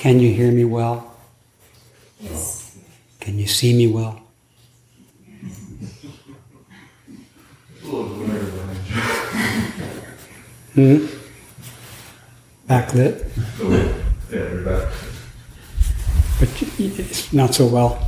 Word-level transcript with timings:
Can 0.00 0.18
you 0.18 0.32
hear 0.32 0.50
me 0.50 0.64
well? 0.64 1.14
Yes. 2.20 2.74
Can 3.20 3.38
you 3.38 3.46
see 3.46 3.74
me 3.76 3.86
well? 3.86 4.18
Hmm? 10.72 11.04
Backlit? 12.66 13.28
Yeah, 13.60 14.38
you're 14.38 14.64
back. 14.64 14.88
But 16.38 16.48
it's 16.78 17.30
not 17.34 17.54
so 17.54 17.66
well. 17.66 18.00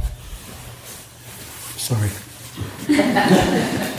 Sorry. 1.76 2.08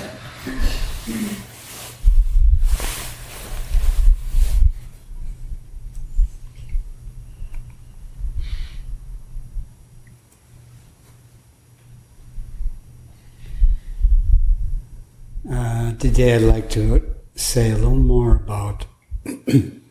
Uh, 15.49 15.91
today, 16.13 16.35
I'd 16.35 16.41
like 16.43 16.69
to 16.71 17.15
say 17.33 17.71
a 17.71 17.75
little 17.75 17.95
more 17.95 18.35
about 18.35 18.85
the 19.25 19.81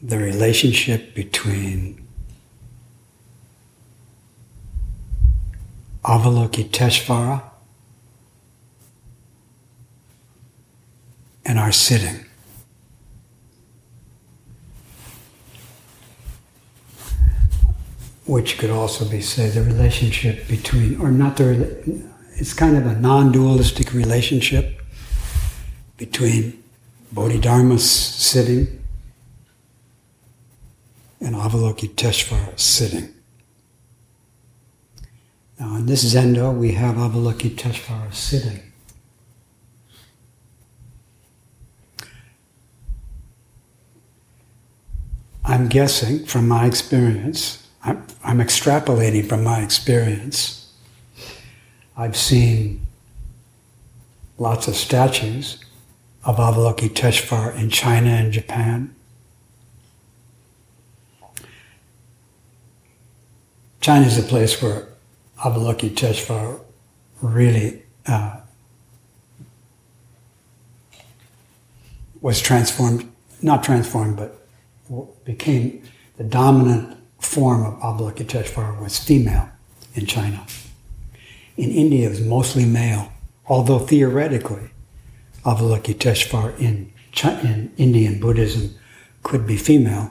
relationship 0.00 1.12
between 1.12 2.06
Avalokiteshvara 6.04 7.42
and 11.44 11.58
our 11.58 11.72
sitting. 11.72 12.24
Which 18.24 18.56
could 18.56 18.70
also 18.70 19.04
be, 19.04 19.20
say, 19.20 19.48
the 19.48 19.64
relationship 19.64 20.46
between, 20.46 21.00
or 21.00 21.10
not 21.10 21.38
the, 21.38 22.04
it's 22.36 22.54
kind 22.54 22.76
of 22.76 22.86
a 22.86 22.94
non 22.94 23.32
dualistic 23.32 23.92
relationship 23.92 24.79
between 26.00 26.62
Bodhidharma's 27.14 27.88
sitting 27.88 28.82
and 31.20 31.34
Avalokiteshvara's 31.34 32.62
sitting. 32.62 33.10
Now, 35.58 35.76
in 35.76 35.84
this 35.84 36.02
zendo, 36.14 36.56
we 36.56 36.72
have 36.72 36.96
Avalokiteshvara 36.96 38.14
sitting. 38.14 38.62
I'm 45.44 45.68
guessing 45.68 46.24
from 46.24 46.48
my 46.48 46.64
experience, 46.64 47.68
I'm, 47.84 48.06
I'm 48.24 48.38
extrapolating 48.38 49.28
from 49.28 49.44
my 49.44 49.60
experience. 49.60 50.72
I've 51.94 52.16
seen 52.16 52.86
lots 54.38 54.66
of 54.66 54.76
statues 54.76 55.62
of 56.24 56.36
Avalokiteshvara 56.36 57.56
in 57.56 57.70
China 57.70 58.10
and 58.10 58.32
Japan. 58.32 58.94
China 63.80 64.06
is 64.06 64.18
a 64.18 64.22
place 64.22 64.60
where 64.60 64.88
Avalokiteshvara 65.38 66.60
really 67.22 67.82
uh, 68.06 68.40
was 72.20 72.40
transformed, 72.40 73.10
not 73.40 73.62
transformed, 73.62 74.16
but 74.16 74.36
became 75.24 75.82
the 76.18 76.24
dominant 76.24 76.98
form 77.18 77.64
of 77.64 77.80
Avalokiteshvara 77.80 78.80
was 78.82 78.98
female 78.98 79.48
in 79.94 80.04
China. 80.04 80.44
In 81.56 81.70
India, 81.70 82.06
it 82.06 82.10
was 82.10 82.20
mostly 82.20 82.66
male, 82.66 83.12
although 83.46 83.78
theoretically, 83.78 84.70
Avalokiteshvara 85.44 86.58
in, 86.58 86.92
in 87.42 87.72
Indian 87.76 88.20
Buddhism 88.20 88.74
could 89.22 89.46
be 89.46 89.56
female. 89.56 90.10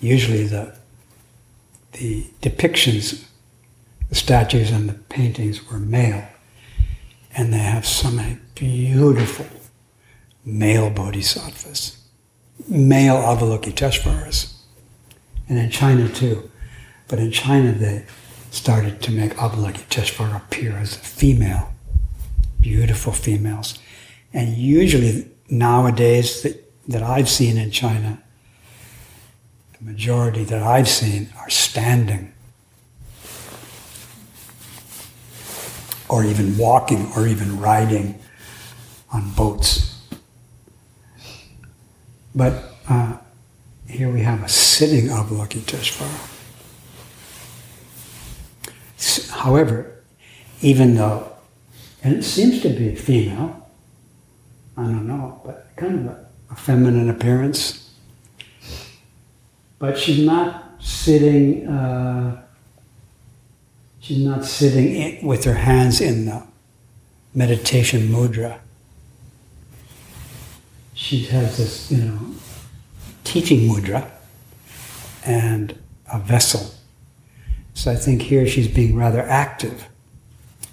Usually, 0.00 0.44
the 0.44 0.76
the 1.92 2.26
depictions, 2.42 3.24
the 4.08 4.14
statues 4.14 4.70
and 4.70 4.88
the 4.88 4.94
paintings 4.94 5.68
were 5.68 5.78
male, 5.78 6.28
and 7.34 7.52
they 7.52 7.58
have 7.58 7.86
so 7.86 8.10
many 8.10 8.38
beautiful 8.54 9.46
male 10.44 10.90
bodhisattvas, 10.90 11.98
male 12.68 13.16
Avalokiteshvaras, 13.16 14.54
and 15.48 15.58
in 15.58 15.70
China 15.70 16.08
too. 16.08 16.50
But 17.08 17.18
in 17.18 17.30
China, 17.30 17.72
they 17.72 18.04
started 18.50 19.02
to 19.02 19.10
make 19.10 19.32
Avalokiteshvara 19.34 20.36
appear 20.36 20.76
as 20.76 20.96
a 20.96 21.00
female, 21.00 21.72
beautiful 22.60 23.12
females. 23.12 23.78
And 24.32 24.56
usually 24.56 25.30
nowadays 25.48 26.42
that, 26.42 26.72
that 26.88 27.02
I've 27.02 27.28
seen 27.28 27.56
in 27.56 27.70
China, 27.70 28.22
the 29.78 29.84
majority 29.84 30.44
that 30.44 30.62
I've 30.62 30.88
seen 30.88 31.28
are 31.38 31.50
standing 31.50 32.32
or 36.08 36.24
even 36.24 36.56
walking 36.56 37.10
or 37.16 37.26
even 37.26 37.60
riding 37.60 38.18
on 39.12 39.30
boats. 39.32 40.00
But 42.34 42.74
uh, 42.88 43.16
here 43.88 44.10
we 44.10 44.22
have 44.22 44.42
a 44.42 44.48
sitting 44.48 45.08
Avalokiteshvara. 45.08 46.34
However, 49.30 50.02
even 50.60 50.94
though, 50.94 51.32
and 52.02 52.16
it 52.16 52.22
seems 52.22 52.60
to 52.62 52.68
be 52.68 52.94
female, 52.94 53.57
I 54.78 54.82
don't 54.82 55.08
know, 55.08 55.40
but 55.44 55.66
kind 55.74 56.06
of 56.06 56.14
a, 56.14 56.26
a 56.52 56.54
feminine 56.54 57.10
appearance. 57.10 57.90
But 59.80 59.98
she's 59.98 60.24
not 60.24 60.80
sitting. 60.80 61.66
Uh, 61.66 62.40
she's 63.98 64.24
not 64.24 64.44
sitting 64.44 64.94
in, 64.94 65.26
with 65.26 65.42
her 65.44 65.54
hands 65.54 66.00
in 66.00 66.26
the 66.26 66.46
meditation 67.34 68.02
mudra. 68.02 68.60
She 70.94 71.24
has 71.24 71.56
this, 71.56 71.90
you 71.90 72.04
know, 72.04 72.18
teaching 73.24 73.68
mudra 73.68 74.08
and 75.26 75.76
a 76.12 76.20
vessel. 76.20 76.72
So 77.74 77.90
I 77.90 77.96
think 77.96 78.22
here 78.22 78.46
she's 78.46 78.68
being 78.68 78.94
rather 78.96 79.22
active. 79.22 79.88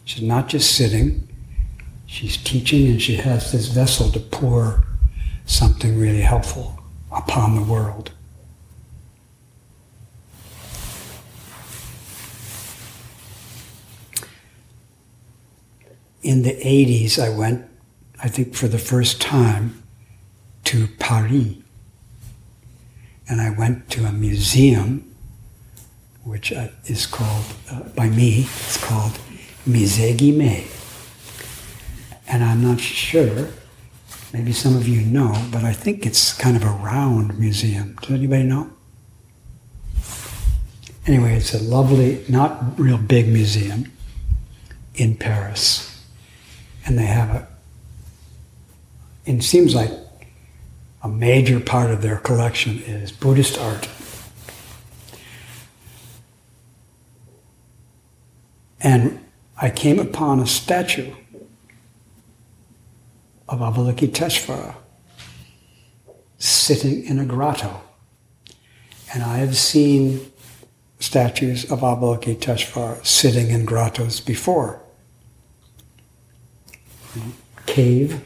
She's 0.03 0.22
not 0.23 0.47
just 0.47 0.75
sitting, 0.75 1.27
she's 2.16 2.38
teaching 2.38 2.88
and 2.88 3.02
she 3.02 3.18
has 3.18 3.52
this 3.52 3.68
vessel 3.68 4.09
to 4.09 4.20
pour 4.22 4.86
something 5.46 6.00
really 6.00 6.22
helpful 6.22 6.80
upon 7.12 7.56
the 7.56 7.62
world. 7.62 8.12
In 16.24 16.44
the 16.44 16.53
80s, 16.53 17.20
I 17.22 17.38
went, 17.38 17.66
I 18.24 18.30
think 18.30 18.56
for 18.56 18.70
the 18.70 18.80
first 18.80 19.22
time, 19.22 19.84
to 20.64 20.88
Paris. 20.97 21.58
And 23.28 23.42
I 23.42 23.50
went 23.50 23.90
to 23.92 24.06
a 24.06 24.12
museum, 24.14 25.14
which 26.24 26.53
uh, 26.53 26.70
is 26.86 27.06
called, 27.06 27.46
uh, 27.70 27.82
by 27.90 28.08
me, 28.08 28.42
it's 28.42 28.84
called 28.84 29.20
Musée 29.68 30.16
Guimet. 30.16 30.75
And 32.28 32.44
I'm 32.44 32.62
not 32.63 32.80
sure, 32.80 33.50
maybe 34.34 34.52
some 34.52 34.75
of 34.75 34.88
you 34.88 35.02
know, 35.02 35.47
but 35.52 35.63
I 35.63 35.74
think 35.74 36.06
it's 36.06 36.34
kind 36.34 36.56
of 36.56 36.63
a 36.63 36.72
round 36.72 37.38
museum. 37.40 37.96
Does 38.02 38.12
anybody 38.12 38.44
know? 38.44 38.72
Anyway, 41.08 41.35
it's 41.35 41.53
a 41.53 41.61
lovely, 41.61 42.26
not 42.28 42.79
real 42.79 42.97
big 42.97 43.28
museum 43.28 43.91
in 44.96 45.16
Paris. 45.16 46.03
And 46.85 46.97
they 46.97 47.05
have 47.05 47.29
a, 47.29 47.47
it 49.26 49.44
seems 49.44 49.76
like 49.76 49.91
a 51.03 51.08
major 51.08 51.59
part 51.59 51.91
of 51.91 52.02
their 52.02 52.17
collection 52.17 52.79
is 52.79 53.11
Buddhist 53.11 53.59
art. 53.59 53.88
And 58.82 59.20
I 59.61 59.70
came 59.70 59.99
upon 59.99 60.40
a 60.40 60.47
statue 60.47 61.14
of 63.47 63.59
Avalokiteshvara 63.59 64.76
sitting 66.38 67.06
in 67.06 67.20
a 67.20 67.26
grotto. 67.26 67.82
And 69.14 69.24
I 69.24 69.38
have 69.38 69.56
seen 69.56 70.32
statues 71.00 71.72
of 71.72 71.80
Avalokiteshvara 71.80 73.06
sitting 73.06 73.50
in 73.50 73.66
grottos 73.66 74.20
before. 74.20 74.82
Cave, 77.66 78.22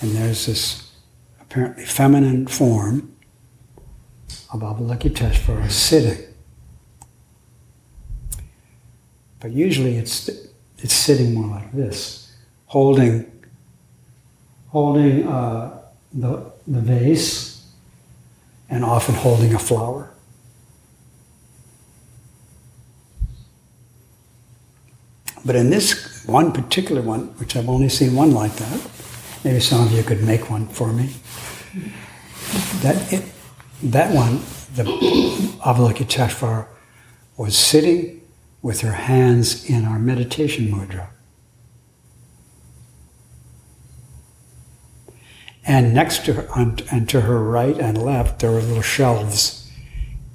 and 0.00 0.10
there's 0.12 0.46
this 0.46 0.92
apparently 1.40 1.84
feminine 1.84 2.46
form 2.46 3.16
of 4.52 4.60
Avalokiteshvara 4.60 5.70
sitting. 5.70 6.24
But 9.40 9.52
usually 9.52 9.96
it's, 9.96 10.28
it's 10.78 10.94
sitting 10.94 11.34
more 11.34 11.46
like 11.56 11.72
this, 11.72 12.34
holding, 12.66 13.30
holding 14.76 15.26
uh, 15.26 15.80
the, 16.12 16.52
the 16.66 16.80
vase 16.80 17.64
and 18.68 18.84
often 18.84 19.14
holding 19.14 19.54
a 19.54 19.58
flower. 19.58 20.10
But 25.46 25.56
in 25.56 25.70
this 25.70 26.26
one 26.26 26.52
particular 26.52 27.00
one, 27.00 27.28
which 27.38 27.56
I've 27.56 27.70
only 27.70 27.88
seen 27.88 28.14
one 28.14 28.32
like 28.32 28.54
that, 28.56 28.90
maybe 29.44 29.60
some 29.60 29.86
of 29.86 29.92
you 29.92 30.02
could 30.02 30.22
make 30.22 30.50
one 30.50 30.66
for 30.68 30.92
me. 30.92 31.08
That, 32.82 33.10
it, 33.10 33.24
that 33.82 34.14
one, 34.14 34.40
the 34.74 34.84
Avalokiteshvara, 35.64 36.66
was 37.38 37.56
sitting 37.56 38.20
with 38.60 38.82
her 38.82 38.92
hands 38.92 39.70
in 39.70 39.86
our 39.86 39.98
meditation 39.98 40.68
mudra. 40.70 41.15
And 45.66 45.92
next 45.92 46.24
to 46.26 46.34
her, 46.34 46.48
and 46.92 47.08
to 47.08 47.22
her 47.22 47.42
right 47.42 47.76
and 47.76 48.00
left, 48.00 48.38
there 48.38 48.52
were 48.52 48.60
little 48.60 48.82
shelves 48.82 49.70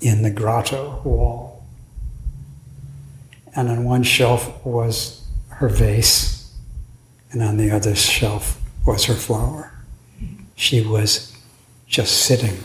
in 0.02 0.24
the 0.24 0.32
grotto 0.32 1.02
wall 1.04 1.52
and 3.54 3.70
on 3.70 3.84
one 3.84 4.04
shelf 4.04 4.66
was 4.66 5.26
her 5.50 5.68
vase, 5.68 6.54
and 7.32 7.42
on 7.42 7.58
the 7.58 7.72
other 7.72 7.96
shelf 7.96 8.60
was 8.86 9.06
her 9.06 9.14
flower. 9.14 9.74
She 10.56 10.82
was 10.82 11.36
just 11.88 12.24
sitting. 12.24 12.64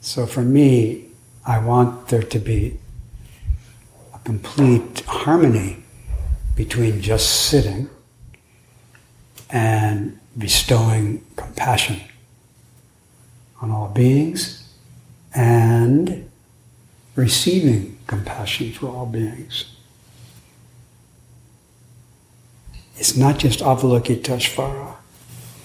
So 0.00 0.24
for 0.24 0.42
me, 0.42 1.08
I 1.44 1.58
want 1.58 2.08
there 2.08 2.22
to 2.22 2.38
be 2.38 2.78
a 4.14 4.18
complete 4.20 5.00
harmony 5.06 5.77
between 6.58 7.00
just 7.00 7.46
sitting 7.46 7.88
and 9.48 10.18
bestowing 10.36 11.24
compassion 11.36 12.00
on 13.62 13.70
all 13.70 13.86
beings 13.86 14.68
and 15.32 16.28
receiving 17.14 17.96
compassion 18.08 18.72
for 18.72 18.88
all 18.88 19.06
beings. 19.06 19.66
It's 22.96 23.16
not 23.16 23.38
just 23.38 23.60
Avalokiteshvara, 23.60 24.96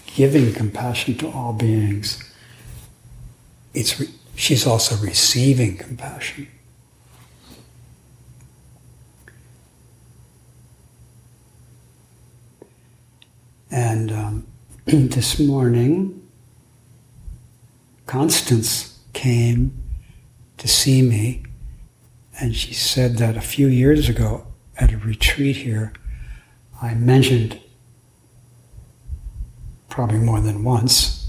giving 0.06 0.54
compassion 0.54 1.18
to 1.18 1.28
all 1.32 1.54
beings. 1.54 2.24
It's 3.74 4.00
she's 4.36 4.68
also 4.68 4.96
receiving 4.98 5.76
compassion. 5.76 6.50
And 13.74 14.12
um, 14.12 14.48
this 14.86 15.40
morning, 15.40 16.30
Constance 18.06 19.00
came 19.14 19.76
to 20.60 20.68
see 20.68 21.02
me, 21.02 21.44
and 22.40 22.56
she 22.56 22.72
said 22.72 23.18
that 23.18 23.36
a 23.36 23.42
few 23.42 23.66
years 23.66 24.08
ago 24.10 24.46
at 24.78 24.94
a 24.94 24.98
retreat 24.98 25.56
here, 25.56 25.92
I 26.84 26.94
mentioned 26.94 27.60
probably 29.90 30.20
more 30.20 30.40
than 30.40 30.64
once 30.64 31.28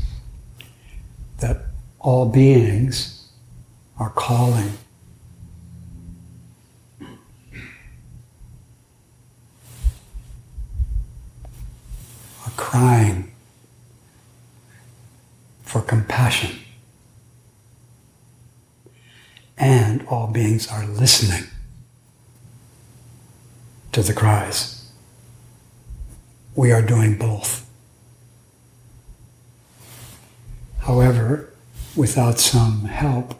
that 1.38 1.62
all 1.98 2.28
beings 2.28 3.26
are 3.98 4.10
calling. 4.10 4.72
Crying 12.56 13.32
for 15.62 15.80
compassion 15.80 16.58
and 19.56 20.06
all 20.08 20.26
beings 20.26 20.68
are 20.68 20.86
listening 20.86 21.48
to 23.92 24.02
the 24.02 24.12
cries. 24.12 24.90
We 26.54 26.72
are 26.72 26.82
doing 26.82 27.16
both. 27.16 27.68
However, 30.80 31.50
without 31.96 32.38
some 32.38 32.84
help, 32.84 33.34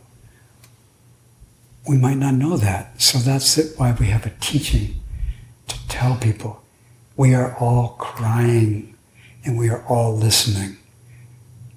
we 1.87 1.99
might 1.99 2.17
not 2.17 2.35
know 2.35 2.57
that. 2.57 3.01
So 3.03 3.19
that's 3.19 3.77
why 3.77 3.93
we 3.99 4.07
have 4.07 4.25
a 4.25 4.33
teaching 4.41 5.01
to 5.69 5.89
tell 5.89 6.17
people 6.17 6.63
we 7.17 7.35
are 7.35 7.55
all 7.59 7.97
crying 7.99 8.94
and 9.45 9.59
we 9.59 9.69
are 9.69 9.85
all 9.87 10.17
listening. 10.17 10.77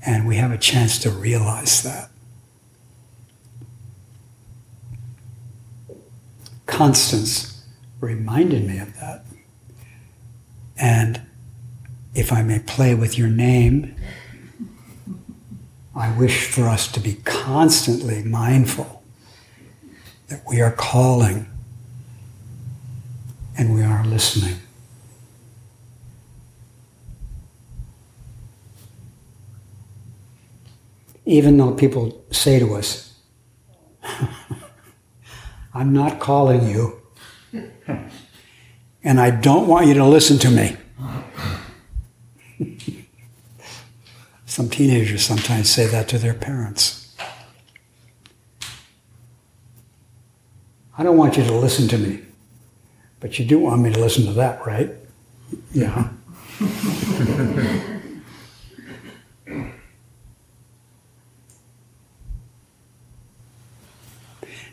And 0.05 0.27
we 0.27 0.37
have 0.37 0.51
a 0.51 0.57
chance 0.57 0.99
to 0.99 1.09
realize 1.09 1.83
that. 1.83 2.09
Constance 6.65 7.65
reminded 7.99 8.65
me 8.65 8.77
of 8.79 8.93
that. 8.99 9.25
And 10.77 11.21
if 12.13 12.31
I 12.31 12.43
may 12.43 12.59
play 12.59 12.95
with 12.95 13.17
your 13.17 13.27
name, 13.27 13.95
I 15.95 16.15
wish 16.15 16.47
for 16.47 16.69
us 16.69 16.87
to 16.91 16.99
be 16.99 17.15
constantly 17.25 18.23
mindful 18.23 19.03
that 20.27 20.43
we 20.47 20.61
are 20.61 20.71
calling 20.71 21.47
and 23.57 23.73
we 23.73 23.81
are 23.81 24.05
listening. 24.05 24.57
Even 31.27 31.57
though 31.57 31.74
people 31.74 32.24
say 32.31 32.57
to 32.57 32.74
us, 32.75 33.13
I'm 35.74 35.91
not 35.94 36.19
calling 36.19 36.68
you. 36.68 37.01
And 39.03 39.21
I 39.21 39.29
don't 39.29 39.68
want 39.68 39.88
you 39.88 39.94
to 39.94 40.03
listen 40.03 40.38
to 40.39 40.50
me. 40.50 40.75
Some 44.45 44.69
teenagers 44.69 45.25
sometimes 45.25 45.69
say 45.69 45.88
that 45.88 46.09
to 46.09 46.18
their 46.18 46.33
parents. 46.33 47.15
I 50.98 51.03
don't 51.03 51.15
want 51.15 51.38
you 51.38 51.43
to 51.46 51.53
listen 51.53 51.88
to 51.88 51.98
me, 51.98 52.19
but 53.22 53.39
you 53.39 53.46
do 53.46 53.60
want 53.60 53.81
me 53.81 53.93
to 53.93 54.00
listen 54.00 54.25
to 54.25 54.34
that, 54.34 54.65
right? 54.65 54.91
Yeah. 55.72 56.10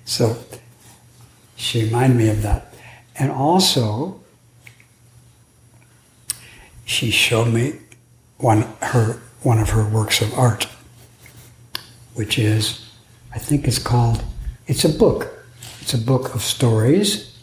So 0.05 0.37
she 1.57 1.85
reminded 1.85 2.17
me 2.19 2.29
of 2.29 2.43
that. 2.43 2.75
And 3.17 3.31
also, 3.31 4.21
she 6.85 7.11
showed 7.11 7.53
me 7.53 7.79
one, 8.39 8.63
her, 8.83 9.21
one 9.43 9.59
of 9.59 9.71
her 9.71 9.89
works 9.89 10.21
of 10.21 10.35
art, 10.35 10.69
which 12.15 12.39
is, 12.39 12.91
I 13.33 13.39
think 13.39 13.67
it's 13.67 13.79
called, 13.79 14.23
it's 14.67 14.85
a 14.85 14.89
book. 14.89 15.31
It's 15.81 15.95
a 15.95 15.99
book 15.99 16.35
of 16.35 16.43
stories 16.43 17.37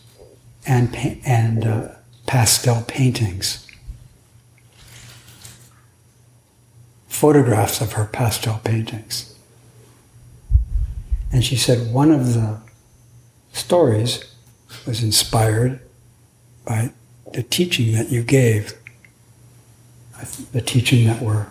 and, 0.65 0.95
and 1.25 1.65
uh, 1.65 1.87
pastel 2.25 2.83
paintings. 2.87 3.67
Photographs 7.07 7.81
of 7.81 7.93
her 7.93 8.05
pastel 8.05 8.59
paintings. 8.63 9.35
And 11.31 11.43
she 11.43 11.55
said 11.55 11.93
one 11.93 12.11
of 12.11 12.33
the 12.33 12.59
stories 13.53 14.25
was 14.85 15.03
inspired 15.03 15.79
by 16.65 16.91
the 17.33 17.43
teaching 17.43 17.93
that 17.93 18.09
you 18.09 18.23
gave, 18.23 18.73
the 20.51 20.61
teaching 20.61 21.07
that 21.07 21.21
we're 21.21 21.47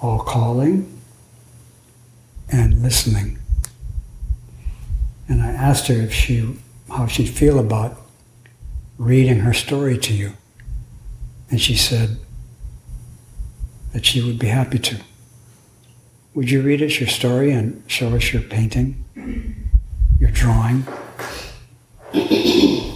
all 0.00 0.20
calling 0.20 1.00
and 2.50 2.82
listening. 2.82 3.38
And 5.28 5.42
I 5.42 5.48
asked 5.48 5.88
her 5.88 5.94
if 5.94 6.12
she, 6.12 6.58
how 6.88 7.06
she'd 7.06 7.30
feel 7.30 7.58
about 7.58 8.00
reading 8.98 9.40
her 9.40 9.54
story 9.54 9.98
to 9.98 10.12
you. 10.12 10.32
And 11.50 11.60
she 11.60 11.76
said 11.76 12.18
that 13.92 14.04
she 14.04 14.22
would 14.22 14.38
be 14.38 14.48
happy 14.48 14.78
to. 14.78 14.96
Would 16.34 16.50
you 16.50 16.62
read 16.62 16.82
us 16.82 16.98
your 16.98 17.08
story 17.08 17.52
and 17.52 17.82
show 17.86 18.14
us 18.14 18.32
your 18.32 18.42
painting? 18.42 19.04
your 20.18 20.30
drawing. 20.30 20.84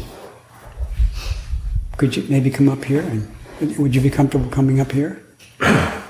Could 1.97 2.17
you 2.17 2.25
maybe 2.29 2.51
come 2.51 2.69
up 2.69 2.85
here 2.85 3.03
and 3.03 3.29
would 3.77 3.95
you 3.95 4.01
be 4.01 4.11
comfortable 4.11 4.49
coming 4.51 4.81
up 4.81 4.93
here? 4.93 5.21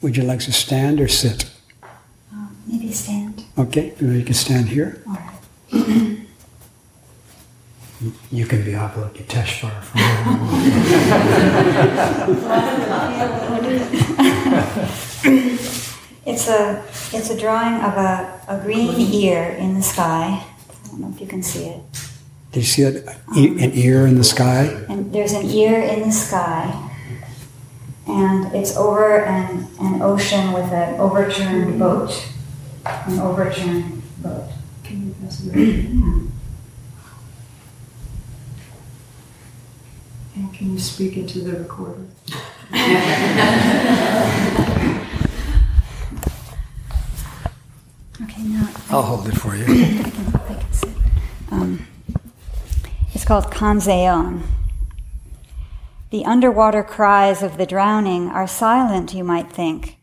Would 0.00 0.16
you 0.16 0.22
like 0.22 0.40
to 0.40 0.52
stand 0.52 1.00
or 1.00 1.08
sit? 1.08 1.50
Uh, 1.82 2.46
maybe 2.66 2.92
stand. 2.92 3.44
Okay, 3.58 3.92
you 4.00 4.22
can 4.22 4.34
stand 4.34 4.68
here. 4.68 5.02
All 5.06 5.14
right. 5.14 6.10
You 8.30 8.46
can 8.46 8.64
be 8.64 8.72
Avalokiteshvara 8.72 9.82
from 9.82 10.00
It's 16.26 16.48
a 16.48 16.82
it's 17.12 17.28
a 17.30 17.36
drawing 17.38 17.74
of 17.84 17.94
a, 18.00 18.40
a 18.48 18.58
green 18.64 18.88
ear 19.12 19.50
in 19.60 19.74
the 19.74 19.82
sky. 19.82 20.40
I 20.42 20.88
don't 20.88 21.00
know 21.00 21.10
if 21.14 21.20
you 21.20 21.26
can 21.26 21.42
see 21.42 21.66
it. 21.66 21.80
Do 22.52 22.60
you 22.60 22.66
see 22.66 22.82
it? 22.82 23.04
E- 23.36 23.62
An 23.62 23.72
ear 23.74 24.06
in 24.06 24.16
the 24.16 24.24
sky? 24.24 24.64
And 24.88 25.12
there's 25.12 25.32
an 25.32 25.44
ear 25.44 25.82
in 25.82 26.00
the 26.08 26.12
sky, 26.12 26.72
and 28.08 28.54
it's 28.54 28.74
over 28.76 29.24
an, 29.24 29.68
an 29.80 30.00
ocean 30.00 30.52
with 30.54 30.72
an 30.72 30.98
overturned 30.98 31.78
boat. 31.78 32.26
An 32.86 33.18
overturned 33.20 34.02
boat. 34.22 34.48
Can 34.82 35.08
you 35.08 35.14
pass 35.20 35.44
it 35.44 35.52
around? 35.56 36.32
And 40.36 40.42
can 40.56 40.72
you 40.72 40.78
speak 40.78 41.16
into 41.16 41.40
the 41.40 41.58
recorder? 41.58 42.06
Okay, 48.22 48.42
now 48.42 48.68
I'll 48.90 49.02
hold 49.02 49.28
it 49.28 49.36
for 49.36 49.56
you. 49.56 49.64
I 49.68 50.10
can, 50.10 50.34
I 50.34 50.54
can 50.54 50.72
sit. 50.72 50.88
Um, 51.50 51.86
it's 53.12 53.24
called 53.24 53.46
Kanzeon. 53.46 54.42
The 56.10 56.24
underwater 56.24 56.84
cries 56.84 57.42
of 57.42 57.56
the 57.56 57.66
drowning 57.66 58.28
are 58.28 58.46
silent, 58.46 59.12
you 59.12 59.24
might 59.24 59.52
think. 59.52 59.98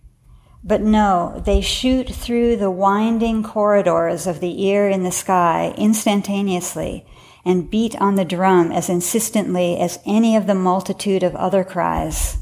But 0.64 0.82
no, 0.82 1.42
they 1.46 1.62
shoot 1.62 2.10
through 2.10 2.58
the 2.58 2.70
winding 2.70 3.44
corridors 3.44 4.28
of 4.28 4.42
the 4.42 4.66
ear 4.66 4.90
in 4.90 5.04
the 5.04 5.12
sky 5.12 5.74
instantaneously 5.78 7.06
and 7.44 7.70
beat 7.70 7.96
on 8.02 8.16
the 8.16 8.26
drum 8.26 8.72
as 8.72 8.90
insistently 8.90 9.78
as 9.78 10.00
any 10.06 10.36
of 10.36 10.48
the 10.48 10.56
multitude 10.56 11.24
of 11.24 11.36
other 11.36 11.64
cries. 11.64 12.38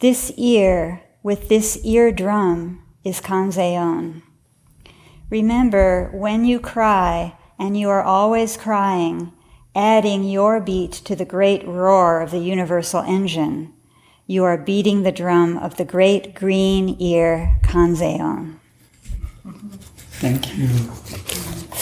This 0.00 0.32
ear 0.36 1.02
with 1.22 1.48
this 1.48 1.78
ear 1.84 2.10
drum 2.10 2.82
is 3.04 3.20
Kanzeon. 3.20 4.22
Remember, 5.30 6.10
when 6.12 6.44
you 6.44 6.58
cry, 6.58 7.36
and 7.58 7.78
you 7.78 7.88
are 7.88 8.02
always 8.02 8.56
crying, 8.56 9.32
adding 9.74 10.24
your 10.24 10.60
beat 10.60 10.92
to 10.92 11.14
the 11.14 11.24
great 11.24 11.66
roar 11.66 12.20
of 12.20 12.30
the 12.30 12.38
universal 12.38 13.00
engine, 13.02 13.72
you 14.26 14.44
are 14.44 14.58
beating 14.58 15.02
the 15.02 15.12
drum 15.12 15.56
of 15.58 15.76
the 15.76 15.84
great 15.84 16.34
green 16.34 16.96
ear 17.00 17.58
Kanzeon. 17.62 18.58
Thank 20.20 20.56
you. 20.56 21.81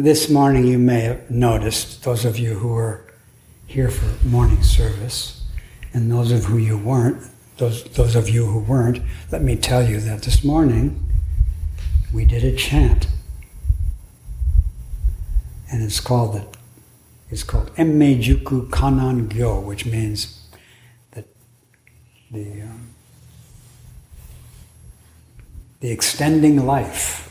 This 0.00 0.30
morning, 0.30 0.66
you 0.66 0.78
may 0.78 1.00
have 1.00 1.30
noticed, 1.30 2.04
those 2.04 2.24
of 2.24 2.38
you 2.38 2.54
who 2.54 2.68
were 2.68 3.04
here 3.66 3.90
for 3.90 4.26
morning 4.26 4.62
service, 4.62 5.42
and 5.92 6.10
those 6.10 6.32
of 6.32 6.44
who 6.44 6.56
you 6.56 6.78
weren't, 6.78 7.22
those, 7.58 7.84
those 7.84 8.16
of 8.16 8.26
you 8.26 8.46
who 8.46 8.60
weren't, 8.60 9.02
let 9.30 9.42
me 9.42 9.56
tell 9.56 9.86
you 9.86 10.00
that 10.00 10.22
this 10.22 10.42
morning 10.42 11.06
we 12.14 12.24
did 12.24 12.42
a 12.44 12.56
chant. 12.56 13.08
And 15.70 15.82
it's 15.82 16.00
called 16.00 16.32
the, 16.32 16.46
it's 17.28 17.42
called 17.42 17.70
Enmei 17.74 18.22
Jukku 18.22 18.70
Kannon 18.70 19.28
Gyo, 19.28 19.62
which 19.62 19.84
means 19.84 20.48
that 21.10 21.26
the 22.30 22.62
um, 22.62 22.88
the 25.80 25.90
extending 25.90 26.64
life 26.64 27.29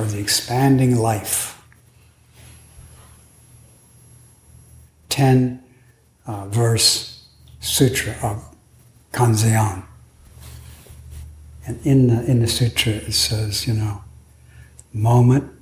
or 0.00 0.06
the 0.06 0.18
expanding 0.18 0.96
life. 0.96 1.62
10 5.10 5.62
uh, 6.26 6.46
verse 6.46 7.26
sutra 7.60 8.16
of 8.22 8.56
Kanzeon. 9.12 9.84
And 11.66 11.84
in 11.84 12.06
the, 12.06 12.24
in 12.24 12.40
the 12.40 12.46
sutra 12.46 12.92
it 12.92 13.12
says, 13.12 13.66
you 13.66 13.74
know, 13.74 14.02
moment 14.94 15.52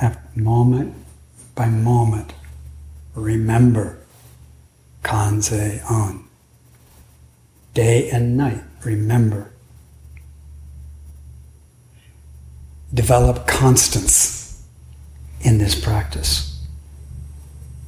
after 0.00 0.40
moment 0.40 0.94
by 1.56 1.68
moment, 1.68 2.34
remember 3.14 3.98
Kanzeon. 5.02 6.22
Day 7.74 8.10
and 8.10 8.36
night, 8.36 8.62
remember 8.84 9.50
develop 12.96 13.46
constance 13.46 14.66
in 15.42 15.58
this 15.58 15.78
practice. 15.78 16.66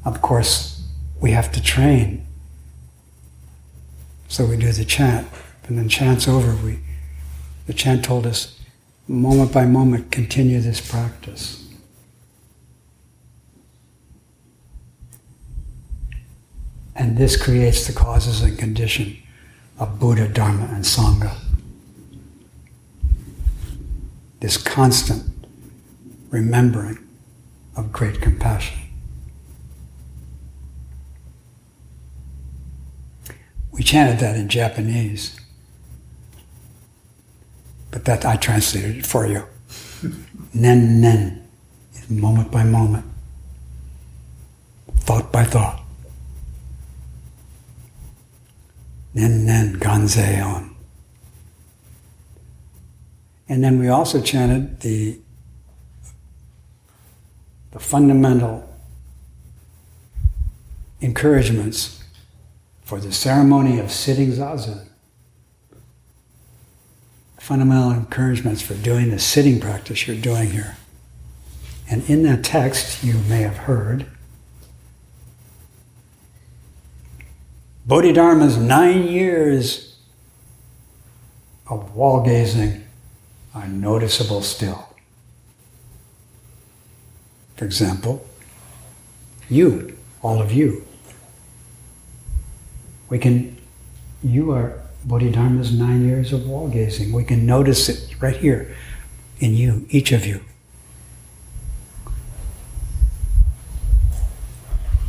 Of 0.05 0.21
course, 0.21 0.87
we 1.21 1.31
have 1.33 1.51
to 1.53 1.63
train. 1.63 2.27
So 4.29 4.45
we 4.45 4.59
do 4.59 4.71
the 4.71 4.85
chant, 4.85 5.27
and 5.67 5.79
then 5.79 5.89
chant's 5.89 6.29
over. 6.29 6.55
We, 6.65 6.81
the 7.67 7.73
chant 7.73 8.05
told 8.05 8.27
us, 8.27 8.61
moment 9.09 9.51
by 9.53 9.65
moment, 9.65 10.13
continue 10.13 10.61
this 10.61 10.87
practice. 10.87 11.67
And 16.95 17.17
this 17.17 17.41
creates 17.41 17.87
the 17.87 17.95
causes 17.95 18.43
and 18.43 18.59
condition 18.59 19.17
of 19.79 19.99
Buddha, 19.99 20.29
Dharma, 20.29 20.69
and 20.75 20.85
Sangha 20.85 21.48
this 24.41 24.57
constant 24.57 25.25
remembering 26.31 26.99
of 27.77 27.93
great 27.93 28.21
compassion. 28.21 28.79
We 33.73 33.83
chanted 33.83 34.19
that 34.21 34.37
in 34.37 34.49
Japanese, 34.49 35.39
but 37.91 38.05
that 38.05 38.25
I 38.25 38.37
translated 38.37 38.97
it 38.97 39.07
for 39.07 39.27
you. 39.27 39.45
nen 40.55 41.01
nen, 41.01 41.49
moment 42.09 42.51
by 42.51 42.65
moment, 42.65 43.05
thought 44.97 45.33
by 45.33 45.45
thought. 45.45 45.83
Nen 49.15 49.47
nen 49.47 49.79
Kanzeon. 49.79 50.68
And 53.49 53.65
then 53.65 53.79
we 53.79 53.89
also 53.89 54.21
chanted 54.21 54.81
the, 54.81 55.19
the 57.71 57.79
fundamental 57.79 58.69
encouragements 61.01 62.05
for 62.83 63.01
the 63.01 63.13
ceremony 63.13 63.79
of 63.79 63.91
sitting 63.91 64.33
zazen. 64.33 64.87
Fundamental 67.39 67.93
encouragements 67.93 68.61
for 68.61 68.75
doing 68.75 69.11
the 69.11 69.19
sitting 69.19 69.59
practice 69.59 70.07
you're 70.07 70.17
doing 70.17 70.51
here. 70.51 70.77
And 71.91 72.09
in 72.11 72.23
that 72.25 72.45
text, 72.45 73.03
you 73.03 73.15
may 73.15 73.41
have 73.41 73.57
heard 73.57 74.07
Bodhidharma's 77.87 78.59
nine 78.59 79.05
years 79.05 79.97
of 81.71 81.95
wall 81.95 82.23
gazing 82.23 82.85
are 83.55 83.67
noticeable 83.67 84.43
still. 84.43 84.89
For 87.57 87.65
example, 87.65 88.25
you, 89.49 89.97
all 90.23 90.41
of 90.41 90.53
you. 90.53 90.85
We 93.09 93.19
can, 93.19 93.57
you 94.23 94.53
are 94.53 94.81
Bodhidharma's 95.07 95.73
nine 95.73 96.07
years 96.07 96.33
of 96.33 96.47
wall 96.47 96.69
gazing. 96.69 97.13
We 97.13 97.25
can 97.25 97.47
notice 97.47 97.89
it 97.89 98.21
right 98.21 98.37
here 98.37 98.75
in 99.41 99.55
you, 99.55 99.87
each 99.91 100.13
of 100.13 100.27
you. 100.27 100.41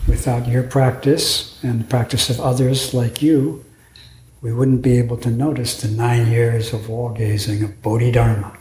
Without 0.08 0.48
your 0.48 0.64
practice 0.64 1.60
and 1.64 1.82
the 1.82 1.84
practice 1.84 2.30
of 2.30 2.40
others 2.40 2.94
like 2.94 3.22
you, 3.22 3.64
we 4.42 4.54
wouldn't 4.54 4.82
be 4.82 4.98
able 4.98 5.18
to 5.18 5.30
notice 5.30 5.82
the 5.82 5.90
nine 5.90 6.28
years 6.28 6.74
of 6.74 6.88
wall 6.88 7.10
gazing 7.10 7.64
of 7.64 7.82
Bodhidharma. 7.82 8.58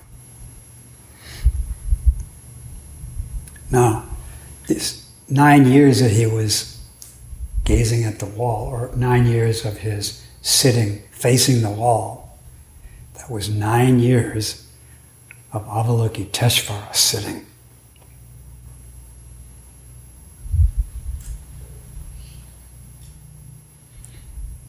Now, 3.70 4.06
this 4.66 5.08
nine 5.28 5.66
years 5.66 6.00
that 6.00 6.10
he 6.10 6.26
was 6.26 6.80
gazing 7.64 8.04
at 8.04 8.18
the 8.18 8.26
wall, 8.26 8.66
or 8.66 8.90
nine 8.96 9.26
years 9.26 9.64
of 9.64 9.78
his 9.78 10.26
sitting 10.40 11.02
facing 11.12 11.62
the 11.62 11.70
wall, 11.70 12.38
that 13.14 13.30
was 13.30 13.48
nine 13.48 14.00
years 14.00 14.66
of 15.52 15.64
Avalokiteshvara 15.66 16.94
sitting. 16.94 17.44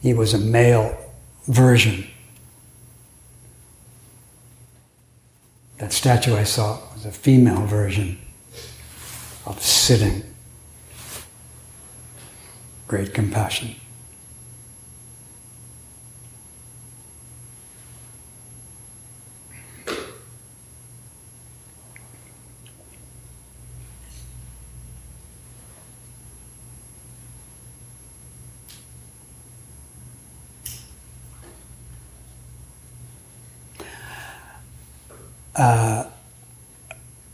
He 0.02 0.14
was 0.14 0.32
a 0.32 0.38
male 0.38 0.99
version. 1.50 2.06
That 5.78 5.92
statue 5.92 6.36
I 6.36 6.44
saw 6.44 6.78
was 6.94 7.04
a 7.04 7.10
female 7.10 7.66
version 7.66 8.18
of 9.46 9.60
sitting. 9.60 10.22
Great 12.86 13.12
compassion. 13.12 13.74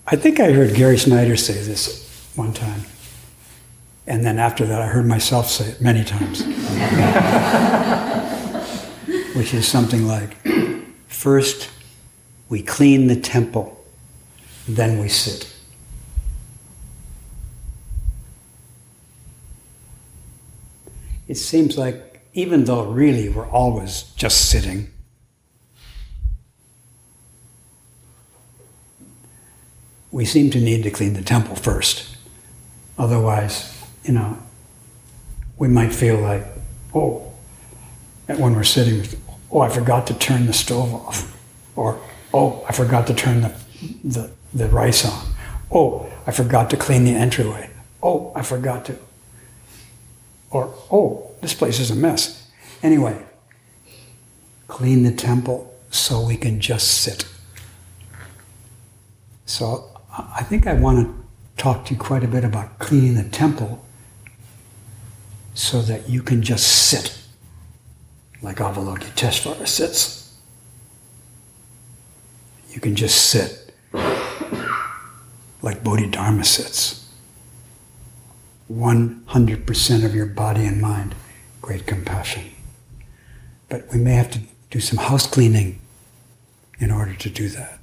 I 0.08 0.14
think 0.14 0.38
I 0.38 0.52
heard 0.52 0.74
Gary 0.74 0.98
Snyder 0.98 1.36
say 1.36 1.54
this 1.54 2.30
one 2.36 2.52
time. 2.52 2.82
And 4.06 4.24
then 4.24 4.38
after 4.38 4.64
that, 4.66 4.80
I 4.80 4.86
heard 4.86 5.06
myself 5.06 5.50
say 5.50 5.70
it 5.70 5.80
many 5.80 6.04
times. 6.04 6.44
Which 9.34 9.52
is 9.52 9.66
something 9.66 10.06
like 10.06 10.36
first 11.08 11.70
we 12.48 12.62
clean 12.62 13.08
the 13.08 13.16
temple, 13.16 13.84
then 14.68 15.00
we 15.00 15.08
sit. 15.08 15.52
It 21.26 21.34
seems 21.34 21.76
like 21.76 22.22
even 22.32 22.64
though 22.64 22.84
really 22.84 23.28
we're 23.28 23.48
always 23.48 24.02
just 24.16 24.48
sitting, 24.48 24.86
we 30.16 30.24
seem 30.24 30.48
to 30.48 30.58
need 30.58 30.82
to 30.82 30.90
clean 30.90 31.12
the 31.12 31.20
temple 31.20 31.54
first. 31.54 32.16
Otherwise, 32.96 33.78
you 34.02 34.14
know, 34.14 34.38
we 35.58 35.68
might 35.68 35.92
feel 35.92 36.16
like, 36.16 36.42
oh, 36.94 37.30
when 38.26 38.54
we're 38.54 38.64
sitting, 38.64 39.06
oh, 39.52 39.60
I 39.60 39.68
forgot 39.68 40.06
to 40.06 40.14
turn 40.14 40.46
the 40.46 40.54
stove 40.54 40.94
off. 40.94 41.38
Or, 41.76 42.00
oh, 42.32 42.64
I 42.66 42.72
forgot 42.72 43.06
to 43.08 43.14
turn 43.14 43.42
the, 43.42 43.54
the, 44.02 44.30
the 44.54 44.68
rice 44.68 45.04
on. 45.04 45.34
Oh, 45.70 46.10
I 46.26 46.30
forgot 46.30 46.70
to 46.70 46.78
clean 46.78 47.04
the 47.04 47.10
entryway. 47.10 47.68
Oh, 48.02 48.32
I 48.34 48.40
forgot 48.40 48.86
to. 48.86 48.96
Or, 50.50 50.74
oh, 50.90 51.30
this 51.42 51.52
place 51.52 51.78
is 51.78 51.90
a 51.90 51.94
mess. 51.94 52.50
Anyway, 52.82 53.22
clean 54.66 55.02
the 55.02 55.12
temple 55.12 55.76
so 55.90 56.26
we 56.26 56.38
can 56.38 56.58
just 56.58 57.02
sit. 57.02 57.28
So 59.44 59.90
I 60.16 60.42
think 60.42 60.66
I 60.66 60.72
want 60.72 61.06
to 61.06 61.62
talk 61.62 61.84
to 61.86 61.94
you 61.94 62.00
quite 62.00 62.24
a 62.24 62.28
bit 62.28 62.44
about 62.44 62.78
cleaning 62.78 63.14
the 63.14 63.28
temple 63.28 63.84
so 65.54 65.82
that 65.82 66.08
you 66.08 66.22
can 66.22 66.42
just 66.42 66.66
sit 66.66 67.18
like 68.42 68.56
Avalokiteshvara 68.56 69.66
sits. 69.66 70.34
You 72.70 72.80
can 72.80 72.94
just 72.94 73.16
sit 73.26 73.74
like 75.62 75.82
Bodhidharma 75.82 76.44
sits. 76.44 77.10
100% 78.70 80.04
of 80.04 80.14
your 80.14 80.26
body 80.26 80.64
and 80.66 80.80
mind, 80.80 81.14
great 81.62 81.86
compassion. 81.86 82.44
But 83.68 83.90
we 83.92 83.98
may 83.98 84.14
have 84.14 84.30
to 84.32 84.40
do 84.70 84.80
some 84.80 84.98
house 84.98 85.26
cleaning 85.26 85.80
in 86.78 86.90
order 86.90 87.14
to 87.14 87.30
do 87.30 87.48
that. 87.50 87.75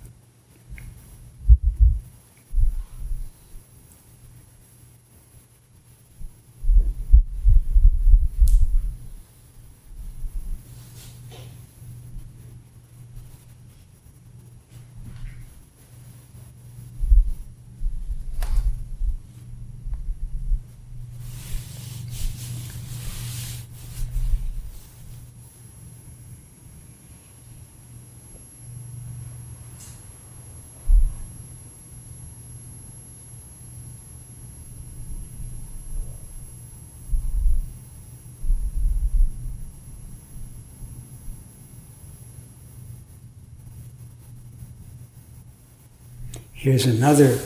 Here's 46.63 46.86
another, 46.86 47.39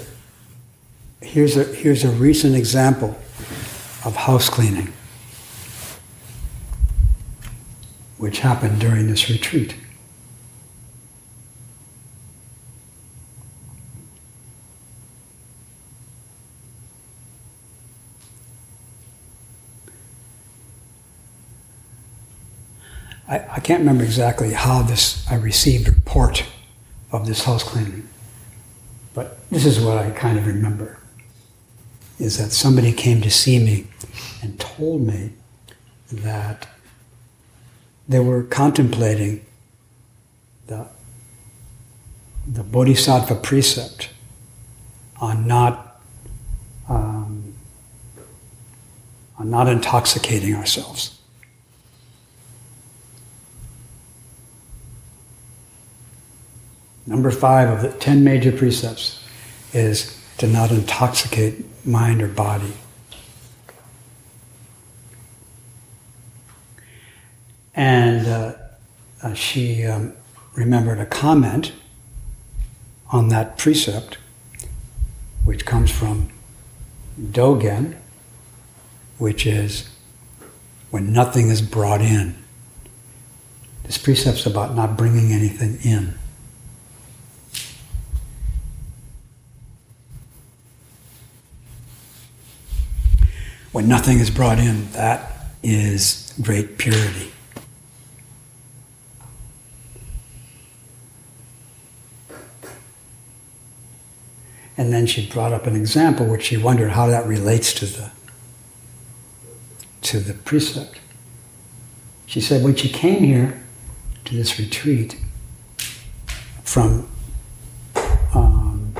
here's 1.24 1.58
a, 1.58 1.64
here's 1.64 2.04
a 2.04 2.12
recent 2.12 2.56
example 2.56 3.18
of 4.06 4.16
house 4.16 4.48
cleaning, 4.48 4.94
which 8.20 8.42
happened 8.42 8.80
during 8.80 9.08
this 9.08 9.28
retreat. 9.28 9.76
I, 23.28 23.40
I 23.54 23.60
can't 23.62 23.80
remember 23.80 24.04
exactly 24.04 24.54
how 24.54 24.84
this 24.84 25.28
I 25.28 25.38
received 25.38 25.88
a 25.88 25.92
report 25.92 26.46
of 27.12 27.26
this 27.26 27.46
house 27.46 27.64
cleaning. 27.64 28.08
But 29.18 29.50
this 29.50 29.66
is 29.66 29.80
what 29.80 29.98
I 29.98 30.12
kind 30.12 30.38
of 30.38 30.46
remember 30.46 31.00
is 32.20 32.38
that 32.38 32.52
somebody 32.52 32.94
came 32.94 33.20
to 33.22 33.32
see 33.32 33.58
me 33.58 33.88
and 34.44 34.60
told 34.60 35.02
me 35.02 35.32
that 36.12 36.68
they 38.08 38.20
were 38.20 38.44
contemplating 38.44 39.44
the, 40.68 40.86
the 42.48 42.62
bodhisattva 42.62 43.34
precept 43.38 44.12
on 45.20 45.48
not 45.48 46.00
um, 46.88 47.56
on 49.40 49.50
not 49.50 49.68
intoxicating 49.68 50.54
ourselves. 50.54 51.17
Number 57.08 57.32
five 57.32 57.70
of 57.70 57.82
the 57.82 57.98
ten 57.98 58.24
major 58.26 58.52
precepts 58.52 59.24
is 59.74 60.22
to 60.38 60.48
not 60.48 60.72
intoxicate 60.72 61.64
mind 61.86 62.22
or 62.22 62.28
body. 62.28 62.74
And 67.74 68.28
uh, 68.28 68.54
uh, 69.24 69.34
she 69.34 69.86
um, 69.86 70.14
remembered 70.54 71.00
a 71.00 71.06
comment 71.06 71.72
on 73.10 73.30
that 73.30 73.58
precept, 73.58 74.18
which 75.46 75.66
comes 75.66 75.90
from 75.90 76.30
Dogen, 77.20 77.96
which 79.18 79.46
is 79.46 79.90
when 80.90 81.14
nothing 81.14 81.50
is 81.50 81.62
brought 81.62 82.02
in. 82.02 82.36
This 83.84 83.98
precept's 83.98 84.46
about 84.46 84.76
not 84.76 84.98
bringing 84.98 85.32
anything 85.32 85.80
in. 85.90 86.16
When 93.78 93.88
nothing 93.88 94.18
is 94.18 94.32
brought 94.32 94.58
in, 94.58 94.90
that 94.94 95.32
is 95.62 96.34
great 96.42 96.80
purity. 96.80 97.32
And 104.76 104.92
then 104.92 105.06
she 105.06 105.30
brought 105.30 105.54
up 105.54 105.68
an 105.68 105.76
example 105.76 106.26
which 106.26 106.46
she 106.46 106.58
wondered 106.58 106.94
how 106.94 107.06
that 107.06 107.28
relates 107.28 107.72
to 107.76 107.86
the 107.86 108.10
to 110.02 110.22
the 110.22 110.34
precept. 110.34 111.00
She 112.26 112.42
said 112.42 112.64
when 112.64 112.74
she 112.74 112.90
came 112.90 113.24
here 113.24 113.64
to 114.26 114.36
this 114.36 114.58
retreat 114.58 115.18
from 116.64 117.08
um, 118.34 118.96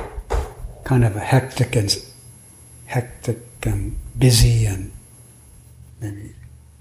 kind 0.84 1.04
of 1.04 1.16
a 1.16 1.20
hectic 1.20 1.74
and 1.74 2.00
hectic 2.86 3.47
and 3.68 3.96
busy 4.18 4.66
and 4.66 4.90
maybe 6.00 6.34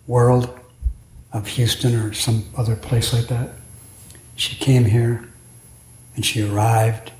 world 0.07 0.57
of 1.33 1.47
Houston 1.47 1.95
or 1.95 2.13
some 2.13 2.45
other 2.55 2.75
place 2.75 3.13
like 3.13 3.27
that. 3.27 3.51
She 4.35 4.55
came 4.55 4.85
here 4.85 5.27
and 6.15 6.25
she 6.25 6.41
arrived 6.47 7.11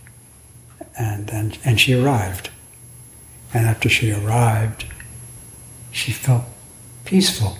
and 0.98 1.28
then 1.28 1.54
and 1.64 1.80
she 1.80 1.94
arrived. 1.94 2.50
And 3.54 3.66
after 3.66 3.90
she 3.90 4.12
arrived, 4.12 4.86
she 5.92 6.12
felt 6.12 6.44
peaceful. 7.06 7.58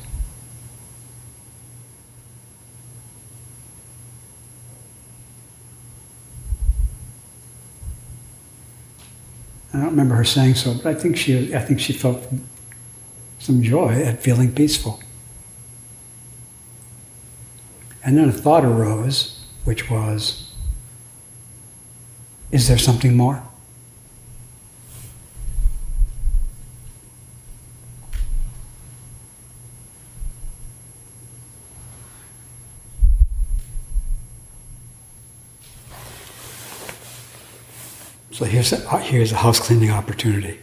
I 9.78 9.82
don't 9.82 9.92
remember 9.92 10.16
her 10.16 10.24
saying 10.24 10.56
so, 10.56 10.74
but 10.74 10.88
I 10.88 10.94
think 10.94 11.18
she 11.18 11.56
I 11.56 11.60
think 11.60 11.80
she 11.80 11.94
felt 11.94 12.28
some 13.38 13.62
joy 13.62 14.02
at 14.02 14.24
feeling 14.24 14.52
peaceful. 14.54 15.02
And 18.04 18.18
then 18.18 18.30
a 18.30 18.32
thought 18.32 18.66
arose, 18.66 19.46
which 19.66 19.90
was, 19.90 20.54
is 22.52 22.68
there 22.68 22.78
something 22.78 23.16
more? 23.16 23.44
So 38.38 38.46
here's 38.46 38.72
a, 38.72 38.88
uh, 38.88 38.98
here's 39.00 39.32
a 39.32 39.38
house 39.38 39.60
cleaning 39.60 39.90
opportunity. 39.90 40.60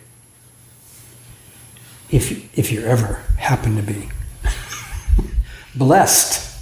If, 2.08 2.56
if 2.56 2.70
you 2.70 2.84
ever 2.84 3.24
happen 3.36 3.74
to 3.74 3.82
be 3.82 4.10
blessed 5.74 6.56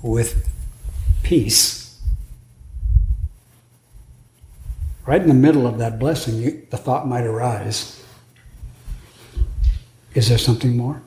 with 0.00 0.48
peace, 1.22 2.00
right 5.04 5.20
in 5.20 5.28
the 5.28 5.34
middle 5.34 5.66
of 5.66 5.76
that 5.76 5.98
blessing, 5.98 6.36
you, 6.36 6.66
the 6.70 6.78
thought 6.78 7.06
might 7.06 7.24
arise 7.24 8.02
Is 10.14 10.30
there 10.30 10.38
something 10.38 10.78
more? 10.78 11.02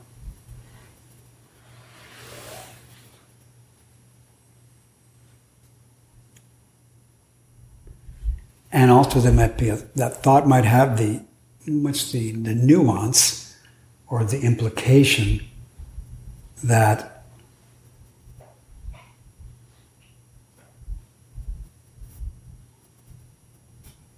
And 8.72 8.90
also, 8.90 9.20
there 9.20 9.32
might 9.32 9.58
be 9.58 9.68
a, 9.68 9.76
that 9.96 10.22
thought 10.22 10.46
might 10.46 10.64
have 10.64 10.96
the 10.96 11.22
what's 11.66 12.12
the, 12.12 12.32
the 12.32 12.54
nuance 12.54 13.56
or 14.08 14.24
the 14.24 14.40
implication 14.40 15.40
that 16.64 17.24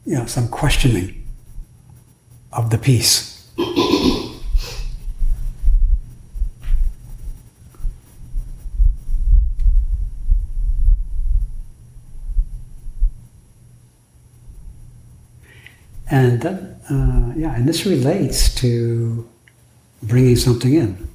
you 0.05 0.15
know 0.15 0.27
some 0.27 0.49
questioning 0.49 1.27
of 2.53 2.71
the 2.71 2.79
peace. 2.79 3.32
And 16.13 16.45
uh, 16.45 17.33
yeah, 17.35 17.57
and 17.57 17.67
this 17.67 17.87
relates 17.87 18.55
to 18.57 19.27
bringing 20.03 20.37
something 20.37 20.75
in. 20.75 21.09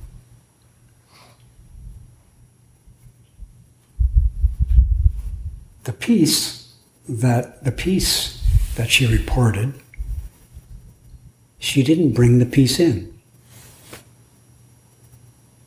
The 5.84 5.94
peace 5.94 6.74
that 7.08 7.64
the 7.64 7.72
peace 7.72 8.44
that 8.76 8.90
she 8.90 9.06
reported, 9.06 9.76
she 11.60 11.84
didn't 11.84 12.14
bring 12.14 12.40
the 12.40 12.48
peace 12.48 12.80
in. 12.80 13.14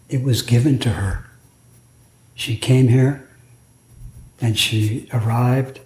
It 0.09 0.25
was 0.25 0.43
given 0.43 0.81
to 0.81 0.91
her. 0.91 1.31
She 2.35 2.57
came 2.57 2.89
here 2.89 3.29
and 4.41 4.59
she 4.59 5.09
arrived 5.13 5.79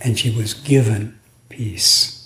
and 0.00 0.16
she 0.16 0.30
was 0.30 0.54
given 0.54 1.18
peace. 1.48 2.17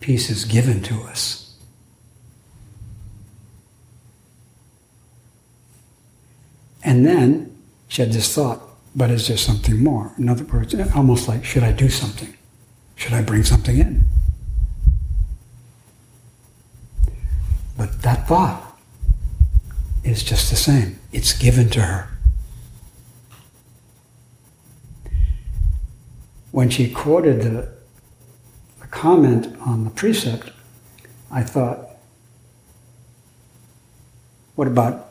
Peace 0.00 0.30
is 0.30 0.44
given 0.44 0.82
to 0.82 0.94
us. 1.02 1.56
And 6.82 7.04
then 7.04 7.56
she 7.88 8.02
had 8.02 8.12
this 8.12 8.34
thought, 8.34 8.60
but 8.94 9.10
is 9.10 9.28
there 9.28 9.36
something 9.36 9.82
more? 9.82 10.12
In 10.18 10.28
other 10.28 10.44
words, 10.44 10.74
almost 10.94 11.28
like, 11.28 11.44
should 11.44 11.62
I 11.62 11.72
do 11.72 11.88
something? 11.88 12.34
Should 12.96 13.12
I 13.12 13.22
bring 13.22 13.42
something 13.42 13.78
in? 13.78 14.04
But 17.76 18.02
that 18.02 18.26
thought 18.26 18.78
is 20.02 20.22
just 20.22 20.50
the 20.50 20.56
same. 20.56 20.98
It's 21.12 21.32
given 21.32 21.70
to 21.70 21.82
her. 21.82 22.08
When 26.50 26.70
she 26.70 26.90
quoted 26.90 27.42
the 27.42 27.77
comment 28.90 29.54
on 29.60 29.84
the 29.84 29.90
precept, 29.90 30.50
I 31.30 31.42
thought, 31.42 31.88
what 34.54 34.66
about 34.66 35.08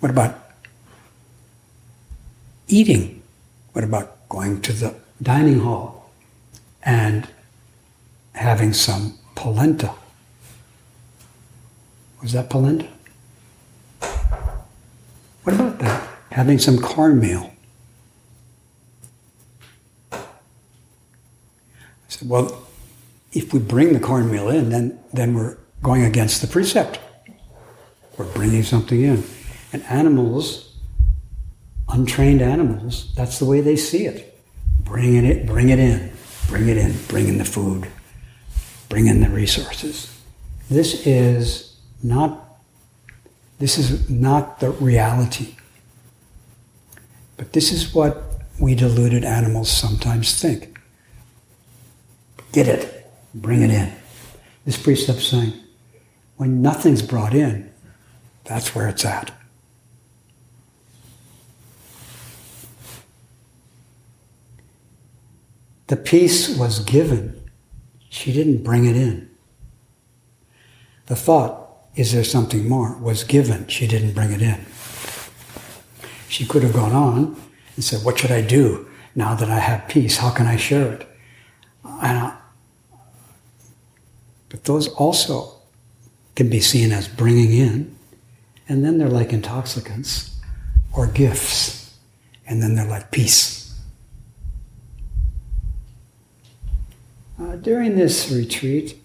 what 0.00 0.10
about 0.10 0.38
eating? 2.68 3.22
What 3.72 3.84
about 3.84 4.28
going 4.28 4.60
to 4.62 4.72
the 4.72 4.94
dining 5.22 5.60
hall 5.60 6.10
and 6.82 7.28
having 8.34 8.72
some 8.72 9.18
polenta? 9.34 9.92
Was 12.22 12.32
that 12.32 12.48
polenta? 12.48 12.88
What 15.42 15.54
about 15.54 15.78
that? 15.80 16.08
Having 16.30 16.58
some 16.58 16.78
cornmeal. 16.78 17.50
Well, 22.22 22.66
if 23.32 23.52
we 23.52 23.60
bring 23.60 23.92
the 23.92 24.00
cornmeal 24.00 24.48
in, 24.48 24.70
then, 24.70 24.98
then 25.12 25.34
we're 25.34 25.56
going 25.82 26.04
against 26.04 26.40
the 26.40 26.46
precept. 26.46 26.98
We're 28.16 28.32
bringing 28.32 28.62
something 28.62 29.00
in. 29.00 29.24
And 29.72 29.82
animals, 29.84 30.76
untrained 31.88 32.42
animals, 32.42 33.12
that's 33.14 33.38
the 33.38 33.44
way 33.44 33.60
they 33.60 33.76
see 33.76 34.06
it. 34.06 34.38
Bring 34.80 35.24
it, 35.24 35.46
bring 35.46 35.68
it 35.68 35.78
in, 35.78 36.12
bring 36.48 36.68
it 36.68 36.76
in, 36.76 36.96
bring 37.06 37.28
in 37.28 37.38
the 37.38 37.44
food, 37.44 37.86
bring 38.88 39.06
in 39.06 39.20
the 39.20 39.28
resources. 39.28 40.20
This 40.68 41.06
is 41.06 41.76
not, 42.02 42.60
this 43.58 43.78
is 43.78 44.10
not 44.10 44.60
the 44.60 44.70
reality. 44.70 45.56
But 47.36 47.52
this 47.52 47.72
is 47.72 47.94
what 47.94 48.22
we 48.58 48.74
deluded 48.74 49.24
animals 49.24 49.70
sometimes 49.70 50.38
think. 50.40 50.69
Get 52.52 52.68
it. 52.68 53.10
Bring 53.34 53.62
it 53.62 53.70
in. 53.70 53.92
This 54.64 54.80
precept's 54.80 55.26
saying, 55.26 55.52
when 56.36 56.62
nothing's 56.62 57.02
brought 57.02 57.34
in, 57.34 57.70
that's 58.44 58.74
where 58.74 58.88
it's 58.88 59.04
at. 59.04 59.32
The 65.86 65.96
peace 65.96 66.56
was 66.56 66.78
given. 66.80 67.50
She 68.08 68.32
didn't 68.32 68.62
bring 68.62 68.84
it 68.84 68.96
in. 68.96 69.28
The 71.06 71.16
thought, 71.16 71.68
is 71.96 72.12
there 72.12 72.22
something 72.22 72.68
more, 72.68 72.96
was 72.96 73.24
given. 73.24 73.66
She 73.66 73.86
didn't 73.88 74.12
bring 74.14 74.30
it 74.30 74.40
in. 74.40 74.64
She 76.28 76.46
could 76.46 76.62
have 76.62 76.72
gone 76.72 76.92
on 76.92 77.36
and 77.74 77.84
said, 77.84 78.04
What 78.04 78.18
should 78.20 78.30
I 78.30 78.40
do 78.40 78.88
now 79.16 79.34
that 79.34 79.50
I 79.50 79.58
have 79.58 79.88
peace? 79.88 80.18
How 80.18 80.30
can 80.30 80.46
I 80.46 80.56
share 80.56 80.92
it? 80.92 81.08
But 81.82 82.29
those 84.70 84.86
also 84.94 85.56
can 86.36 86.48
be 86.48 86.60
seen 86.60 86.92
as 86.92 87.08
bringing 87.08 87.50
in, 87.50 87.96
and 88.68 88.84
then 88.84 88.98
they're 88.98 89.08
like 89.08 89.32
intoxicants 89.32 90.38
or 90.92 91.08
gifts, 91.08 91.98
and 92.46 92.62
then 92.62 92.76
they're 92.76 92.86
like 92.86 93.10
peace. 93.10 93.74
Uh, 97.36 97.56
during 97.56 97.96
this 97.96 98.30
retreat, 98.30 98.96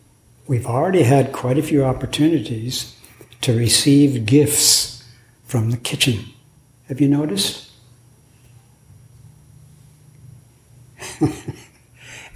we've 0.46 0.68
already 0.68 1.02
had 1.02 1.34
quite 1.34 1.58
a 1.58 1.64
few 1.64 1.84
opportunities 1.84 2.96
to 3.42 3.58
receive 3.58 4.28
gifts 4.28 5.04
from 5.46 5.72
the 5.72 5.78
kitchen. 5.78 6.26
Have 6.90 7.02
you 7.02 7.08
noticed? 7.08 7.72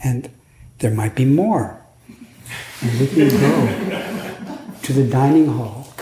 and 0.04 0.32
there 0.80 0.90
might 0.90 1.14
be 1.14 1.26
more. 1.26 1.79
And 2.82 3.00
we 3.00 3.08
can 3.08 3.30
go 3.30 4.76
to 4.84 4.94
the 4.94 5.08
dining 5.10 5.48
hall 5.48 5.94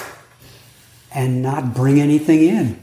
and 1.11 1.41
not 1.41 1.73
bring 1.73 1.99
anything 1.99 2.43
in. 2.43 2.79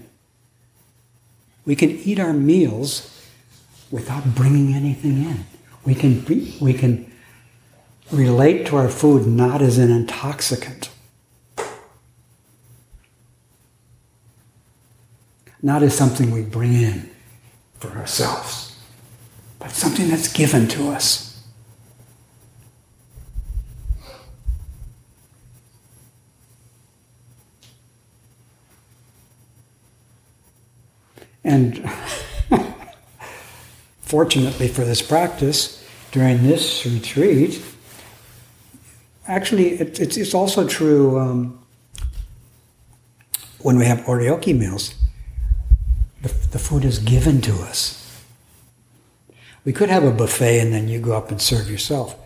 We 1.65 1.77
can 1.77 1.91
eat 1.91 2.19
our 2.19 2.33
meals 2.33 3.11
without 3.91 4.35
bringing 4.35 4.75
anything 4.75 5.25
in. 5.25 5.45
We 5.85 5.95
can, 5.95 6.21
be, 6.21 6.57
we 6.61 6.73
can 6.73 7.11
relate 8.11 8.67
to 8.67 8.77
our 8.77 8.89
food 8.89 9.27
not 9.27 9.63
as 9.63 9.79
an 9.79 9.91
intoxicant, 9.91 10.91
not 15.63 15.83
as 15.83 15.97
something 15.97 16.31
we 16.31 16.43
bring 16.43 16.75
in 16.75 17.11
for 17.79 17.91
ourselves, 17.93 18.77
but 19.59 19.71
something 19.71 20.09
that's 20.09 20.33
given 20.33 20.67
to 20.69 20.91
us. 20.91 21.34
And 31.45 31.89
fortunately 34.01 34.69
for 34.69 34.85
this 34.85 35.03
practice, 35.03 35.87
during 36.11 36.43
this 36.43 36.87
retreat, 36.87 37.63
actually, 39.27 39.81
it, 39.81 40.01
it's, 40.01 40.17
it's 40.17 40.35
also 40.35 40.67
true 40.67 41.19
um, 41.19 41.59
when 43.61 43.77
we 43.77 43.85
have 43.85 44.01
oryoki 44.01 44.57
meals. 44.57 44.95
The, 46.23 46.29
the 46.53 46.59
food 46.59 46.85
is 46.85 46.99
given 46.99 47.41
to 47.43 47.53
us. 47.63 48.01
We 49.65 49.73
could 49.73 49.91
have 49.91 50.05
a 50.05 50.11
buffet 50.11 50.61
and 50.61 50.73
then 50.73 50.89
you 50.89 51.01
go 51.01 51.17
up 51.17 51.31
and 51.31 51.41
serve 51.41 51.71
yourself. 51.71 52.17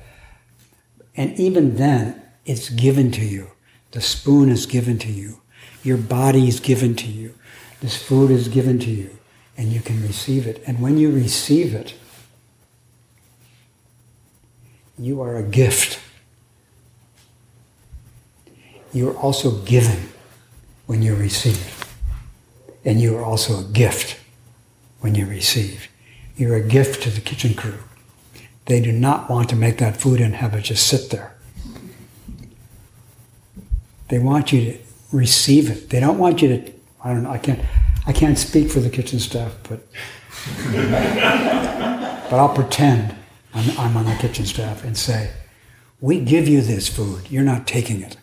And 1.16 1.38
even 1.38 1.76
then, 1.76 2.22
it's 2.44 2.68
given 2.68 3.10
to 3.12 3.24
you. 3.24 3.50
The 3.90 4.00
spoon 4.00 4.48
is 4.48 4.66
given 4.66 4.98
to 4.98 5.10
you. 5.10 5.40
Your 5.82 5.96
body 5.96 6.48
is 6.48 6.60
given 6.60 6.94
to 6.96 7.06
you. 7.06 7.34
This 7.80 7.96
food 7.96 8.30
is 8.30 8.48
given 8.48 8.78
to 8.80 8.90
you, 8.90 9.10
and 9.56 9.72
you 9.72 9.80
can 9.80 10.02
receive 10.02 10.46
it. 10.46 10.62
And 10.66 10.80
when 10.80 10.98
you 10.98 11.10
receive 11.12 11.74
it, 11.74 11.94
you 14.98 15.20
are 15.22 15.36
a 15.36 15.42
gift. 15.42 16.00
You're 18.92 19.16
also 19.16 19.58
given 19.62 20.08
when 20.86 21.02
you 21.02 21.14
receive. 21.14 21.84
And 22.84 23.00
you 23.00 23.16
are 23.16 23.24
also 23.24 23.60
a 23.60 23.64
gift 23.64 24.18
when 25.00 25.14
you 25.14 25.26
receive. 25.26 25.88
You're 26.36 26.56
a 26.56 26.62
gift 26.62 27.02
to 27.02 27.10
the 27.10 27.20
kitchen 27.20 27.54
crew. 27.54 27.78
They 28.66 28.80
do 28.80 28.92
not 28.92 29.30
want 29.30 29.48
to 29.50 29.56
make 29.56 29.78
that 29.78 30.00
food 30.00 30.20
and 30.20 30.34
have 30.34 30.54
it 30.54 30.62
just 30.62 30.86
sit 30.86 31.10
there. 31.10 31.34
They 34.08 34.18
want 34.18 34.52
you 34.52 34.72
to 34.72 34.78
receive 35.12 35.70
it. 35.70 35.90
They 35.90 36.00
don't 36.00 36.18
want 36.18 36.42
you 36.42 36.48
to 36.48 36.72
I 37.08 37.14
don't 37.14 37.22
know. 37.22 37.30
I 37.30 37.38
can't. 37.38 37.60
I 38.06 38.12
can't 38.12 38.36
speak 38.36 38.70
for 38.70 38.80
the 38.80 38.90
kitchen 38.90 39.18
staff, 39.18 39.56
but 39.66 39.80
but 42.30 42.38
I'll 42.38 42.54
pretend 42.54 43.16
I'm, 43.54 43.78
I'm 43.78 43.96
on 43.96 44.04
the 44.04 44.14
kitchen 44.16 44.44
staff 44.44 44.84
and 44.84 44.94
say, 44.94 45.32
"We 46.02 46.20
give 46.20 46.46
you 46.46 46.60
this 46.60 46.86
food. 46.86 47.30
You're 47.30 47.44
not 47.44 47.66
taking 47.66 48.02
it. 48.02 48.18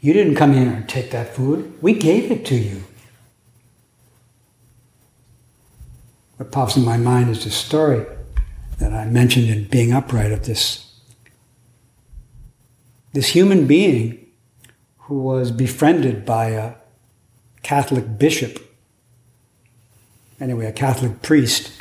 You 0.00 0.14
didn't 0.14 0.36
come 0.36 0.54
in 0.54 0.66
and 0.66 0.88
take 0.88 1.10
that 1.10 1.36
food. 1.36 1.76
We 1.82 1.92
gave 1.92 2.30
it 2.30 2.46
to 2.46 2.54
you." 2.54 2.84
What 6.38 6.50
pops 6.50 6.78
in 6.78 6.86
my 6.86 6.96
mind 6.96 7.28
is 7.28 7.44
the 7.44 7.50
story 7.50 8.06
that 8.78 8.94
I 8.94 9.04
mentioned 9.04 9.50
in 9.50 9.64
Being 9.64 9.92
Upright 9.92 10.32
of 10.32 10.46
this 10.46 10.90
this 13.12 13.26
human 13.26 13.66
being 13.66 14.26
who 15.00 15.18
was 15.18 15.50
befriended 15.50 16.24
by 16.24 16.46
a 16.46 16.79
Catholic 17.62 18.18
bishop, 18.18 18.58
anyway, 20.40 20.66
a 20.66 20.72
Catholic 20.72 21.22
priest, 21.22 21.72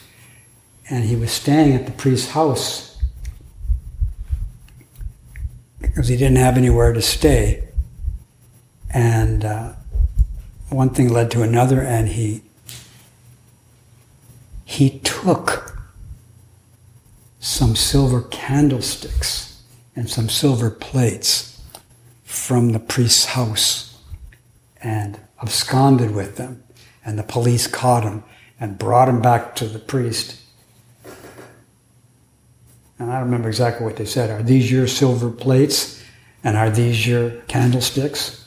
and 0.90 1.06
he 1.06 1.16
was 1.16 1.32
staying 1.32 1.74
at 1.74 1.86
the 1.86 1.92
priest's 1.92 2.32
house 2.32 3.02
because 5.80 6.08
he 6.08 6.18
didn't 6.18 6.38
have 6.38 6.58
anywhere 6.58 6.94
to 6.94 7.02
stay. 7.02 7.68
And 8.92 9.46
uh, 9.46 9.74
one 10.70 10.90
thing 10.90 11.10
led 11.10 11.32
to 11.32 11.42
another, 11.42 11.82
and 11.82 12.10
he 12.10 12.44
he 14.66 15.00
took 15.00 15.78
some 17.40 17.76
silver 17.76 18.22
candlesticks 18.22 19.62
and 19.96 20.10
some 20.10 20.30
silver 20.30 20.70
plates 20.70 21.62
from 22.24 22.72
the 22.72 22.80
priest's 22.80 23.26
house 23.26 23.98
and 24.82 25.20
absconded 25.42 26.12
with 26.12 26.38
them. 26.38 26.64
And 27.06 27.18
the 27.18 27.24
police 27.24 27.68
caught 27.68 28.04
him 28.04 28.24
and 28.60 28.78
brought 28.78 29.10
him 29.10 29.22
back 29.22 29.56
to 29.56 29.66
the 29.66 29.80
priest. 29.80 30.40
And 33.00 33.10
I 33.10 33.16
don't 33.16 33.26
remember 33.26 33.48
exactly 33.48 33.86
what 33.86 33.96
they 33.96 34.06
said. 34.06 34.30
Are 34.30 34.44
these 34.44 34.70
your 34.70 34.88
silver 34.88 35.32
plates? 35.32 36.04
And 36.44 36.58
are 36.58 36.70
these 36.70 37.08
your 37.08 37.32
candlesticks? 37.48 38.46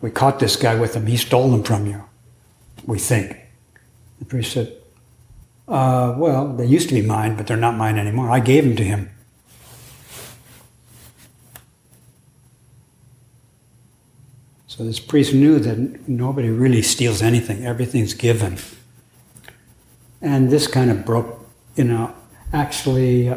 We 0.00 0.10
caught 0.10 0.38
this 0.38 0.56
guy 0.56 0.74
with 0.74 0.94
them. 0.94 1.06
He 1.06 1.16
stole 1.16 1.50
them 1.50 1.62
from 1.62 1.86
you, 1.86 2.04
we 2.84 2.98
think. 2.98 3.36
The 4.18 4.24
priest 4.24 4.52
said, 4.52 4.76
uh, 5.68 6.14
Well, 6.16 6.54
they 6.54 6.66
used 6.66 6.88
to 6.90 6.94
be 6.94 7.02
mine, 7.02 7.36
but 7.36 7.46
they're 7.46 7.56
not 7.56 7.76
mine 7.76 7.98
anymore. 7.98 8.30
I 8.30 8.40
gave 8.40 8.64
them 8.64 8.76
to 8.76 8.84
him. 8.84 9.10
So 14.76 14.84
this 14.84 15.00
priest 15.00 15.32
knew 15.32 15.58
that 15.58 16.06
nobody 16.06 16.50
really 16.50 16.82
steals 16.82 17.22
anything, 17.22 17.64
everything's 17.64 18.12
given. 18.12 18.58
And 20.20 20.50
this 20.50 20.66
kind 20.66 20.90
of 20.90 21.06
broke, 21.06 21.48
you 21.76 21.84
know, 21.84 22.14
actually, 22.52 23.30
uh, 23.30 23.36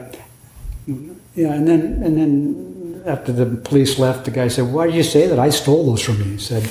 yeah, 0.86 1.54
and 1.54 1.66
then, 1.66 2.04
and 2.04 2.18
then 2.18 3.04
after 3.06 3.32
the 3.32 3.46
police 3.46 3.98
left, 3.98 4.26
the 4.26 4.32
guy 4.32 4.50
said, 4.50 4.66
Why 4.74 4.88
did 4.88 4.96
you 4.96 5.04
say 5.04 5.28
that? 5.28 5.40
I 5.40 5.50
stole 5.50 5.86
those 5.86 6.02
from 6.02 6.18
you. 6.18 6.26
He 6.26 6.38
said, 6.40 6.64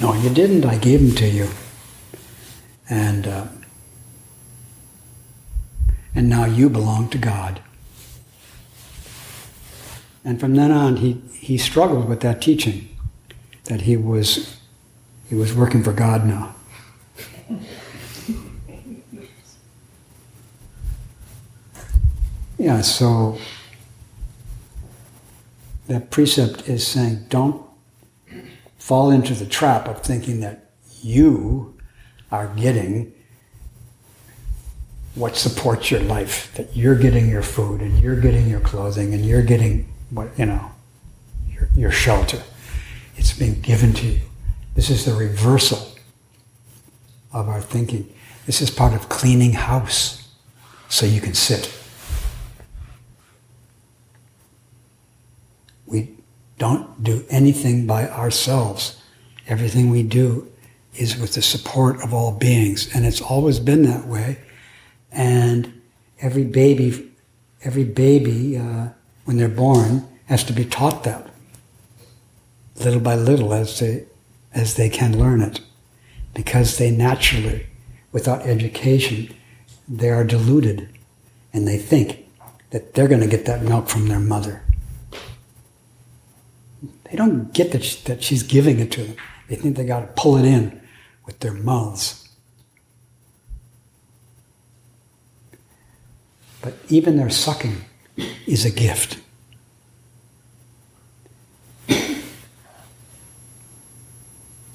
No, 0.00 0.14
you 0.14 0.30
didn't. 0.30 0.64
I 0.64 0.78
gave 0.78 1.00
them 1.00 1.14
to 1.16 1.28
you. 1.28 1.48
And, 2.88 3.26
uh, 3.26 3.46
and 6.14 6.30
now 6.30 6.46
you 6.46 6.70
belong 6.70 7.10
to 7.10 7.18
God. 7.18 7.60
And 10.28 10.38
from 10.38 10.56
then 10.56 10.70
on, 10.70 10.96
he, 10.96 11.22
he 11.32 11.56
struggled 11.56 12.06
with 12.06 12.20
that 12.20 12.42
teaching 12.42 12.94
that 13.64 13.80
he 13.80 13.96
was, 13.96 14.60
he 15.26 15.34
was 15.34 15.54
working 15.54 15.82
for 15.82 15.94
God 15.94 16.26
now. 16.26 16.54
Yeah, 22.60 22.80
so 22.80 23.38
that 25.86 26.10
precept 26.10 26.68
is 26.68 26.84
saying 26.84 27.26
don't 27.28 27.64
fall 28.78 29.12
into 29.12 29.32
the 29.32 29.46
trap 29.46 29.86
of 29.86 30.02
thinking 30.02 30.40
that 30.40 30.72
you 31.00 31.78
are 32.32 32.48
getting 32.48 33.14
what 35.14 35.36
supports 35.36 35.92
your 35.92 36.00
life, 36.00 36.52
that 36.56 36.76
you're 36.76 36.96
getting 36.96 37.28
your 37.28 37.44
food 37.44 37.80
and 37.80 38.00
you're 38.00 38.20
getting 38.20 38.48
your 38.48 38.60
clothing 38.60 39.14
and 39.14 39.24
you're 39.24 39.44
getting 39.44 39.88
what, 40.10 40.38
you 40.38 40.46
know, 40.46 40.70
your, 41.50 41.68
your 41.74 41.90
shelter. 41.90 42.42
It's 43.16 43.36
been 43.36 43.60
given 43.60 43.92
to 43.94 44.06
you. 44.06 44.20
This 44.74 44.90
is 44.90 45.04
the 45.04 45.14
reversal 45.14 45.92
of 47.32 47.48
our 47.48 47.60
thinking. 47.60 48.12
This 48.46 48.62
is 48.62 48.70
part 48.70 48.94
of 48.94 49.08
cleaning 49.08 49.52
house 49.52 50.28
so 50.88 51.04
you 51.04 51.20
can 51.20 51.34
sit. 51.34 51.74
We 55.86 56.16
don't 56.58 57.02
do 57.02 57.24
anything 57.28 57.86
by 57.86 58.08
ourselves. 58.08 59.02
Everything 59.46 59.90
we 59.90 60.02
do 60.02 60.50
is 60.94 61.18
with 61.18 61.34
the 61.34 61.42
support 61.42 62.02
of 62.02 62.12
all 62.12 62.32
beings, 62.32 62.94
and 62.94 63.06
it's 63.06 63.20
always 63.20 63.58
been 63.60 63.82
that 63.82 64.06
way. 64.06 64.38
And 65.10 65.80
every 66.20 66.44
baby, 66.44 67.10
every 67.62 67.84
baby, 67.84 68.58
uh, 68.58 68.88
when 69.28 69.36
they're 69.36 69.46
born, 69.46 70.08
has 70.24 70.42
to 70.42 70.54
be 70.54 70.64
taught 70.64 71.04
that 71.04 71.28
little 72.76 72.98
by 72.98 73.14
little 73.14 73.52
as 73.52 73.78
they 73.78 74.06
as 74.54 74.76
they 74.76 74.88
can 74.88 75.18
learn 75.18 75.42
it, 75.42 75.60
because 76.32 76.78
they 76.78 76.90
naturally, 76.90 77.66
without 78.10 78.46
education, 78.46 79.28
they 79.86 80.08
are 80.08 80.24
deluded, 80.24 80.88
and 81.52 81.68
they 81.68 81.76
think 81.76 82.26
that 82.70 82.94
they're 82.94 83.06
going 83.06 83.20
to 83.20 83.26
get 83.26 83.44
that 83.44 83.60
milk 83.60 83.90
from 83.90 84.08
their 84.08 84.18
mother. 84.18 84.62
They 87.10 87.14
don't 87.14 87.52
get 87.52 87.72
that, 87.72 87.84
she, 87.84 88.02
that 88.04 88.22
she's 88.22 88.42
giving 88.42 88.80
it 88.80 88.90
to 88.92 89.04
them. 89.04 89.16
They 89.50 89.56
think 89.56 89.76
they 89.76 89.84
got 89.84 90.00
to 90.00 90.22
pull 90.22 90.38
it 90.38 90.46
in 90.46 90.80
with 91.26 91.40
their 91.40 91.52
mouths. 91.52 92.26
But 96.62 96.72
even 96.88 97.18
their 97.18 97.28
sucking 97.28 97.84
is 98.46 98.64
a 98.64 98.70
gift. 98.70 99.18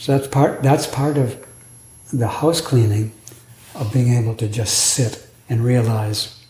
So 0.03 0.17
that's 0.17 0.27
part, 0.27 0.61
that's 0.61 0.85
part 0.85 1.17
of 1.17 1.45
the 2.11 2.27
house 2.27 2.59
cleaning 2.59 3.13
of 3.73 3.93
being 3.93 4.13
able 4.13 4.35
to 4.35 4.49
just 4.49 4.77
sit 4.77 5.25
and 5.47 5.63
realize, 5.63 6.43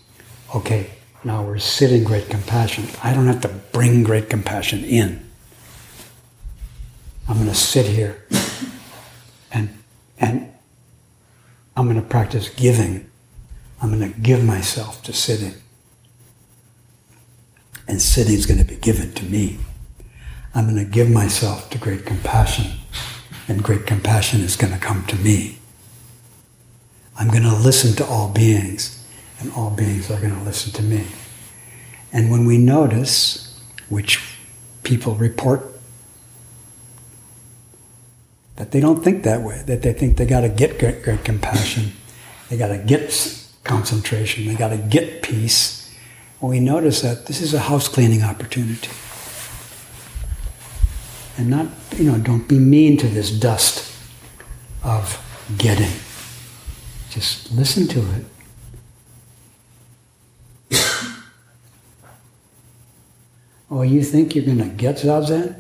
okay, 0.56 0.90
now 1.24 1.44
we're 1.44 1.60
sitting 1.60 2.04
great 2.04 2.30
compassion. 2.30 2.86
I 3.04 3.14
don't 3.14 3.28
have 3.28 3.42
to 3.42 3.48
bring 3.48 4.04
great 4.04 4.30
compassion 4.30 4.84
in. 4.84 5.24
I'm 7.28 7.36
going 7.36 7.48
to 7.48 7.56
sit 7.56 7.86
here 7.86 8.26
and, 9.52 9.70
and 10.20 10.52
I'm 11.78 11.86
going 11.86 12.02
to 12.02 12.08
practice 12.08 12.50
giving. 12.50 13.10
I'm 13.82 13.98
going 13.98 14.12
to 14.12 14.20
give 14.20 14.44
myself 14.44 15.04
to 15.04 15.14
sitting. 15.14 15.54
And 17.88 18.02
sitting 18.02 18.34
is 18.34 18.46
going 18.46 18.60
to 18.60 18.66
be 18.66 18.76
given 18.76 19.14
to 19.14 19.26
me. 19.26 19.60
I'm 20.56 20.66
going 20.66 20.84
to 20.84 20.90
give 20.90 21.10
myself 21.10 21.70
to 21.72 21.78
great 21.78 22.06
compassion, 22.06 22.80
and 23.48 23.64
great 23.64 23.86
compassion 23.86 24.42
is 24.42 24.56
going 24.56 24.74
to 24.74 24.80
come 24.80 25.06
to 25.08 25.16
me. 25.16 25.58
I'm 27.18 27.30
going 27.30 27.44
to 27.44 27.56
listen 27.56 27.96
to 27.98 28.06
all 28.06 28.30
beings, 28.30 29.04
and 29.40 29.52
all 29.54 29.72
beings 29.72 30.10
are 30.12 30.20
going 30.20 30.36
to 30.36 30.44
listen 30.44 30.72
to 30.74 30.84
me. 30.84 31.08
And 32.12 32.30
when 32.32 32.46
we 32.46 32.58
notice, 32.58 33.60
which 33.90 34.38
people 34.84 35.16
report 35.16 35.62
that 38.56 38.72
they 38.72 38.80
don't 38.80 39.04
think 39.04 39.24
that 39.24 39.42
way, 39.42 39.64
that 39.66 39.82
they 39.82 39.94
think 39.94 40.18
they 40.18 40.26
got 40.26 40.42
to 40.42 40.50
get 40.50 40.78
great, 40.80 41.04
great 41.04 41.24
compassion, 41.26 41.94
they 42.50 42.58
got 42.58 42.68
to 42.68 42.78
get 42.78 43.50
concentration, 43.64 44.46
they 44.46 44.56
got 44.56 44.70
to 44.70 44.78
get 44.78 45.24
peace. 45.24 45.83
Well, 46.44 46.50
we 46.50 46.60
notice 46.60 47.02
that 47.04 47.28
this 47.28 47.40
is 47.42 47.54
a 47.54 47.60
house 47.60 47.88
cleaning 47.88 48.22
opportunity. 48.22 48.90
And 51.38 51.50
not, 51.50 51.68
you 51.96 52.12
know, 52.12 52.18
don't 52.18 52.50
be 52.50 52.60
mean 52.60 52.98
to 52.98 53.08
this 53.08 53.32
dust 53.32 53.96
of 54.84 55.24
getting. 55.58 55.94
Just 57.10 57.50
listen 57.54 57.88
to 57.88 58.26
it. 60.70 60.82
oh, 63.72 63.84
you 63.84 64.04
think 64.04 64.36
you're 64.36 64.44
going 64.44 64.58
to 64.58 64.66
get 64.66 64.98
zazen? 64.98 65.56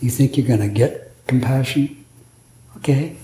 You 0.00 0.10
think 0.10 0.36
you're 0.36 0.48
going 0.48 0.58
to 0.58 0.68
get 0.68 1.12
compassion? 1.28 2.04
Okay. 2.78 3.14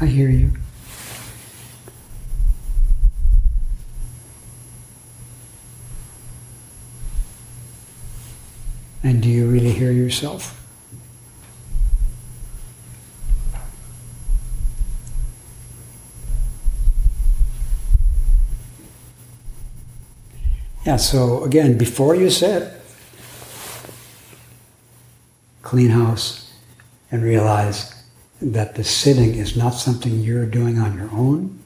I 0.00 0.06
hear 0.06 0.30
you. 0.30 0.52
And 9.02 9.22
do 9.22 9.30
you 9.30 9.46
really 9.48 9.72
hear 9.72 9.90
yourself? 10.22 10.56
Yeah, 20.86 20.96
so 20.96 21.44
again, 21.44 21.76
before 21.78 22.14
you 22.14 22.30
sit, 22.30 22.72
clean 25.62 25.90
house, 25.90 26.50
and 27.10 27.22
realize 27.22 27.94
that 28.40 28.74
the 28.74 28.84
sitting 28.84 29.34
is 29.34 29.56
not 29.56 29.70
something 29.70 30.20
you're 30.20 30.46
doing 30.46 30.78
on 30.78 30.96
your 30.96 31.10
own. 31.12 31.58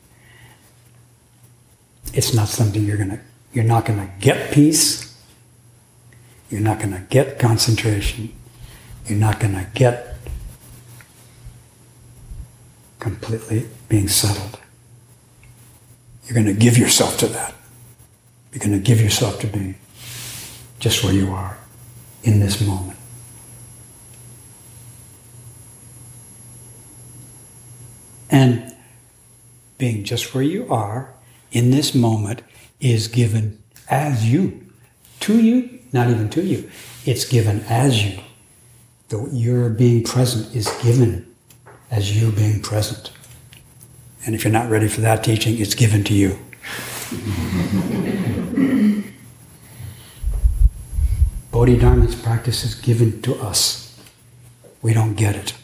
It's 2.13 2.35
not 2.35 2.49
something 2.49 2.85
you're 2.85 2.97
gonna 2.97 3.21
you're 3.53 3.65
not 3.65 3.85
gonna 3.85 4.11
get 4.21 4.53
peace. 4.53 5.17
You're 6.51 6.61
not 6.61 6.81
gonna 6.81 7.07
get 7.09 7.39
concentration. 7.39 8.33
You're 9.07 9.19
not 9.19 9.39
gonna 9.39 9.69
get 9.75 10.17
completely 12.99 13.69
being 13.89 14.09
settled. 14.09 14.59
You're 16.25 16.35
gonna 16.35 16.55
give 16.55 16.79
yourself 16.79 17.19
to 17.19 17.27
that. 17.27 17.55
You're 18.53 18.65
gonna 18.65 18.79
give 18.79 19.01
yourself 19.01 19.41
to 19.41 19.47
being 19.47 19.75
just 20.79 21.05
where 21.05 21.13
you 21.13 21.31
are 21.33 21.59
in 22.23 22.41
this 22.41 22.61
moment. 22.61 22.99
And 28.31 28.75
being 29.77 30.05
just 30.05 30.35
where 30.35 30.43
you 30.43 30.67
are 30.73 31.13
in 31.53 31.71
this 31.71 31.95
moment 31.95 32.43
is 32.81 33.07
given 33.09 33.63
as 33.89 34.25
you. 34.27 34.67
To 35.21 35.41
you, 35.41 35.79
not 35.93 36.09
even 36.11 36.31
to 36.31 36.43
you. 36.43 36.71
It's 37.05 37.25
given 37.25 37.61
as 37.69 38.03
you. 38.03 38.21
The, 39.15 39.31
your 39.33 39.69
being 39.69 40.03
present 40.03 40.57
is 40.57 40.67
given 40.83 41.33
as 41.89 42.21
you 42.21 42.33
being 42.33 42.61
present. 42.61 43.13
And 44.27 44.35
if 44.35 44.43
you're 44.43 44.53
not 44.53 44.69
ready 44.69 44.89
for 44.89 45.03
that 45.03 45.23
teaching, 45.23 45.61
it's 45.61 45.77
given 45.77 46.03
to 46.05 46.13
you. 46.13 46.31
Bodhidharma's 51.53 52.17
practice 52.17 52.65
is 52.65 52.75
given 52.75 53.23
to 53.23 53.37
us. 53.37 53.97
We 54.83 54.93
don't 54.93 55.15
get 55.15 55.37
it. 55.37 55.55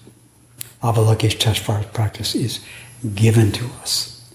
Avalokiteshvara's 0.81 1.87
practice 1.87 2.37
is 2.37 2.61
given 3.17 3.51
to 3.51 3.65
us. 3.83 4.33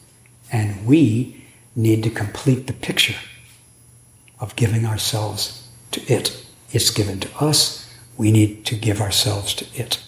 And 0.51 0.85
we 0.85 1.41
need 1.73 2.03
to 2.03 2.09
complete 2.09 2.67
the 2.67 2.73
picture 2.73 3.15
of 4.41 4.57
giving 4.57 4.85
ourselves 4.85 5.69
to 5.91 6.01
it. 6.11 6.45
It's 6.73 6.89
given 6.89 7.21
to 7.21 7.29
us. 7.39 7.84
We 8.17 8.31
need 8.31 8.65
to 8.65 8.75
give 8.75 9.01
ourselves 9.01 9.53
to 9.55 9.65
it. 9.75 10.01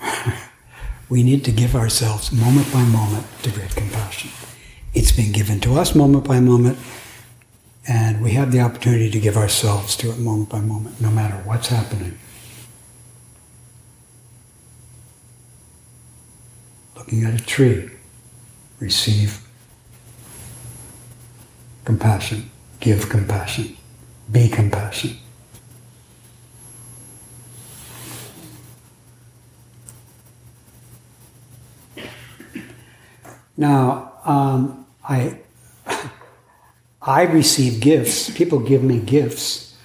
we 1.08 1.22
need 1.22 1.44
to 1.44 1.52
give 1.52 1.74
ourselves 1.74 2.32
moment 2.32 2.72
by 2.72 2.82
moment 2.84 3.26
to 3.42 3.50
great 3.50 3.74
compassion. 3.74 4.30
It's 4.94 5.12
been 5.12 5.32
given 5.32 5.60
to 5.60 5.78
us 5.78 5.94
moment 5.94 6.24
by 6.24 6.40
moment, 6.40 6.78
and 7.86 8.22
we 8.22 8.32
have 8.32 8.52
the 8.52 8.60
opportunity 8.60 9.10
to 9.10 9.20
give 9.20 9.36
ourselves 9.36 9.96
to 9.96 10.10
it 10.10 10.18
moment 10.18 10.48
by 10.48 10.60
moment, 10.60 11.00
no 11.00 11.10
matter 11.10 11.36
what's 11.44 11.68
happening. 11.68 12.18
looking 17.08 17.24
at 17.24 17.40
a 17.40 17.42
tree, 17.42 17.88
receive 18.80 19.40
compassion, 21.86 22.50
give 22.80 23.08
compassion, 23.08 23.77
be 24.30 24.48
compassion. 24.48 25.16
Now, 33.56 34.12
um, 34.24 34.86
I, 35.08 35.38
I 37.02 37.22
receive 37.22 37.80
gifts. 37.80 38.30
People 38.30 38.60
give 38.60 38.84
me 38.84 39.00
gifts 39.00 39.76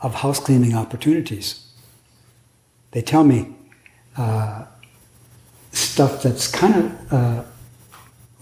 of 0.00 0.16
house 0.16 0.38
cleaning 0.38 0.74
opportunities. 0.74 1.66
They 2.90 3.00
tell 3.00 3.24
me, 3.24 3.54
uh, 4.16 4.66
stuff 5.72 6.22
that's 6.22 6.46
kind 6.46 6.74
of 6.74 7.12
uh, 7.12 7.44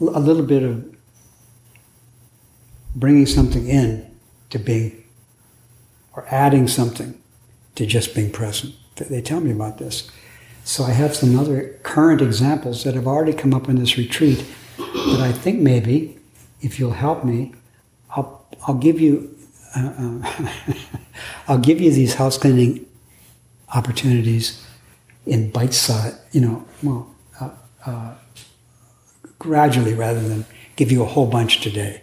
a 0.00 0.20
little 0.20 0.42
bit 0.42 0.62
of 0.62 0.84
bringing 2.94 3.26
something 3.26 3.66
in 3.66 4.10
to 4.50 4.58
being, 4.58 5.01
or 6.14 6.26
adding 6.30 6.68
something 6.68 7.18
to 7.74 7.86
just 7.86 8.14
being 8.14 8.30
present. 8.30 8.74
They 8.96 9.22
tell 9.22 9.40
me 9.40 9.50
about 9.50 9.78
this. 9.78 10.10
So 10.64 10.84
I 10.84 10.90
have 10.90 11.16
some 11.16 11.38
other 11.38 11.78
current 11.82 12.20
examples 12.20 12.84
that 12.84 12.94
have 12.94 13.06
already 13.06 13.32
come 13.32 13.52
up 13.52 13.68
in 13.68 13.76
this 13.76 13.98
retreat 13.98 14.44
that 14.76 15.20
I 15.20 15.32
think 15.32 15.60
maybe, 15.60 16.18
if 16.60 16.78
you'll 16.78 16.92
help 16.92 17.24
me, 17.24 17.54
I'll, 18.10 18.46
I'll 18.66 18.74
give 18.74 19.00
you 19.00 19.36
uh, 19.74 19.92
uh, 19.98 20.44
I'll 21.48 21.58
give 21.58 21.80
you 21.80 21.90
these 21.90 22.14
house 22.14 22.38
cleaning 22.38 22.86
opportunities 23.74 24.64
in 25.26 25.50
bite 25.50 25.74
size, 25.74 26.18
you 26.32 26.40
know, 26.40 26.66
well, 26.82 27.14
uh, 27.40 27.50
uh, 27.86 28.14
gradually 29.38 29.94
rather 29.94 30.20
than 30.20 30.44
give 30.76 30.92
you 30.92 31.02
a 31.02 31.06
whole 31.06 31.26
bunch 31.26 31.60
today. 31.60 32.02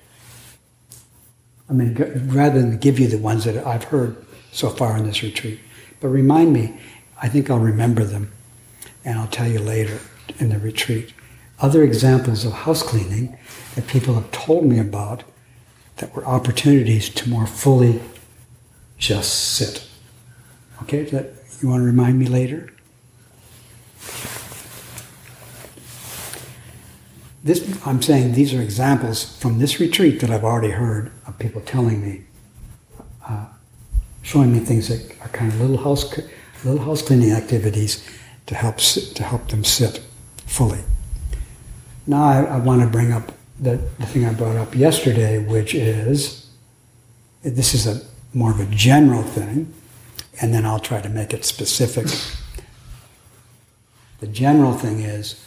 I 1.69 1.73
mean, 1.73 1.95
rather 2.27 2.61
than 2.61 2.77
give 2.77 2.99
you 2.99 3.07
the 3.07 3.17
ones 3.17 3.45
that 3.45 3.65
I've 3.65 3.85
heard 3.85 4.25
so 4.51 4.69
far 4.69 4.97
in 4.97 5.05
this 5.05 5.21
retreat. 5.21 5.59
But 5.99 6.07
remind 6.07 6.53
me, 6.53 6.79
I 7.21 7.29
think 7.29 7.49
I'll 7.49 7.59
remember 7.59 8.03
them 8.03 8.31
and 9.05 9.19
I'll 9.19 9.27
tell 9.27 9.47
you 9.47 9.59
later 9.59 9.99
in 10.39 10.49
the 10.49 10.59
retreat. 10.59 11.13
Other 11.59 11.83
examples 11.83 12.45
of 12.45 12.53
house 12.53 12.81
cleaning 12.81 13.37
that 13.75 13.87
people 13.87 14.15
have 14.15 14.31
told 14.31 14.65
me 14.65 14.79
about 14.79 15.23
that 15.97 16.15
were 16.15 16.25
opportunities 16.25 17.09
to 17.09 17.29
more 17.29 17.45
fully 17.45 18.01
just 18.97 19.55
sit. 19.55 19.87
Okay, 20.83 21.03
that 21.03 21.33
you 21.61 21.69
want 21.69 21.81
to 21.81 21.85
remind 21.85 22.17
me 22.17 22.27
later? 22.27 22.71
This, 27.43 27.85
I'm 27.85 28.01
saying 28.01 28.33
these 28.33 28.53
are 28.53 28.61
examples 28.61 29.37
from 29.37 29.59
this 29.59 29.79
retreat 29.79 30.19
that 30.19 30.29
I've 30.29 30.43
already 30.43 30.71
heard 30.71 31.11
of 31.25 31.39
people 31.39 31.61
telling 31.61 32.01
me, 32.01 32.23
uh, 33.27 33.45
showing 34.23 34.51
me 34.51 34.59
things 34.59 34.89
that 34.89 35.15
are 35.21 35.29
kind 35.29 35.51
of 35.53 35.61
little 35.61 35.77
house, 35.77 36.17
little 36.65 36.83
house 36.83 37.01
cleaning 37.01 37.31
activities 37.31 38.05
to 38.47 38.55
help 38.55 38.77
to 38.77 39.23
help 39.23 39.47
them 39.47 39.63
sit 39.63 40.03
fully. 40.47 40.79
Now 42.05 42.23
I, 42.23 42.43
I 42.43 42.57
want 42.57 42.81
to 42.81 42.87
bring 42.87 43.13
up 43.13 43.31
the, 43.57 43.77
the 43.99 44.05
thing 44.05 44.25
I 44.25 44.33
brought 44.33 44.57
up 44.57 44.75
yesterday, 44.75 45.37
which 45.37 45.73
is 45.73 46.49
this 47.41 47.73
is 47.73 47.87
a 47.87 48.01
more 48.33 48.51
of 48.51 48.59
a 48.59 48.65
general 48.65 49.23
thing, 49.23 49.73
and 50.41 50.53
then 50.53 50.65
I'll 50.65 50.79
try 50.79 50.99
to 50.99 51.09
make 51.09 51.33
it 51.33 51.45
specific. 51.45 52.07
The 54.19 54.27
general 54.27 54.73
thing 54.73 54.99
is 54.99 55.41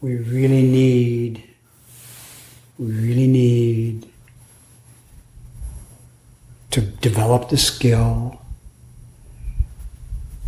we 0.00 0.16
really 0.16 0.62
need 0.62 1.42
we 2.78 2.86
really 2.86 3.26
need 3.26 4.06
to 6.70 6.82
develop 6.82 7.48
the 7.48 7.56
skill 7.56 8.42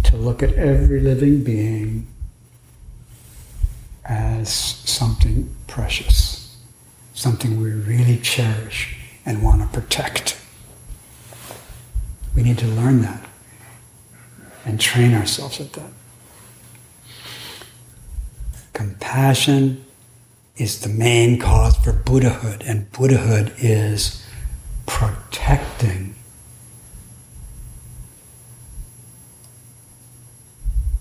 to 0.04 0.16
look 0.16 0.42
at 0.42 0.52
every 0.54 1.00
living 1.00 1.42
being 1.42 2.06
as 4.04 4.52
something 4.52 5.54
precious, 5.66 6.56
something 7.14 7.60
we 7.60 7.70
really 7.72 8.18
cherish 8.18 8.98
and 9.24 9.42
want 9.42 9.62
to 9.62 9.80
protect. 9.80 10.38
We 12.34 12.42
need 12.42 12.58
to 12.58 12.66
learn 12.66 13.02
that 13.02 13.24
and 14.64 14.78
train 14.78 15.14
ourselves 15.14 15.60
at 15.60 15.72
that. 15.74 15.90
Compassion 19.08 19.86
is 20.58 20.82
the 20.82 20.88
main 20.90 21.38
cause 21.38 21.74
for 21.78 21.94
Buddhahood, 21.94 22.62
and 22.66 22.92
Buddhahood 22.92 23.54
is 23.56 24.22
protecting 24.84 26.14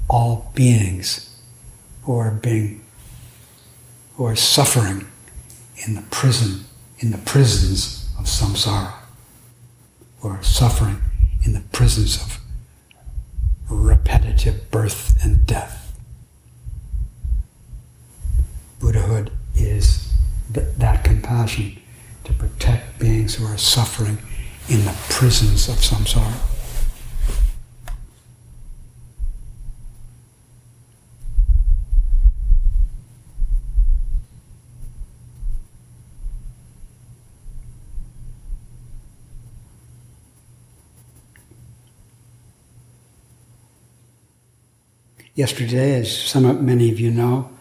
all 0.10 0.50
beings 0.56 1.38
who 2.04 2.18
are 2.18 2.32
being 2.32 2.82
who 4.16 4.24
are 4.24 4.38
suffering 4.38 5.06
in 5.86 5.96
the 5.96 6.04
prison, 6.04 6.64
in 7.00 7.12
the 7.12 7.18
prisons 7.18 8.10
of 8.18 8.24
samsara, 8.24 8.94
who 10.22 10.30
are 10.30 10.42
suffering 10.42 11.02
in 11.46 11.52
the 11.52 11.64
prisons 11.74 12.16
of 12.22 12.40
repetitive 13.70 14.72
birth 14.72 15.22
and 15.22 15.46
death. 15.46 15.87
Buddhahood 18.80 19.32
is 19.56 20.14
th- 20.54 20.68
that 20.78 21.04
compassion 21.04 21.80
to 22.24 22.34
protect 22.34 23.00
beings 23.00 23.36
who 23.36 23.46
are 23.46 23.58
suffering 23.58 24.18
in 24.70 24.86
the 24.86 24.96
prisons 25.10 25.68
of 25.70 25.76
samsara. 25.76 26.34
Yesterday, 45.34 46.00
as 46.00 46.18
some 46.18 46.66
many 46.66 46.92
of 46.92 47.00
you 47.00 47.12
know, 47.12 47.57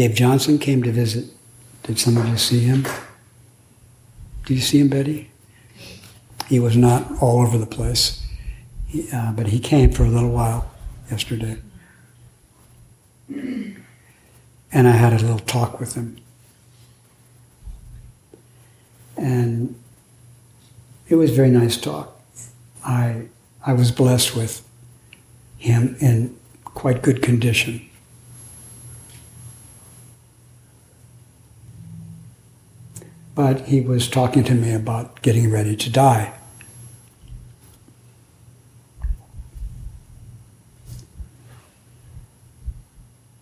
Dave 0.00 0.14
Johnson 0.14 0.58
came 0.58 0.82
to 0.84 0.90
visit. 0.90 1.26
Did 1.82 1.98
some 1.98 2.16
of 2.16 2.26
you 2.26 2.38
see 2.38 2.60
him? 2.60 2.86
Did 4.46 4.54
you 4.54 4.62
see 4.62 4.78
him, 4.78 4.88
Betty? 4.88 5.30
He 6.48 6.58
was 6.58 6.74
not 6.74 7.20
all 7.20 7.42
over 7.42 7.58
the 7.58 7.66
place, 7.66 8.26
he, 8.86 9.06
uh, 9.12 9.32
but 9.32 9.48
he 9.48 9.60
came 9.60 9.92
for 9.92 10.04
a 10.04 10.08
little 10.08 10.30
while 10.30 10.70
yesterday. 11.10 11.58
And 13.28 13.84
I 14.72 14.92
had 14.92 15.12
a 15.12 15.18
little 15.18 15.38
talk 15.38 15.78
with 15.78 15.96
him. 15.96 16.16
And 19.18 19.78
it 21.10 21.16
was 21.16 21.30
very 21.30 21.50
nice 21.50 21.76
talk. 21.76 22.18
I, 22.82 23.26
I 23.66 23.74
was 23.74 23.92
blessed 23.92 24.34
with 24.34 24.66
him 25.58 25.94
in 26.00 26.38
quite 26.64 27.02
good 27.02 27.20
condition. 27.20 27.89
But 33.40 33.68
he 33.68 33.80
was 33.80 34.06
talking 34.06 34.44
to 34.44 34.54
me 34.54 34.70
about 34.74 35.22
getting 35.22 35.50
ready 35.50 35.74
to 35.74 35.90
die. 35.90 36.34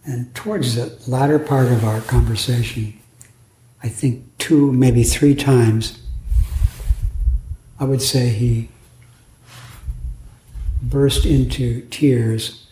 And 0.04 0.32
towards 0.36 0.76
the 0.76 0.96
latter 1.10 1.40
part 1.40 1.66
of 1.72 1.84
our 1.84 2.00
conversation, 2.02 2.96
I 3.82 3.88
think 3.88 4.22
two, 4.38 4.70
maybe 4.70 5.02
three 5.02 5.34
times, 5.34 6.00
I 7.80 7.84
would 7.84 8.00
say 8.00 8.28
he 8.28 8.68
burst 10.80 11.26
into 11.26 11.80
tears 11.88 12.68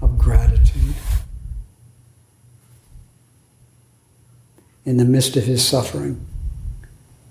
of 0.00 0.16
gratitude. 0.16 0.94
In 4.86 4.96
the 4.96 5.04
midst 5.04 5.36
of 5.36 5.44
his 5.44 5.62
suffering, 5.68 6.24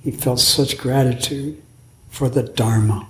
he 0.08 0.12
felt 0.14 0.39
such 0.39 0.78
gratitude 0.78 1.62
for 2.10 2.30
the 2.30 2.41
Dharma. 2.41 3.10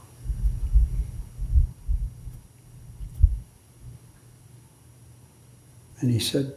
And 6.00 6.10
he 6.10 6.18
said, 6.18 6.56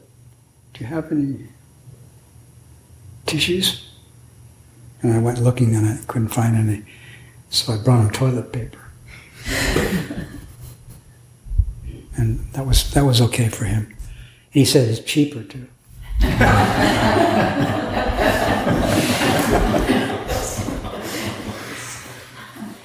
Do 0.73 0.81
you 0.81 0.87
have 0.87 1.13
any 1.13 1.41
tissues? 3.27 3.91
And 5.03 5.13
I 5.13 5.19
went 5.19 5.43
looking 5.43 5.75
and 5.75 5.87
I 5.87 5.99
couldn't 6.07 6.29
find 6.29 6.57
any. 6.57 6.85
So 7.51 7.75
I 7.75 7.77
brought 7.77 8.01
him 8.01 8.11
toilet 8.11 8.51
paper. 8.51 8.81
and 12.17 12.51
that 12.55 12.65
was 12.65 12.91
that 12.95 13.05
was 13.05 13.21
okay 13.21 13.51
for 13.51 13.67
him. 13.67 13.95
He 14.51 14.65
said 14.65 14.89
it's 14.89 15.01
cheaper 15.01 15.43
too. 15.43 15.67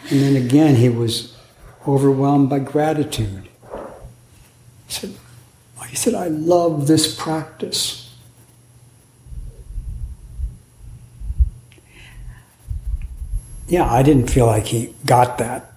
and 0.09 0.21
then 0.21 0.35
again, 0.35 0.75
he 0.75 0.89
was 0.89 1.35
overwhelmed 1.87 2.49
by 2.49 2.59
gratitude. 2.59 3.49
He 4.87 4.93
said, 4.93 5.15
he 5.89 5.95
said, 5.95 6.13
I 6.13 6.27
love 6.27 6.87
this 6.87 7.15
practice. 7.15 8.13
Yeah, 13.67 13.91
I 13.91 14.03
didn't 14.03 14.27
feel 14.27 14.45
like 14.45 14.65
he 14.65 14.93
got 15.05 15.37
that. 15.39 15.73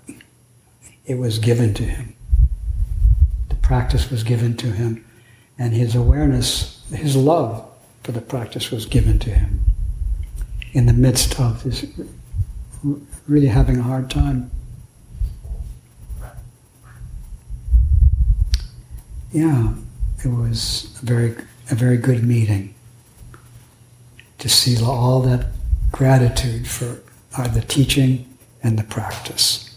It 1.06 1.16
was 1.16 1.38
given 1.38 1.72
to 1.74 1.84
him 1.84 2.14
The 3.48 3.54
practice 3.54 4.10
was 4.10 4.22
given 4.24 4.56
to 4.58 4.66
him, 4.66 5.06
and 5.58 5.72
his 5.72 5.94
awareness, 5.94 6.84
his 6.92 7.16
love 7.16 7.66
for 8.02 8.12
the 8.12 8.20
practice 8.20 8.70
was 8.70 8.84
given 8.84 9.18
to 9.20 9.30
him 9.30 9.60
in 10.72 10.84
the 10.84 10.92
midst 10.92 11.40
of 11.40 11.62
his 11.62 11.86
really 13.28 13.46
having 13.46 13.78
a 13.78 13.82
hard 13.82 14.10
time. 14.10 14.50
Yeah, 19.30 19.74
it 20.24 20.28
was 20.28 20.98
a 21.02 21.06
very, 21.06 21.36
a 21.70 21.74
very 21.74 21.98
good 21.98 22.24
meeting 22.24 22.74
to 24.38 24.48
see 24.48 24.82
all 24.82 25.20
that 25.20 25.48
gratitude 25.92 26.66
for 26.66 27.02
uh, 27.36 27.48
the 27.48 27.60
teaching 27.60 28.26
and 28.62 28.78
the 28.78 28.84
practice. 28.84 29.67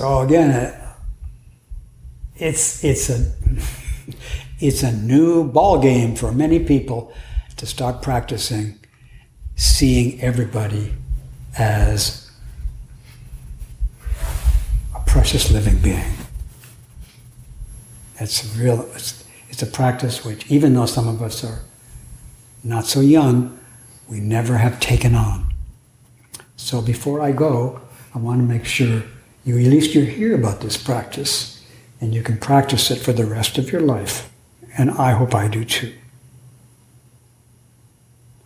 So 0.00 0.20
again, 0.20 0.72
it's 2.34 2.82
it's 2.82 3.10
a 3.10 3.32
it's 4.58 4.82
a 4.82 4.92
new 4.92 5.44
ball 5.44 5.78
game 5.78 6.16
for 6.16 6.32
many 6.32 6.58
people 6.58 7.12
to 7.58 7.66
start 7.66 8.00
practicing 8.00 8.78
seeing 9.56 10.18
everybody 10.22 10.94
as 11.58 12.30
a 14.96 15.00
precious 15.00 15.50
living 15.50 15.76
being. 15.80 16.14
It's 18.18 18.56
real 18.56 18.88
it's, 18.94 19.22
it's 19.50 19.60
a 19.60 19.66
practice 19.66 20.24
which 20.24 20.50
even 20.50 20.72
though 20.72 20.86
some 20.86 21.08
of 21.08 21.20
us 21.20 21.44
are 21.44 21.60
not 22.64 22.86
so 22.86 23.00
young, 23.00 23.58
we 24.08 24.18
never 24.18 24.56
have 24.56 24.80
taken 24.80 25.14
on. 25.14 25.52
So 26.56 26.80
before 26.80 27.20
I 27.20 27.32
go, 27.32 27.82
I 28.14 28.18
want 28.18 28.40
to 28.40 28.46
make 28.46 28.64
sure 28.64 29.02
you 29.50 29.66
at 29.66 29.72
least 29.72 29.94
you 29.94 30.02
hear 30.02 30.34
about 30.34 30.60
this 30.60 30.76
practice 30.76 31.64
and 32.00 32.14
you 32.14 32.22
can 32.22 32.38
practice 32.38 32.90
it 32.90 32.98
for 32.98 33.12
the 33.12 33.26
rest 33.26 33.58
of 33.58 33.72
your 33.72 33.80
life. 33.80 34.32
And 34.78 34.90
I 34.92 35.12
hope 35.12 35.34
I 35.34 35.48
do 35.48 35.64
too. 35.64 35.92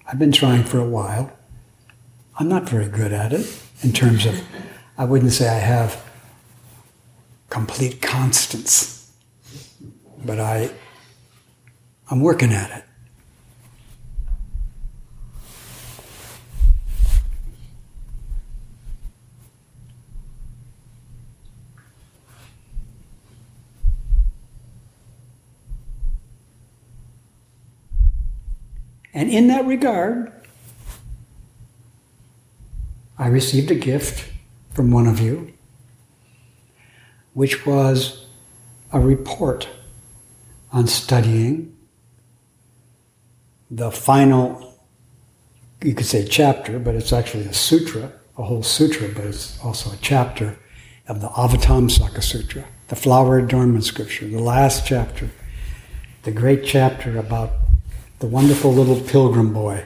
I've 0.07 0.18
been 0.18 0.32
trying 0.32 0.64
for 0.64 0.78
a 0.78 0.88
while. 0.88 1.32
I'm 2.38 2.48
not 2.48 2.68
very 2.68 2.88
good 2.88 3.12
at 3.12 3.32
it 3.32 3.46
in 3.82 3.92
terms 3.92 4.26
of, 4.26 4.40
I 4.96 5.05
wouldn't 5.05 5.32
say 5.32 5.48
I 5.48 5.59
have 5.59 6.02
complete 7.50 8.00
constance, 8.00 9.12
but 10.24 10.40
I, 10.40 10.70
I'm 12.11 12.20
working 12.20 12.52
at 12.52 12.70
it. 12.70 12.84
And 29.15 29.31
in 29.31 29.47
that 29.47 29.65
regard, 29.65 30.33
I 33.17 33.29
received 33.29 33.71
a 33.71 33.77
gift 33.77 34.29
from 34.73 34.91
one 34.91 35.07
of 35.07 35.21
you, 35.21 35.53
which 37.33 37.65
was 37.65 38.27
a 38.93 38.99
report 38.99 39.69
on 40.73 40.89
studying 40.89 41.77
the 43.71 43.93
final, 43.93 44.81
you 45.83 45.95
could 45.95 46.07
say 46.07 46.27
chapter, 46.27 46.81
but 46.81 46.97
it's 46.97 47.12
actually 47.12 47.45
a 47.45 47.55
sutra, 47.55 48.12
a 48.37 48.43
whole 48.43 48.65
sutra, 48.65 49.09
but 49.15 49.25
it's 49.25 49.59
also 49.62 49.93
a 49.93 49.97
chapter 50.01 50.59
of 51.07 51.21
the 51.21 51.29
Avatamsaka 51.29 52.23
Sutra, 52.23 52.65
the 52.89 52.97
flower 52.97 53.39
adornment 53.39 53.85
scripture, 53.85 54.27
the 54.27 54.41
last 54.41 54.87
chapter, 54.87 55.31
the 56.25 56.33
great 56.33 56.65
chapter 56.65 57.19
about 57.19 57.64
the 58.25 58.31
wonderful 58.31 58.72
little 58.72 58.99
pilgrim 59.03 59.53
boy 59.53 59.85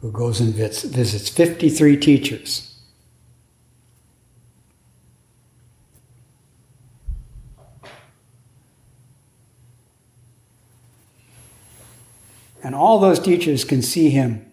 who 0.00 0.10
goes 0.10 0.40
and 0.40 0.52
visits 0.52 1.28
53 1.28 1.96
teachers. 1.96 2.80
And 12.64 12.74
all 12.74 12.98
those 12.98 13.20
teachers 13.20 13.62
can 13.62 13.80
see 13.80 14.10
him 14.10 14.44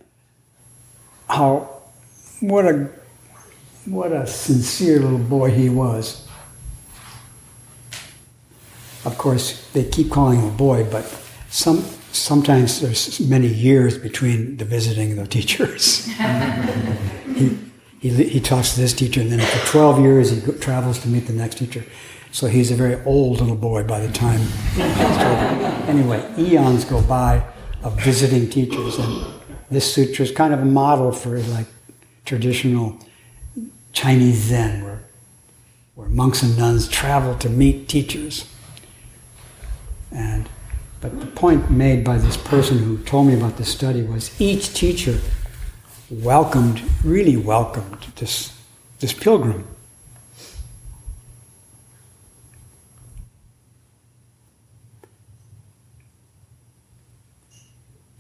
how 1.28 1.82
what 2.40 2.68
a 2.68 2.88
what 3.86 4.12
a 4.12 4.28
sincere 4.28 5.00
little 5.00 5.18
boy 5.18 5.50
he 5.50 5.70
was. 5.70 6.28
Of 9.04 9.18
course, 9.18 9.68
they 9.72 9.86
keep 9.86 10.12
calling 10.12 10.42
him 10.42 10.50
a 10.50 10.52
boy, 10.56 10.84
but 10.84 11.24
some 11.56 11.86
sometimes 12.12 12.82
there's 12.82 13.22
many 13.22 13.48
years 13.48 13.98
between 13.98 14.58
the 14.58 14.66
visiting 14.66 15.16
the 15.16 15.26
teachers. 15.26 16.06
he, 17.36 17.58
he, 18.02 18.10
he 18.10 18.40
talks 18.42 18.74
to 18.74 18.82
this 18.82 18.94
teacher, 18.94 19.22
and 19.22 19.32
then 19.32 19.40
after 19.40 19.72
12 19.72 20.02
years, 20.02 20.30
he 20.32 20.52
travels 20.60 21.00
to 21.00 21.08
meet 21.08 21.28
the 21.28 21.34
next 21.34 21.58
teacher. 21.58 21.86
So 22.34 22.48
he's 22.48 22.72
a 22.72 22.76
very 22.76 23.02
old 23.06 23.40
little 23.40 23.56
boy 23.56 23.86
by 23.86 24.02
the 24.02 24.12
time. 24.12 24.42
anyway, 25.88 26.30
eons 26.38 26.84
go 26.84 27.02
by 27.02 27.42
of 27.84 27.98
visiting 28.02 28.50
teachers, 28.50 28.98
and 28.98 29.26
this 29.72 29.94
sutra 29.94 30.26
is 30.26 30.32
kind 30.32 30.54
of 30.54 30.60
a 30.60 30.66
model 30.66 31.14
for 31.14 31.40
like 31.40 31.68
traditional 32.26 33.00
Chinese 33.94 34.40
Zen, 34.40 34.84
where, 34.84 35.04
where 35.96 36.10
monks 36.10 36.44
and 36.44 36.58
nuns 36.58 36.90
travel 36.90 37.34
to 37.36 37.48
meet 37.48 37.88
teachers. 37.88 38.46
And 40.12 40.50
but 41.06 41.20
the 41.20 41.28
point 41.28 41.70
made 41.70 42.04
by 42.04 42.18
this 42.18 42.36
person 42.36 42.80
who 42.80 42.98
told 43.04 43.28
me 43.28 43.36
about 43.36 43.58
this 43.58 43.72
study 43.72 44.02
was 44.02 44.42
each 44.42 44.74
teacher 44.74 45.20
welcomed, 46.10 46.82
really 47.04 47.38
welcomed 47.38 48.08
this, 48.16 48.60
this 49.02 49.14
pilgrim. 49.14 49.68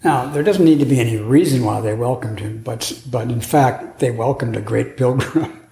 Now, 0.04 0.28
there 0.28 0.44
doesn't 0.44 0.64
need 0.64 0.78
to 0.78 0.86
be 0.86 1.00
any 1.00 1.18
reason 1.18 1.66
why 1.66 1.82
they 1.82 1.96
welcomed 1.96 2.40
him, 2.40 2.62
but, 2.62 3.02
but 3.10 3.32
in 3.32 3.42
fact, 3.42 3.98
they 3.98 4.12
welcomed 4.12 4.56
a 4.56 4.62
great 4.62 4.96
pilgrim. 4.98 5.68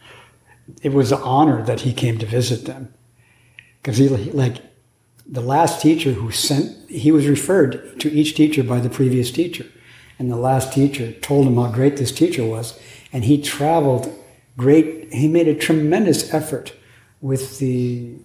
it 0.81 0.93
was 0.93 1.11
an 1.11 1.21
honor 1.21 1.61
that 1.61 1.81
he 1.81 1.93
came 1.93 2.17
to 2.17 2.25
visit 2.25 2.65
them. 2.65 2.91
Because 3.83 3.97
he, 3.97 4.09
like, 4.09 4.72
the 5.25 5.41
last 5.41 5.81
teacher 5.81 6.11
who 6.11 6.31
sent, 6.31 6.89
he 6.89 7.11
was 7.11 7.27
referred 7.27 7.99
to 7.99 8.11
each 8.11 8.35
teacher 8.35 8.63
by 8.63 8.79
the 8.79 8.89
previous 8.89 9.31
teacher. 9.31 9.65
And 10.19 10.29
the 10.29 10.37
last 10.37 10.73
teacher 10.73 11.11
told 11.11 11.47
him 11.47 11.55
how 11.55 11.67
great 11.67 11.97
this 11.97 12.11
teacher 12.11 12.45
was. 12.45 12.79
And 13.11 13.23
he 13.23 13.41
traveled 13.41 14.13
great, 14.57 15.13
he 15.13 15.27
made 15.27 15.47
a 15.47 15.55
tremendous 15.55 16.33
effort 16.33 16.73
with 17.21 17.59
the, 17.59 18.15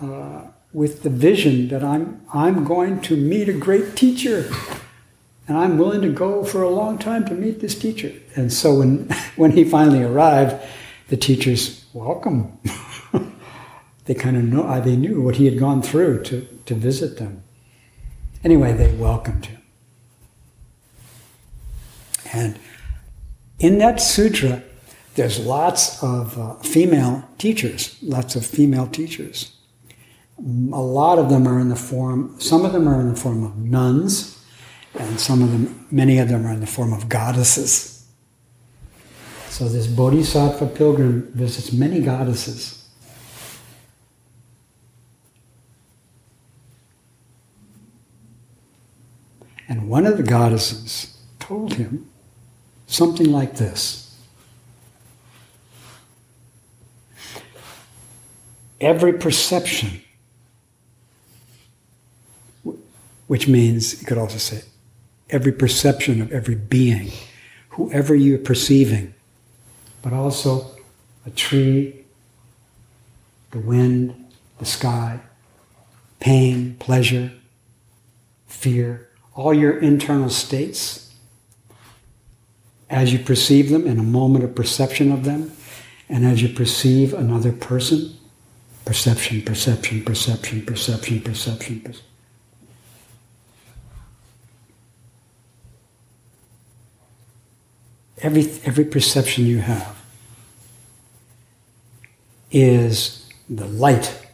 uh, 0.00 0.42
with 0.72 1.02
the 1.02 1.10
vision 1.10 1.68
that 1.68 1.82
I'm, 1.82 2.22
I'm 2.32 2.64
going 2.64 3.00
to 3.02 3.16
meet 3.16 3.48
a 3.48 3.52
great 3.52 3.96
teacher. 3.96 4.50
And 5.48 5.56
I'm 5.56 5.78
willing 5.78 6.02
to 6.02 6.10
go 6.10 6.44
for 6.44 6.62
a 6.62 6.70
long 6.70 6.98
time 6.98 7.24
to 7.26 7.34
meet 7.34 7.60
this 7.60 7.78
teacher. 7.78 8.12
And 8.34 8.52
so 8.52 8.78
when, 8.78 9.08
when 9.36 9.52
he 9.52 9.64
finally 9.64 10.02
arrived, 10.02 10.56
the 11.08 11.16
teachers, 11.16 11.84
welcome. 11.92 12.58
they 14.06 14.14
kind 14.14 14.36
of 14.36 14.44
know, 14.44 14.62
uh, 14.62 14.80
they 14.80 14.96
knew 14.96 15.20
what 15.20 15.36
he 15.36 15.44
had 15.44 15.58
gone 15.58 15.82
through 15.82 16.22
to, 16.24 16.46
to 16.64 16.74
visit 16.74 17.18
them. 17.18 17.42
Anyway, 18.42 18.72
they 18.72 18.92
welcomed 18.94 19.46
him. 19.46 19.62
And 22.32 22.58
in 23.58 23.78
that 23.78 24.00
sutra, 24.00 24.62
there's 25.14 25.38
lots 25.38 26.02
of 26.02 26.38
uh, 26.38 26.54
female 26.56 27.28
teachers, 27.38 27.96
lots 28.02 28.36
of 28.36 28.44
female 28.46 28.86
teachers. 28.86 29.56
A 30.38 30.42
lot 30.80 31.18
of 31.18 31.30
them 31.30 31.48
are 31.48 31.58
in 31.58 31.70
the 31.70 31.76
form, 31.76 32.38
some 32.38 32.64
of 32.64 32.72
them 32.72 32.86
are 32.86 33.00
in 33.00 33.08
the 33.08 33.16
form 33.18 33.42
of 33.42 33.56
nuns, 33.56 34.44
and 34.98 35.18
some 35.18 35.42
of 35.42 35.50
them, 35.50 35.86
many 35.90 36.18
of 36.18 36.28
them 36.28 36.46
are 36.46 36.52
in 36.52 36.60
the 36.60 36.66
form 36.66 36.92
of 36.92 37.08
goddesses. 37.08 38.06
So 39.48 39.68
this 39.68 39.86
bodhisattva 39.86 40.66
pilgrim 40.66 41.32
visits 41.32 41.72
many 41.72 42.00
goddesses. 42.00 42.75
And 49.68 49.88
one 49.88 50.06
of 50.06 50.16
the 50.16 50.22
goddesses 50.22 51.16
told 51.38 51.74
him 51.74 52.08
something 52.86 53.30
like 53.30 53.56
this. 53.56 54.16
Every 58.80 59.14
perception, 59.14 60.02
which 63.26 63.48
means, 63.48 64.00
you 64.00 64.06
could 64.06 64.18
also 64.18 64.38
say, 64.38 64.62
every 65.30 65.52
perception 65.52 66.20
of 66.20 66.30
every 66.30 66.54
being, 66.54 67.10
whoever 67.70 68.14
you're 68.14 68.38
perceiving, 68.38 69.14
but 70.02 70.12
also 70.12 70.70
a 71.24 71.30
tree, 71.30 72.04
the 73.50 73.58
wind, 73.58 74.32
the 74.58 74.64
sky, 74.64 75.20
pain, 76.20 76.76
pleasure, 76.78 77.32
fear, 78.46 79.05
all 79.36 79.52
your 79.52 79.78
internal 79.78 80.30
states 80.30 81.12
as 82.88 83.12
you 83.12 83.18
perceive 83.18 83.70
them 83.70 83.86
in 83.86 83.98
a 83.98 84.02
moment 84.02 84.44
of 84.44 84.54
perception 84.54 85.12
of 85.12 85.24
them, 85.24 85.52
and 86.08 86.24
as 86.24 86.42
you 86.42 86.48
perceive 86.48 87.12
another 87.12 87.52
person, 87.52 88.16
perception, 88.84 89.42
perception, 89.42 90.02
perception, 90.02 90.64
perception, 90.64 91.20
perception. 91.20 91.82
perception. 91.82 92.02
Every, 98.22 98.50
every 98.64 98.84
perception 98.84 99.44
you 99.44 99.58
have 99.58 100.02
is 102.50 103.28
the 103.50 103.66
light 103.66 104.26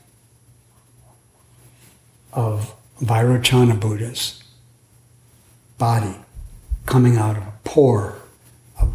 of 2.32 2.76
Vairochana 3.00 3.80
Buddha's 3.80 4.41
body 5.82 6.14
coming 6.86 7.16
out 7.16 7.36
of 7.36 7.42
a 7.42 7.54
pore 7.64 8.14
of, 8.80 8.94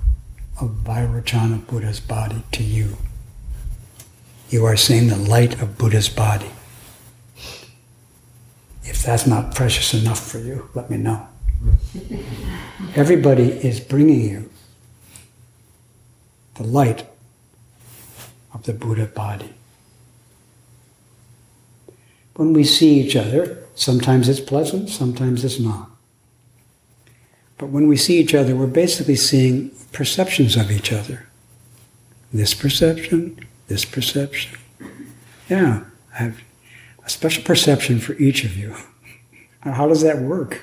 of 0.61 0.69
Vairochana 0.85 1.67
Buddha's 1.67 1.99
body 1.99 2.43
to 2.53 2.63
you. 2.63 2.95
You 4.49 4.63
are 4.63 4.77
seeing 4.77 5.09
the 5.09 5.17
light 5.17 5.61
of 5.61 5.77
Buddha's 5.77 6.07
body. 6.07 6.49
If 8.85 9.03
that's 9.03 9.27
not 9.27 9.53
precious 9.53 9.93
enough 9.93 10.25
for 10.31 10.39
you, 10.39 10.69
let 10.75 10.89
me 10.89 10.95
know. 10.95 11.27
Everybody 12.95 13.49
is 13.49 13.81
bringing 13.81 14.21
you 14.21 14.49
the 16.53 16.63
light 16.63 17.05
of 18.53 18.63
the 18.63 18.71
Buddha 18.71 19.07
body. 19.07 19.53
When 22.35 22.53
we 22.53 22.63
see 22.63 23.01
each 23.01 23.17
other, 23.17 23.65
sometimes 23.75 24.29
it's 24.29 24.39
pleasant, 24.39 24.88
sometimes 24.88 25.43
it's 25.43 25.59
not. 25.59 25.89
But 27.58 27.68
when 27.68 27.88
we 27.88 27.97
see 27.97 28.20
each 28.20 28.36
other, 28.36 28.55
we're 28.55 28.68
basically 28.68 29.16
seeing 29.16 29.72
perceptions 29.91 30.55
of 30.55 30.72
each 30.72 30.93
other. 30.93 31.28
This 32.32 32.53
perception, 32.53 33.39
this 33.68 33.86
perception. 33.86 34.58
Yeah, 35.49 35.86
I 36.14 36.18
have 36.18 36.41
a 37.03 37.10
special 37.10 37.43
perception 37.43 37.99
for 37.99 38.14
each 38.14 38.43
of 38.43 38.55
you. 38.55 38.76
How 39.62 39.88
does 39.88 40.01
that 40.01 40.20
work? 40.20 40.62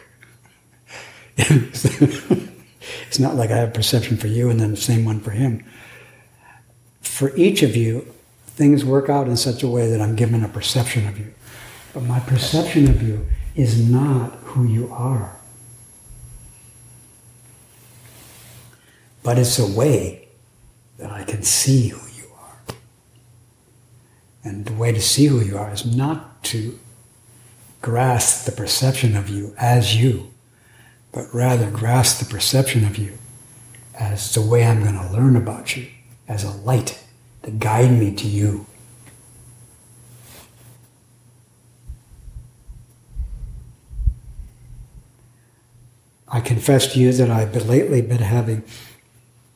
it's 1.36 3.18
not 3.18 3.34
like 3.34 3.50
I 3.50 3.56
have 3.56 3.74
perception 3.74 4.16
for 4.16 4.28
you 4.28 4.50
and 4.50 4.60
then 4.60 4.70
the 4.70 4.76
same 4.76 5.04
one 5.04 5.20
for 5.20 5.32
him. 5.32 5.64
For 7.00 7.34
each 7.36 7.62
of 7.62 7.74
you, 7.74 8.06
things 8.46 8.84
work 8.84 9.08
out 9.08 9.26
in 9.26 9.36
such 9.36 9.62
a 9.62 9.68
way 9.68 9.90
that 9.90 10.00
I'm 10.00 10.14
given 10.14 10.44
a 10.44 10.48
perception 10.48 11.08
of 11.08 11.18
you. 11.18 11.34
But 11.92 12.04
my 12.04 12.20
perception 12.20 12.88
of 12.88 13.02
you 13.02 13.26
is 13.56 13.88
not 13.88 14.32
who 14.44 14.64
you 14.64 14.92
are. 14.92 15.36
But 19.24 19.38
it's 19.38 19.58
a 19.58 19.66
way 19.66 20.28
that 20.98 21.10
I 21.10 21.24
can 21.24 21.42
see 21.42 21.88
who 21.88 22.06
you 22.14 22.30
are. 22.38 22.74
And 24.44 24.66
the 24.66 24.74
way 24.74 24.92
to 24.92 25.00
see 25.00 25.26
who 25.26 25.40
you 25.40 25.58
are 25.58 25.72
is 25.72 25.84
not 25.84 26.44
to 26.44 26.78
grasp 27.80 28.44
the 28.44 28.52
perception 28.52 29.16
of 29.16 29.28
you 29.30 29.54
as 29.58 29.96
you, 29.96 30.30
but 31.10 31.34
rather 31.34 31.70
grasp 31.70 32.18
the 32.18 32.30
perception 32.30 32.84
of 32.84 32.98
you 32.98 33.18
as 33.98 34.34
the 34.34 34.42
way 34.42 34.64
I'm 34.64 34.82
going 34.82 34.98
to 34.98 35.12
learn 35.12 35.36
about 35.36 35.74
you, 35.74 35.88
as 36.28 36.44
a 36.44 36.50
light 36.50 37.02
to 37.44 37.50
guide 37.50 37.92
me 37.92 38.14
to 38.14 38.26
you. 38.28 38.66
I 46.28 46.40
confess 46.40 46.92
to 46.92 47.00
you 47.00 47.12
that 47.12 47.30
I've 47.30 47.54
lately 47.66 48.02
been 48.02 48.18
having 48.18 48.64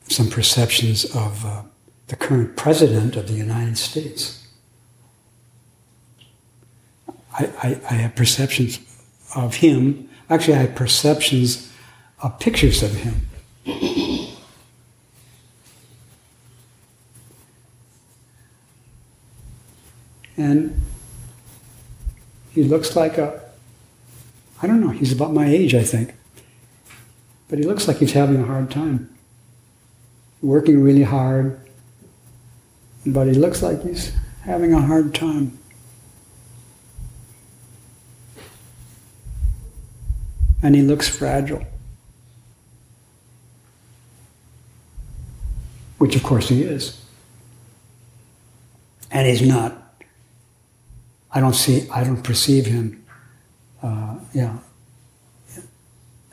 some 0.09 0.29
perceptions 0.29 1.05
of 1.15 1.45
uh, 1.45 1.61
the 2.07 2.15
current 2.15 2.57
president 2.57 3.15
of 3.15 3.27
the 3.27 3.33
United 3.33 3.77
States. 3.77 4.47
I, 7.33 7.45
I, 7.61 7.81
I, 7.89 7.93
have 7.93 8.15
perceptions 8.15 8.79
of 9.35 9.55
him. 9.55 10.09
Actually, 10.29 10.55
I 10.55 10.61
have 10.61 10.75
perceptions 10.75 11.71
of 12.21 12.39
pictures 12.39 12.81
of 12.83 12.93
him. 12.95 13.27
And 20.35 20.81
he 22.51 22.63
looks 22.63 22.95
like 22.95 23.17
a, 23.17 23.41
I 24.61 24.67
don't 24.67 24.81
know, 24.81 24.89
he's 24.89 25.11
about 25.11 25.33
my 25.33 25.47
age, 25.47 25.75
I 25.75 25.83
think. 25.83 26.15
But 27.49 27.59
he 27.59 27.65
looks 27.65 27.87
like 27.87 27.97
he's 27.97 28.13
having 28.13 28.41
a 28.41 28.45
hard 28.45 28.71
time. 28.71 29.15
Working 30.41 30.81
really 30.81 31.03
hard, 31.03 31.59
but 33.05 33.27
he 33.27 33.33
looks 33.33 33.61
like 33.61 33.83
he's 33.83 34.13
having 34.41 34.73
a 34.73 34.81
hard 34.81 35.13
time. 35.13 35.57
And 40.61 40.75
he 40.75 40.81
looks 40.81 41.07
fragile. 41.07 41.65
Which, 45.97 46.15
of 46.15 46.23
course, 46.23 46.47
he 46.49 46.63
is. 46.63 47.01
And 49.11 49.27
he's 49.27 49.41
not, 49.41 49.93
I 51.31 51.39
don't 51.39 51.55
see, 51.55 51.89
I 51.89 52.03
don't 52.03 52.23
perceive 52.23 52.65
him, 52.65 53.03
uh, 53.81 54.15
yeah, 54.33 54.57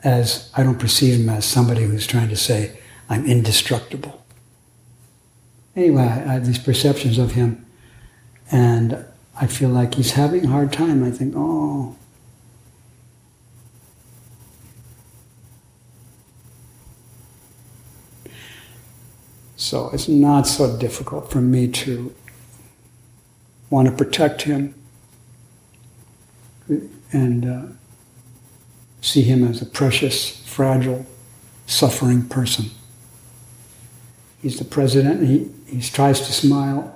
as 0.03 0.51
I 0.55 0.63
don't 0.63 0.79
perceive 0.79 1.19
him 1.19 1.29
as 1.29 1.43
somebody 1.43 1.83
who's 1.83 2.07
trying 2.07 2.29
to 2.29 2.35
say, 2.35 2.76
I'm 3.09 3.25
indestructible. 3.25 4.25
Anyway, 5.75 6.01
I 6.01 6.33
have 6.33 6.45
these 6.45 6.59
perceptions 6.59 7.17
of 7.17 7.33
him, 7.33 7.65
and 8.51 9.05
I 9.39 9.47
feel 9.47 9.69
like 9.69 9.95
he's 9.95 10.11
having 10.11 10.45
a 10.45 10.49
hard 10.49 10.73
time. 10.73 11.03
I 11.03 11.11
think, 11.11 11.33
oh. 11.37 11.95
So 19.55 19.89
it's 19.93 20.07
not 20.07 20.47
so 20.47 20.77
difficult 20.77 21.29
for 21.31 21.41
me 21.41 21.67
to 21.69 22.13
want 23.69 23.87
to 23.87 23.93
protect 23.93 24.43
him 24.43 24.73
and 27.11 27.45
uh, 27.45 27.73
see 29.01 29.21
him 29.21 29.47
as 29.47 29.61
a 29.61 29.65
precious, 29.65 30.41
fragile, 30.45 31.05
suffering 31.65 32.27
person. 32.27 32.71
He's 34.41 34.57
the 34.59 34.65
president, 34.65 35.19
and 35.21 35.27
he, 35.27 35.49
he 35.65 35.81
tries 35.81 36.21
to 36.21 36.31
smile. 36.31 36.93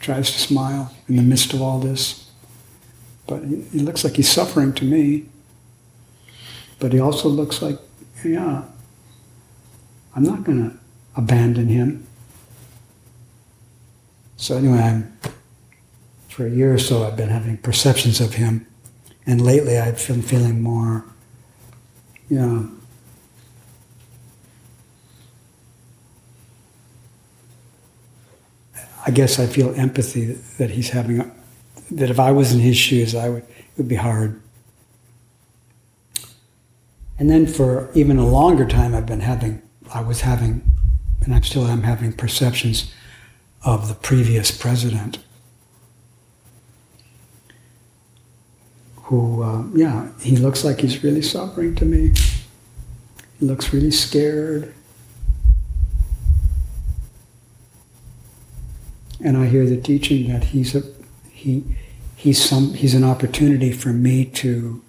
tries 0.00 0.30
to 0.32 0.38
smile 0.38 0.94
in 1.08 1.16
the 1.16 1.22
midst 1.22 1.52
of 1.52 1.62
all 1.62 1.78
this. 1.78 2.30
But 3.26 3.44
he, 3.44 3.62
he 3.62 3.78
looks 3.78 4.04
like 4.04 4.16
he's 4.16 4.28
suffering 4.28 4.72
to 4.74 4.84
me. 4.84 5.26
But 6.80 6.92
he 6.92 7.00
also 7.00 7.28
looks 7.28 7.62
like, 7.62 7.78
yeah, 8.24 8.64
I'm 10.14 10.24
not 10.24 10.44
going 10.44 10.70
to 10.70 10.76
abandon 11.16 11.68
him. 11.68 12.06
So 14.36 14.56
anyway, 14.56 14.78
I'm 14.78 15.16
for 16.32 16.46
a 16.46 16.50
year 16.50 16.74
or 16.74 16.78
so, 16.78 17.04
I've 17.04 17.16
been 17.16 17.28
having 17.28 17.58
perceptions 17.58 18.20
of 18.20 18.34
him, 18.34 18.66
and 19.26 19.40
lately 19.40 19.78
I've 19.78 20.04
been 20.08 20.22
feeling 20.22 20.62
more, 20.62 21.04
know, 22.30 22.68
I 29.06 29.10
guess 29.10 29.38
I 29.38 29.46
feel 29.46 29.74
empathy 29.74 30.32
that 30.58 30.70
he's 30.70 30.90
having. 30.90 31.30
That 31.90 32.10
if 32.10 32.20
I 32.20 32.30
was 32.30 32.52
in 32.52 32.60
his 32.60 32.76
shoes, 32.76 33.14
I 33.14 33.28
would. 33.28 33.42
It 33.42 33.78
would 33.78 33.88
be 33.88 33.96
hard. 33.96 34.40
And 37.18 37.30
then 37.30 37.46
for 37.46 37.90
even 37.94 38.18
a 38.18 38.26
longer 38.26 38.66
time, 38.66 38.94
I've 38.94 39.06
been 39.06 39.20
having. 39.20 39.62
I 39.92 40.02
was 40.02 40.22
having, 40.22 40.62
and 41.24 41.34
I 41.34 41.40
still 41.40 41.66
am 41.66 41.82
having 41.82 42.12
perceptions 42.12 42.92
of 43.64 43.88
the 43.88 43.94
previous 43.94 44.50
president 44.50 45.18
who, 49.12 49.42
uh, 49.42 49.62
yeah, 49.74 50.08
he 50.22 50.38
looks 50.38 50.64
like 50.64 50.80
he's 50.80 51.04
really 51.04 51.20
suffering 51.20 51.74
to 51.74 51.84
me. 51.84 52.14
He 53.38 53.44
looks 53.44 53.70
really 53.70 53.90
scared. 53.90 54.72
And 59.22 59.36
I 59.36 59.48
hear 59.48 59.66
the 59.66 59.76
teaching 59.76 60.32
that 60.32 60.44
he's 60.44 60.74
a 60.74 60.82
he 61.30 61.62
he's 62.16 62.42
some 62.42 62.72
he's 62.72 62.94
an 62.94 63.04
opportunity 63.04 63.70
for 63.70 63.90
me 63.90 64.24
to 64.24 64.82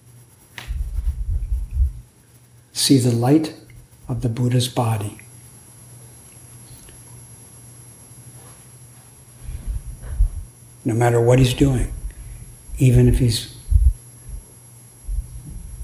see 2.71 2.99
the 2.99 3.11
light 3.11 3.53
of 4.07 4.21
the 4.21 4.29
Buddha's 4.29 4.69
body. 4.69 5.17
no 10.85 10.93
matter 10.93 11.19
what 11.19 11.39
he's 11.39 11.53
doing, 11.53 11.93
even 12.77 13.07
if 13.07 13.19
he's 13.19 13.52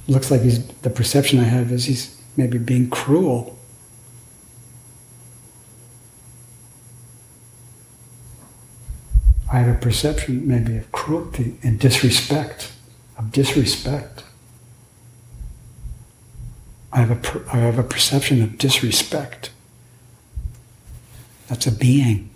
looks 0.10 0.32
like 0.32 0.42
he's 0.42 0.66
the 0.68 0.90
perception 0.90 1.40
I 1.40 1.44
have 1.44 1.72
is 1.72 1.86
he's 1.86 2.20
maybe 2.36 2.58
being 2.58 2.90
cruel. 2.90 3.58
I 9.52 9.60
have 9.60 9.76
a 9.76 9.80
perception 9.80 10.48
maybe 10.48 10.78
of 10.78 10.92
cruelty 10.92 11.58
and 11.64 11.80
disrespect, 11.80 12.72
of 13.18 13.32
disrespect. 13.32 14.24
I 16.92 17.00
have 17.00 17.12
a, 17.12 17.16
per, 17.16 17.46
I 17.52 17.58
have 17.58 17.78
a 17.78 17.84
perception 17.84 18.42
of 18.42 18.58
disrespect. 18.58 19.52
That's 21.48 21.68
a 21.68 21.72
being. 21.72 22.30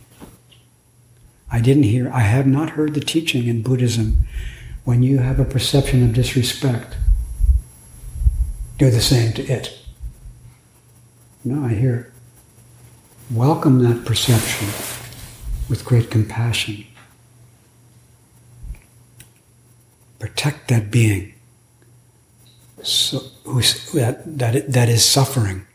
I 1.52 1.60
didn't 1.60 1.84
hear, 1.84 2.12
I 2.12 2.22
have 2.22 2.48
not 2.48 2.72
heard 2.72 2.94
the 2.96 3.00
teaching 3.00 3.48
in 3.48 3.62
Buddhism. 3.62 4.28
When 4.86 5.04
you 5.04 5.20
have 5.20 5.40
a 5.40 5.46
perception 5.46 6.04
of 6.04 6.14
disrespect, 6.14 6.98
do 8.78 8.90
the 8.90 9.02
same 9.02 9.34
to 9.34 9.44
it. 9.44 9.80
No, 11.44 11.66
I 11.66 11.74
hear, 11.74 12.12
welcome 13.30 13.80
that 13.84 14.06
perception 14.06 14.68
with 15.70 15.84
great 15.84 16.10
compassion. 16.10 16.86
Protect 20.20 20.70
that 20.70 20.90
being 20.90 21.34
so, 22.82 23.20
who's, 23.46 23.92
that, 23.94 24.38
that, 24.38 24.72
that 24.72 24.90
is 24.90 25.06
suffering 25.06 25.66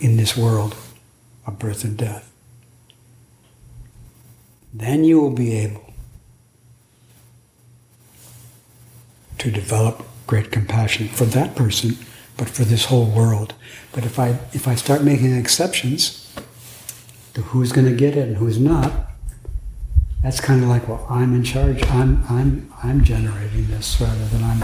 in 0.00 0.16
this 0.16 0.36
world 0.36 0.74
of 1.46 1.58
birth 1.58 1.84
and 1.84 1.96
death. 1.96 2.32
Then 4.72 5.04
you 5.04 5.20
will 5.20 5.32
be 5.32 5.54
able 5.56 5.92
to 9.38 9.50
develop 9.50 10.06
great 10.30 10.52
compassion 10.52 11.08
for 11.08 11.24
that 11.24 11.56
person, 11.56 11.96
but 12.36 12.48
for 12.48 12.62
this 12.62 12.84
whole 12.84 13.06
world. 13.06 13.52
But 13.90 14.04
if 14.04 14.16
I 14.16 14.28
if 14.52 14.68
I 14.68 14.76
start 14.76 15.02
making 15.02 15.36
exceptions 15.36 16.32
to 17.34 17.42
who's 17.42 17.72
going 17.72 17.88
to 17.88 17.96
get 17.96 18.16
it 18.16 18.28
and 18.28 18.36
who's 18.36 18.60
not, 18.60 18.92
that's 20.22 20.40
kind 20.40 20.62
of 20.62 20.68
like, 20.68 20.86
well, 20.86 21.04
I'm 21.10 21.34
in 21.34 21.42
charge. 21.42 21.84
I'm 21.90 22.24
I'm 22.28 22.72
I'm 22.80 23.02
generating 23.02 23.66
this 23.66 24.00
rather 24.00 24.24
than 24.26 24.44
I'm 24.44 24.62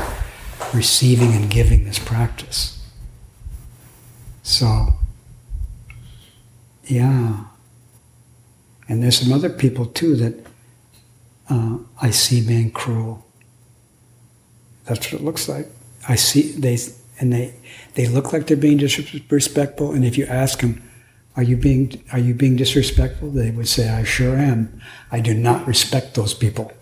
receiving 0.73 1.33
and 1.33 1.51
giving 1.51 1.85
this 1.85 1.99
practice. 1.99 2.81
So, 4.45 4.69
yeah. 6.85 7.47
And 8.89 9.03
there's 9.03 9.19
some 9.19 9.33
other 9.33 9.51
people 9.51 9.87
too 9.87 10.15
that 10.15 10.47
uh, 11.51 11.79
I 12.01 12.11
see 12.11 12.41
being 12.47 12.71
cruel. 12.71 13.26
That's 14.87 15.13
what 15.13 15.21
it 15.21 15.25
looks 15.25 15.49
like. 15.49 15.69
I 16.09 16.15
see 16.15 16.53
they 16.53 16.79
and 17.19 17.33
they 17.33 17.55
they 17.95 18.07
look 18.07 18.33
like 18.33 18.47
they're 18.47 18.57
being 18.57 18.79
disrespectful. 18.79 19.93
And 19.93 20.05
if 20.05 20.17
you 20.17 20.27
ask 20.27 20.61
them, 20.61 20.83
"Are 21.37 21.43
you 21.43 21.57
being 21.57 22.03
are 22.13 22.19
you 22.19 22.35
being 22.35 22.57
disrespectful?" 22.57 23.31
They 23.31 23.51
would 23.51 23.69
say, 23.69 23.89
"I 23.89 24.05
sure 24.05 24.37
am. 24.37 24.81
I 25.11 25.21
do 25.21 25.35
not 25.35 25.67
respect 25.67 26.15
those 26.15 26.35
people. 26.35 26.73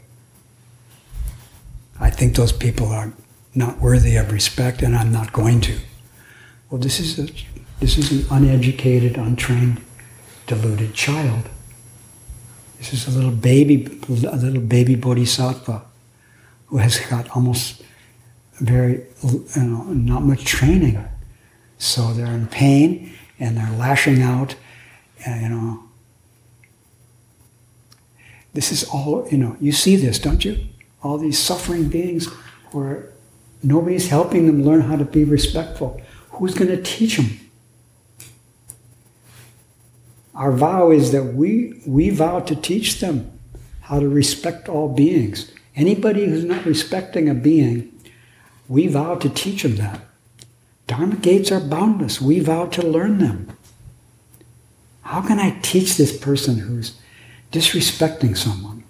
I 1.99 2.11
think 2.11 2.37
those 2.37 2.53
people 2.53 2.89
are 2.89 3.13
not 3.55 3.81
worthy 3.81 4.17
of 4.17 4.33
respect, 4.33 4.83
and 4.83 4.97
I'm 4.97 5.13
not 5.13 5.33
going 5.33 5.61
to." 5.63 5.79
Well, 6.69 6.81
this 6.81 7.01
is 7.01 7.19
a, 7.19 7.33
this 7.81 7.97
is 7.97 8.11
an 8.13 8.27
uneducated, 8.31 9.17
untrained, 9.17 9.81
deluded 10.47 10.93
child. 10.95 11.49
This 12.79 12.93
is 12.93 13.07
a 13.07 13.11
little 13.17 13.31
baby, 13.31 14.01
a 14.09 14.37
little 14.37 14.61
baby 14.61 14.95
bodhisattva 14.95 15.83
who 16.67 16.79
has 16.79 16.99
got 16.99 17.31
almost 17.31 17.83
very, 18.61 19.07
you 19.23 19.63
know, 19.63 19.85
not 19.85 20.23
much 20.23 20.45
training. 20.45 21.05
So 21.79 22.13
they're 22.13 22.27
in 22.27 22.47
pain 22.47 23.13
and 23.39 23.57
they're 23.57 23.77
lashing 23.77 24.23
out, 24.23 24.55
and, 25.27 25.43
you 25.43 25.49
know. 25.49 25.81
This 28.53 28.71
is 28.71 28.85
all, 28.85 29.27
you 29.31 29.37
know, 29.37 29.57
you 29.61 29.73
see 29.73 29.97
this, 29.97 30.19
don't 30.21 30.45
you? 30.45 30.67
All 31.03 31.19
these 31.19 31.39
suffering 31.39 31.89
beings 31.89 32.27
where 32.71 33.11
nobody's 33.63 34.09
helping 34.09 34.47
them 34.47 34.65
learn 34.65 34.83
how 34.83 34.97
to 34.97 35.05
be 35.05 35.25
respectful. 35.25 36.01
Who's 36.31 36.55
going 36.55 36.71
to 36.71 36.81
teach 36.81 37.17
them? 37.17 37.41
Our 40.35 40.53
vow 40.53 40.91
is 40.91 41.13
that 41.13 41.35
we, 41.35 41.81
we 41.87 42.11
vow 42.11 42.41
to 42.41 42.57
teach 42.57 43.01
them 43.01 43.39
how 43.83 44.01
to 44.01 44.09
respect 44.09 44.69
all 44.69 44.89
beings. 44.89 45.53
Anybody 45.77 46.27
who's 46.27 46.45
not 46.45 46.65
respecting 46.65 47.29
a 47.29 47.35
being 47.35 47.93
we 48.69 48.87
vow 48.87 49.17
to 49.17 49.29
teach 49.29 49.63
them 49.63 49.77
that. 49.77 50.01
Dharma 50.87 51.17
gates 51.17 51.51
are 51.53 51.61
boundless. 51.61 52.21
We 52.21 52.41
vow 52.41 52.67
to 52.67 52.83
learn 52.83 53.19
them. 53.19 53.57
How 55.03 55.21
can 55.21 55.39
I 55.39 55.59
teach 55.61 55.97
this 55.97 56.17
person 56.17 56.59
who's 56.59 56.99
disrespecting 57.53 58.37
someone 58.37 58.85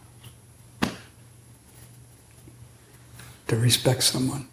to 3.49 3.57
respect 3.57 4.03
someone? 4.03 4.49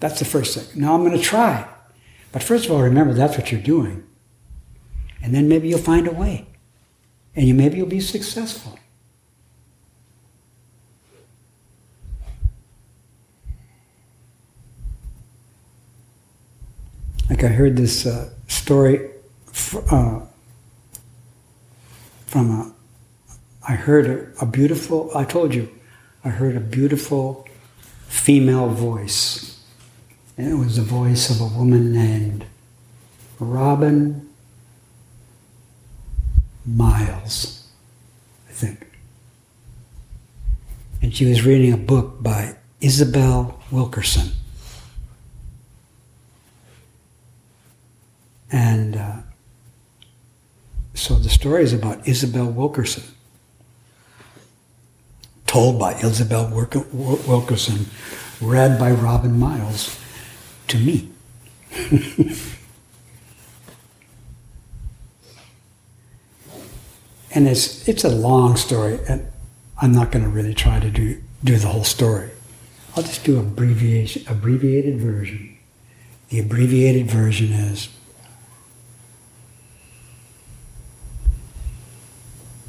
That's 0.00 0.18
the 0.18 0.24
first 0.24 0.56
thing. 0.56 0.80
Now 0.80 0.94
I'm 0.94 1.04
going 1.04 1.16
to 1.16 1.22
try. 1.22 1.68
But 2.32 2.42
first 2.42 2.66
of 2.66 2.72
all, 2.72 2.82
remember 2.82 3.14
that's 3.14 3.36
what 3.36 3.50
you're 3.50 3.60
doing. 3.60 4.04
And 5.22 5.34
then 5.34 5.48
maybe 5.48 5.68
you'll 5.68 5.78
find 5.78 6.06
a 6.06 6.12
way. 6.12 6.46
And 7.34 7.46
you, 7.46 7.54
maybe 7.54 7.78
you'll 7.78 7.86
be 7.86 8.00
successful. 8.00 8.78
Like 17.38 17.52
I 17.52 17.54
heard 17.54 17.76
this 17.76 18.04
uh, 18.04 18.30
story 18.48 19.10
uh, 19.92 20.20
from 22.26 22.50
a, 22.50 22.72
I 23.62 23.74
heard 23.74 24.06
a, 24.06 24.42
a 24.42 24.46
beautiful, 24.46 25.16
I 25.16 25.24
told 25.24 25.54
you, 25.54 25.68
I 26.24 26.30
heard 26.30 26.56
a 26.56 26.60
beautiful 26.60 27.46
female 28.08 28.66
voice. 28.70 29.62
And 30.36 30.50
it 30.50 30.56
was 30.56 30.78
the 30.78 30.82
voice 30.82 31.30
of 31.30 31.40
a 31.40 31.56
woman 31.56 31.92
named 31.92 32.44
Robin 33.38 34.28
Miles, 36.66 37.68
I 38.48 38.52
think. 38.52 38.84
And 41.00 41.14
she 41.14 41.24
was 41.24 41.46
reading 41.46 41.72
a 41.72 41.76
book 41.76 42.20
by 42.20 42.56
Isabel 42.80 43.62
Wilkerson. 43.70 44.37
And 48.50 48.96
uh, 48.96 49.16
so 50.94 51.14
the 51.14 51.28
story 51.28 51.62
is 51.62 51.72
about 51.72 52.06
Isabel 52.08 52.46
Wilkerson, 52.46 53.04
told 55.46 55.78
by 55.78 55.94
Isabel 55.94 56.50
Wilkerson, 56.50 57.86
read 58.40 58.78
by 58.78 58.90
Robin 58.90 59.38
Miles 59.38 59.98
to 60.68 60.78
me. 60.78 61.10
and 67.34 67.46
it's 67.46 67.86
it's 67.86 68.04
a 68.04 68.08
long 68.08 68.56
story, 68.56 68.98
and 69.08 69.30
I'm 69.80 69.92
not 69.92 70.10
going 70.10 70.24
to 70.24 70.30
really 70.30 70.54
try 70.54 70.80
to 70.80 70.90
do 70.90 71.22
do 71.44 71.56
the 71.56 71.68
whole 71.68 71.84
story. 71.84 72.30
I'll 72.96 73.02
just 73.02 73.24
do 73.24 73.38
abbreviation 73.38 74.24
abbreviated 74.28 74.98
version. 74.98 75.56
The 76.30 76.40
abbreviated 76.40 77.10
version 77.10 77.52
is 77.52 77.88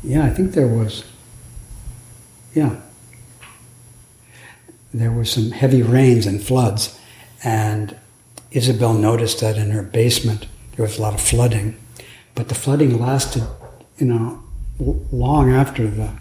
Yeah, 0.03 0.25
I 0.25 0.29
think 0.29 0.53
there 0.53 0.67
was. 0.67 1.03
Yeah. 2.53 2.77
There 4.93 5.11
were 5.11 5.25
some 5.25 5.51
heavy 5.51 5.81
rains 5.81 6.25
and 6.25 6.41
floods, 6.41 6.97
and 7.43 7.95
Isabel 8.51 8.93
noticed 8.93 9.39
that 9.41 9.57
in 9.57 9.71
her 9.71 9.83
basement 9.83 10.47
there 10.75 10.85
was 10.85 10.97
a 10.97 11.01
lot 11.01 11.13
of 11.13 11.21
flooding, 11.21 11.77
but 12.33 12.49
the 12.49 12.55
flooding 12.55 12.99
lasted, 12.99 13.43
you 13.97 14.07
know, 14.07 14.43
long 14.79 15.51
after 15.51 15.87
the 15.87 16.11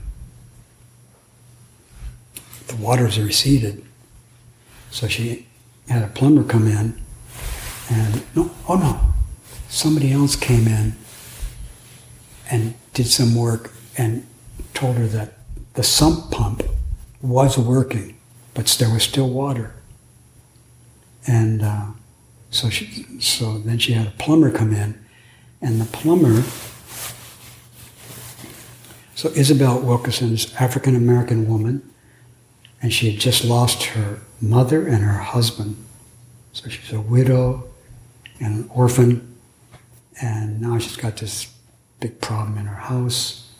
the 2.67 2.77
waters 2.77 3.19
receded. 3.19 3.83
So 4.91 5.09
she 5.09 5.47
had 5.89 6.03
a 6.03 6.09
plumber 6.09 6.45
come 6.45 6.67
in, 6.67 7.01
and 7.91 8.23
no, 8.35 8.51
oh 8.69 8.77
no, 8.77 9.01
somebody 9.71 10.13
else 10.13 10.37
came 10.37 10.67
in 10.67 10.95
and 12.51 12.75
did 12.99 13.07
some 13.07 13.37
work 13.37 13.71
and 13.97 14.27
told 14.75 14.97
her 14.97 15.07
that 15.07 15.35
the 15.75 15.85
sump 15.85 16.33
pump 16.33 16.65
was 17.23 17.57
working, 17.57 18.19
but 18.55 18.67
there 18.81 18.93
was 18.93 19.05
still 19.05 19.31
water. 19.31 19.73
And 21.25 21.63
uh, 21.63 21.87
so 22.51 22.69
she, 22.71 23.07
so 23.21 23.59
then 23.59 23.79
she 23.79 23.93
had 23.93 24.09
a 24.09 24.11
plumber 24.19 24.51
come 24.51 24.73
in, 24.73 24.99
and 25.63 25.81
the 25.81 25.85
plumber 25.85 26.43
So 29.15 29.31
Isabel 29.31 29.81
Wilkerson 29.81 30.33
is 30.33 30.53
African 30.61 30.95
American 30.97 31.49
woman, 31.49 31.83
and 32.83 32.93
she 32.93 33.11
had 33.11 33.21
just 33.21 33.45
lost 33.45 33.83
her 33.95 34.21
mother 34.41 34.87
and 34.87 35.03
her 35.05 35.19
husband. 35.19 35.77
So 36.53 36.69
she's 36.69 36.93
a 36.93 37.01
widow 37.01 37.69
and 38.41 38.65
an 38.65 38.71
orphan, 38.73 39.37
and 40.21 40.61
now 40.61 40.79
she's 40.79 40.97
got 40.97 41.17
this 41.17 41.53
big 42.01 42.21
problem 42.21 42.59
in 42.59 42.67
her 42.67 42.77
house. 42.77 43.51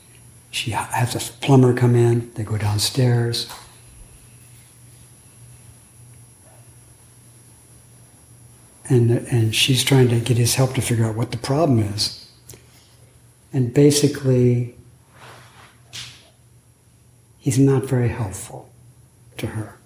She 0.51 0.71
has 0.71 1.15
a 1.15 1.33
plumber 1.41 1.75
come 1.75 1.95
in, 1.95 2.33
they 2.35 2.45
go 2.45 2.57
downstairs. 2.57 3.51
And, 8.89 9.11
and 9.11 9.55
she's 9.55 9.85
trying 9.85 10.09
to 10.09 10.19
get 10.21 10.39
his 10.39 10.55
help 10.55 10.75
to 10.75 10.81
figure 10.81 11.05
out 11.05 11.15
what 11.15 11.31
the 11.31 11.37
problem 11.37 11.79
is. 11.81 12.31
And 13.53 13.75
basically, 13.75 14.77
he's 17.39 17.59
not 17.59 17.85
very 17.85 18.09
helpful 18.09 18.71
to 19.37 19.49
her. 19.49 19.79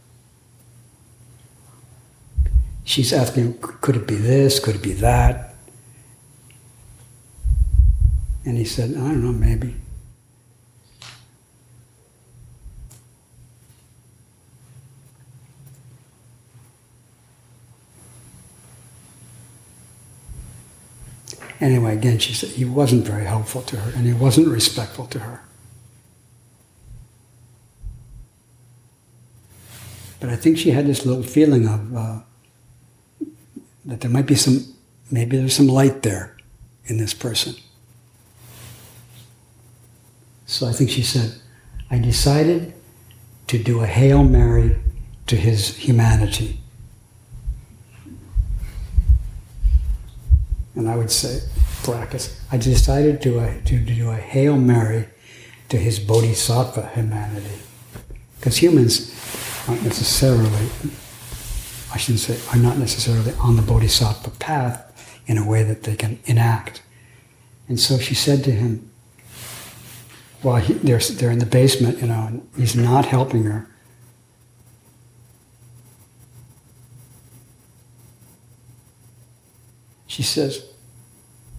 She's 2.84 3.12
asking, 3.12 3.58
could 3.60 3.96
it 3.96 4.06
be 4.06 4.16
this? 4.16 4.60
Could 4.60 4.76
it 4.76 4.82
be 4.82 4.92
that? 4.92 5.51
And 8.44 8.56
he 8.56 8.64
said, 8.64 8.90
I 8.90 8.94
don't 8.94 9.22
know, 9.22 9.32
maybe. 9.32 9.76
Anyway, 21.60 21.94
again, 21.94 22.18
she 22.18 22.32
said 22.34 22.50
he 22.50 22.64
wasn't 22.64 23.06
very 23.06 23.24
helpful 23.24 23.62
to 23.62 23.76
her 23.76 23.92
and 23.96 24.04
he 24.04 24.12
wasn't 24.12 24.48
respectful 24.48 25.06
to 25.06 25.20
her. 25.20 25.42
But 30.18 30.30
I 30.30 30.36
think 30.36 30.58
she 30.58 30.72
had 30.72 30.88
this 30.88 31.06
little 31.06 31.22
feeling 31.22 31.68
of 31.68 31.96
uh, 31.96 32.18
that 33.84 34.00
there 34.00 34.10
might 34.10 34.26
be 34.26 34.34
some, 34.34 34.74
maybe 35.08 35.36
there's 35.36 35.54
some 35.54 35.68
light 35.68 36.02
there 36.02 36.36
in 36.86 36.98
this 36.98 37.14
person. 37.14 37.54
So 40.52 40.68
I 40.68 40.72
think 40.72 40.90
she 40.90 41.02
said, 41.02 41.32
I 41.90 41.98
decided 41.98 42.74
to 43.46 43.56
do 43.56 43.80
a 43.80 43.86
Hail 43.86 44.22
Mary 44.22 44.76
to 45.26 45.34
his 45.34 45.74
humanity. 45.78 46.60
And 50.74 50.90
I 50.90 50.96
would 50.96 51.10
say, 51.10 51.40
brackets, 51.84 52.38
I 52.52 52.58
decided 52.58 53.22
to, 53.22 53.40
uh, 53.40 53.54
to 53.64 53.78
do 53.78 54.10
a 54.10 54.16
Hail 54.16 54.58
Mary 54.58 55.08
to 55.70 55.78
his 55.78 55.98
Bodhisattva 55.98 56.90
humanity. 56.94 57.58
Because 58.38 58.58
humans 58.58 59.10
aren't 59.66 59.84
necessarily, 59.84 60.68
I 61.94 61.96
shouldn't 61.96 62.20
say, 62.20 62.38
are 62.52 62.62
not 62.62 62.76
necessarily 62.76 63.32
on 63.40 63.56
the 63.56 63.62
Bodhisattva 63.62 64.32
path 64.38 65.18
in 65.26 65.38
a 65.38 65.48
way 65.48 65.62
that 65.62 65.84
they 65.84 65.96
can 65.96 66.18
enact. 66.26 66.82
And 67.68 67.80
so 67.80 67.96
she 67.96 68.14
said 68.14 68.44
to 68.44 68.50
him, 68.50 68.90
while 70.42 70.60
he, 70.60 70.74
they're, 70.74 70.98
they're 70.98 71.30
in 71.30 71.38
the 71.38 71.46
basement, 71.46 72.00
you 72.00 72.08
know, 72.08 72.26
and 72.26 72.48
he's 72.56 72.74
not 72.76 73.06
helping 73.06 73.44
her. 73.44 73.66
She 80.06 80.22
says, 80.22 80.66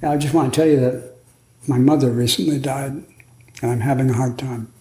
I 0.03 0.17
just 0.17 0.33
want 0.33 0.53
to 0.53 0.59
tell 0.59 0.69
you 0.69 0.79
that 0.79 1.15
my 1.67 1.77
mother 1.77 2.11
recently 2.11 2.59
died 2.59 2.91
and 3.61 3.71
I'm 3.71 3.79
having 3.79 4.09
a 4.09 4.13
hard 4.13 4.37
time. 4.37 4.71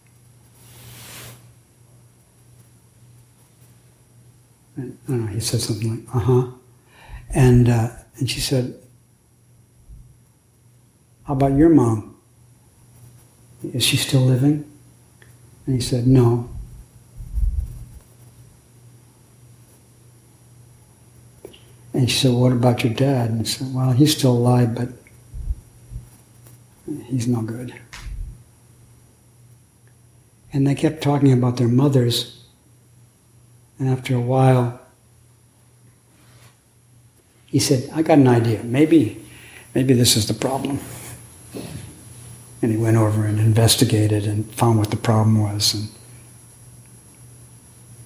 And, 4.76 4.98
I 5.06 5.10
don't 5.10 5.26
know, 5.26 5.32
he 5.32 5.40
said 5.40 5.60
something 5.60 6.04
like, 6.04 6.14
uh 6.14 6.18
huh. 6.18 6.50
And, 7.30 7.68
uh, 7.68 7.88
and 8.18 8.28
she 8.28 8.40
said, 8.40 8.74
How 11.24 11.34
about 11.34 11.56
your 11.56 11.68
mom? 11.68 12.11
Is 13.64 13.84
she 13.84 13.96
still 13.96 14.22
living? 14.22 14.64
And 15.66 15.74
he 15.76 15.80
said, 15.80 16.06
No. 16.06 16.48
And 21.94 22.10
she 22.10 22.18
said, 22.18 22.32
What 22.32 22.52
about 22.52 22.82
your 22.82 22.94
dad? 22.94 23.30
And 23.30 23.40
he 23.40 23.46
said, 23.46 23.72
Well, 23.72 23.92
he's 23.92 24.16
still 24.16 24.32
alive, 24.32 24.74
but 24.74 24.88
he's 27.06 27.28
no 27.28 27.42
good. 27.42 27.74
And 30.52 30.66
they 30.66 30.74
kept 30.74 31.02
talking 31.02 31.32
about 31.32 31.56
their 31.56 31.68
mothers. 31.68 32.44
And 33.78 33.88
after 33.88 34.14
a 34.14 34.20
while, 34.20 34.80
he 37.46 37.58
said, 37.58 37.90
I 37.94 38.02
got 38.02 38.18
an 38.18 38.28
idea. 38.28 38.62
Maybe, 38.62 39.24
maybe 39.74 39.94
this 39.94 40.16
is 40.16 40.26
the 40.26 40.34
problem. 40.34 40.80
And 42.62 42.70
he 42.70 42.76
went 42.76 42.96
over 42.96 43.26
and 43.26 43.38
investigated 43.40 44.24
and 44.24 44.50
found 44.54 44.78
what 44.78 44.90
the 44.90 44.96
problem 44.96 45.42
was 45.42 45.74
and, 45.74 45.88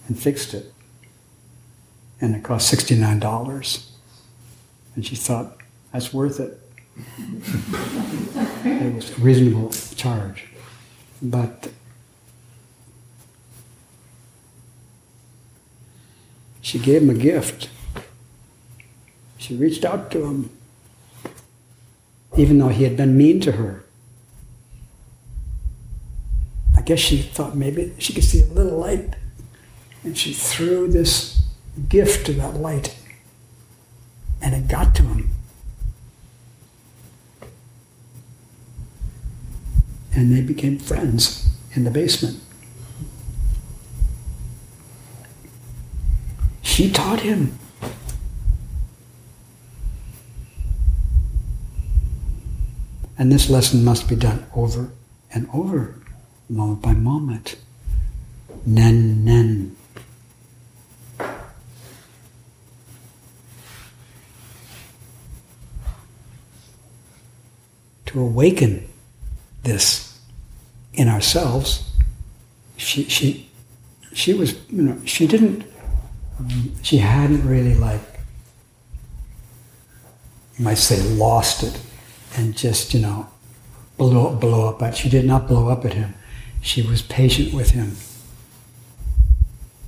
and 0.08 0.18
fixed 0.18 0.54
it. 0.54 0.72
And 2.20 2.34
it 2.34 2.42
cost 2.42 2.72
$69. 2.74 3.90
And 4.94 5.06
she 5.06 5.14
thought, 5.14 5.58
that's 5.92 6.12
worth 6.12 6.40
it. 6.40 6.58
it 8.64 8.94
was 8.94 9.10
a 9.10 9.20
reasonable 9.20 9.70
charge. 9.94 10.46
But 11.22 11.70
she 16.62 16.78
gave 16.78 17.02
him 17.02 17.10
a 17.10 17.14
gift. 17.14 17.68
She 19.38 19.54
reached 19.54 19.84
out 19.84 20.10
to 20.10 20.24
him, 20.24 20.50
even 22.36 22.58
though 22.58 22.68
he 22.68 22.84
had 22.84 22.96
been 22.96 23.16
mean 23.16 23.40
to 23.40 23.52
her. 23.52 23.84
I 26.75 26.75
guess 26.86 27.00
she 27.00 27.18
thought 27.18 27.56
maybe 27.56 27.92
she 27.98 28.12
could 28.12 28.24
see 28.24 28.42
a 28.42 28.46
little 28.46 28.78
light, 28.78 29.16
and 30.04 30.16
she 30.16 30.32
threw 30.32 30.88
this 30.88 31.42
gift 31.88 32.24
to 32.26 32.32
that 32.34 32.54
light, 32.54 32.96
and 34.40 34.54
it 34.54 34.68
got 34.68 34.94
to 34.94 35.02
him. 35.02 35.30
And 40.14 40.34
they 40.34 40.40
became 40.40 40.78
friends 40.78 41.46
in 41.74 41.84
the 41.84 41.90
basement. 41.90 42.40
She 46.62 46.90
taught 46.90 47.20
him. 47.20 47.58
And 53.18 53.32
this 53.32 53.50
lesson 53.50 53.84
must 53.84 54.08
be 54.08 54.14
done 54.14 54.46
over 54.54 54.90
and 55.34 55.48
over, 55.52 55.96
moment 56.48 56.82
by 56.82 56.92
moment. 56.92 57.56
Nen, 58.64 59.24
nen. 59.24 59.76
To 68.06 68.20
awaken 68.20 68.88
this 69.62 70.20
in 70.94 71.08
ourselves, 71.08 71.92
she, 72.76 73.04
she, 73.04 73.50
she 74.14 74.32
was, 74.32 74.54
you 74.70 74.82
know, 74.82 74.98
she 75.04 75.26
didn't, 75.26 75.64
she 76.82 76.98
hadn't 76.98 77.46
really 77.46 77.74
like, 77.74 78.00
you 80.58 80.64
might 80.64 80.78
say, 80.78 81.02
lost 81.02 81.62
it 81.62 81.78
and 82.36 82.56
just, 82.56 82.94
you 82.94 83.00
know, 83.00 83.28
blow, 83.96 84.34
blow 84.34 84.68
up. 84.70 84.78
But 84.78 84.96
she 84.96 85.08
did 85.08 85.24
not 85.24 85.48
blow 85.48 85.68
up 85.68 85.84
at 85.84 85.94
him. 85.94 86.14
She 86.66 86.82
was 86.82 87.00
patient 87.00 87.54
with 87.54 87.70
him, 87.70 87.92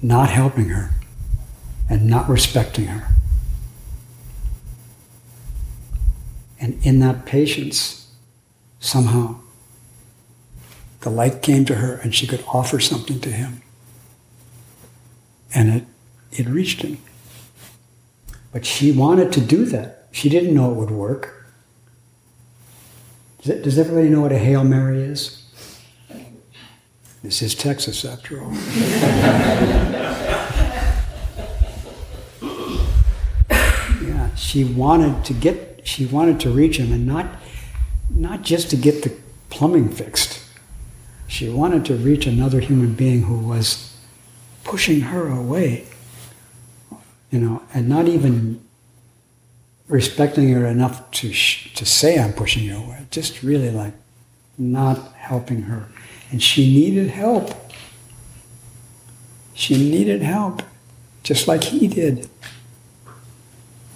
not 0.01 0.31
helping 0.31 0.69
her 0.69 0.91
and 1.91 2.07
not 2.07 2.29
respecting 2.29 2.85
her. 2.85 3.09
And 6.61 6.79
in 6.87 7.01
that 7.01 7.27
patience, 7.27 8.13
somehow, 8.79 9.41
the 11.01 11.11
light 11.11 11.43
came 11.43 11.65
to 11.65 11.75
her 11.75 11.97
and 11.97 12.15
she 12.15 12.29
could 12.29 12.45
offer 12.47 12.79
something 12.79 13.19
to 13.23 13.33
him. 13.33 13.61
And 15.53 15.71
it, 15.71 15.85
it 16.31 16.47
reached 16.47 16.83
him. 16.83 16.99
But 18.53 18.65
she 18.65 18.93
wanted 18.93 19.33
to 19.33 19.41
do 19.41 19.65
that. 19.65 20.07
She 20.13 20.29
didn't 20.29 20.55
know 20.55 20.71
it 20.71 20.77
would 20.77 20.93
work. 20.93 21.53
Does, 23.43 23.63
does 23.63 23.79
everybody 23.81 24.09
know 24.09 24.21
what 24.21 24.31
a 24.31 24.39
Hail 24.39 24.63
Mary 24.63 25.03
is? 25.03 25.43
This 27.23 27.43
is 27.43 27.55
Texas, 27.57 28.05
after 28.05 28.41
all. 28.41 28.53
yeah, 34.01 34.35
she 34.37 34.63
wanted 34.63 35.25
to 35.25 35.35
get, 35.35 35.81
she 35.83 36.07
wanted 36.07 36.39
to 36.41 36.51
reach 36.51 36.77
him, 36.79 36.93
and 36.93 37.07
not, 37.07 37.27
not 38.15 38.43
just 38.43 38.71
to 38.71 38.77
get 38.77 39.03
the 39.03 39.13
plumbing 39.51 39.89
fixed, 39.89 40.45
She 41.27 41.49
wanted 41.49 41.85
to 41.87 41.95
reach 41.95 42.27
another 42.27 42.61
human 42.61 42.95
being 42.95 43.23
who 43.23 43.39
was 43.39 43.97
pushing 44.65 45.01
her 45.01 45.29
away, 45.29 45.87
you 47.31 47.41
know, 47.41 47.63
and 47.75 47.89
not 47.89 48.07
even 48.07 48.61
respecting 49.89 50.51
her 50.51 50.67
enough 50.67 51.11
to, 51.11 51.29
to 51.31 51.85
say, 51.85 52.19
I'm 52.19 52.33
pushing 52.33 52.63
you 52.63 52.77
away. 52.77 53.07
Just 53.11 53.43
really 53.43 53.71
like 53.71 53.95
not 54.57 55.13
helping 55.15 55.63
her. 55.63 55.89
And 56.31 56.43
she 56.43 56.73
needed 56.73 57.11
help. 57.11 57.51
She 59.55 59.75
needed 59.91 60.23
help, 60.23 60.63
just 61.23 61.49
like 61.49 61.65
he 61.65 61.89
did. 61.89 62.29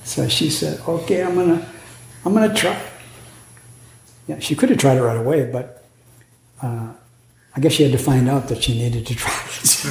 So 0.05 0.29
she 0.29 0.51
said, 0.51 0.81
okay, 0.87 1.23
I'm 1.23 1.35
gonna, 1.35 1.67
I'm 2.25 2.35
gonna 2.35 2.53
try. 2.53 2.81
Yeah, 4.27 4.39
she 4.39 4.55
could 4.55 4.71
have 4.71 4.79
tried 4.79 4.97
it 4.97 5.03
right 5.03 5.17
away, 5.17 5.51
but 5.51 5.85
uh, 6.63 6.93
I 7.55 7.61
guess 7.61 7.73
she 7.73 7.83
had 7.83 7.93
to 7.93 7.99
find 7.99 8.29
out 8.29 8.49
that 8.49 8.63
she 8.63 8.75
needed 8.75 9.07
to 9.07 9.15
try 9.17 9.33
it. 9.33 9.87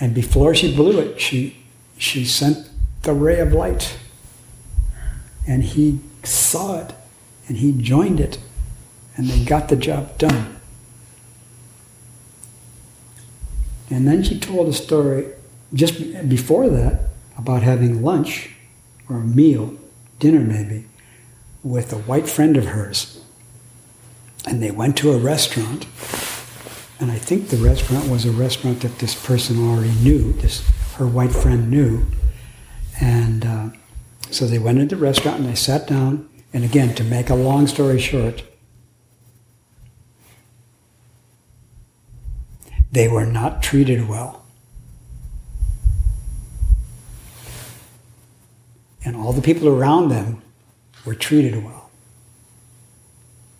and 0.00 0.14
before 0.14 0.54
she 0.54 0.74
blew 0.74 0.98
it, 1.00 1.20
she, 1.20 1.56
she 1.96 2.24
sent 2.24 2.68
the 3.02 3.12
ray 3.12 3.40
of 3.40 3.52
light. 3.52 3.98
And 5.46 5.62
he 5.62 6.00
saw 6.22 6.80
it 6.80 6.94
and 7.48 7.58
he 7.58 7.72
joined 7.72 8.20
it 8.20 8.38
and 9.16 9.28
they 9.28 9.44
got 9.44 9.68
the 9.68 9.76
job 9.76 10.18
done. 10.18 10.56
And 13.90 14.08
then 14.08 14.22
she 14.22 14.38
told 14.38 14.68
a 14.68 14.72
story 14.72 15.28
just 15.72 16.28
before 16.28 16.68
that 16.68 17.10
about 17.36 17.62
having 17.62 18.02
lunch 18.02 18.50
or 19.08 19.16
a 19.16 19.24
meal, 19.24 19.74
dinner 20.18 20.40
maybe, 20.40 20.86
with 21.62 21.92
a 21.92 21.98
white 21.98 22.28
friend 22.28 22.56
of 22.56 22.66
hers. 22.66 23.22
And 24.46 24.62
they 24.62 24.70
went 24.70 24.96
to 24.98 25.12
a 25.12 25.18
restaurant, 25.18 25.86
and 27.00 27.10
I 27.10 27.18
think 27.18 27.48
the 27.48 27.56
restaurant 27.56 28.08
was 28.08 28.24
a 28.24 28.30
restaurant 28.30 28.80
that 28.80 28.98
this 28.98 29.14
person 29.14 29.68
already 29.68 29.94
knew, 30.02 30.32
this 30.34 30.68
her 30.96 31.06
white 31.06 31.32
friend 31.32 31.70
knew. 31.70 32.06
And 33.00 33.44
uh, 33.44 33.70
so 34.30 34.46
they 34.46 34.58
went 34.58 34.78
into 34.78 34.96
the 34.96 35.02
restaurant 35.02 35.40
and 35.40 35.48
they 35.48 35.54
sat 35.54 35.86
down. 35.86 36.28
And 36.52 36.64
again, 36.64 36.94
to 36.94 37.04
make 37.04 37.30
a 37.30 37.34
long 37.34 37.66
story 37.66 37.98
short, 37.98 38.44
they 42.94 43.08
were 43.08 43.26
not 43.26 43.60
treated 43.60 44.08
well. 44.08 44.44
And 49.04 49.16
all 49.16 49.32
the 49.32 49.42
people 49.42 49.68
around 49.68 50.10
them 50.10 50.40
were 51.04 51.16
treated 51.16 51.62
well. 51.62 51.90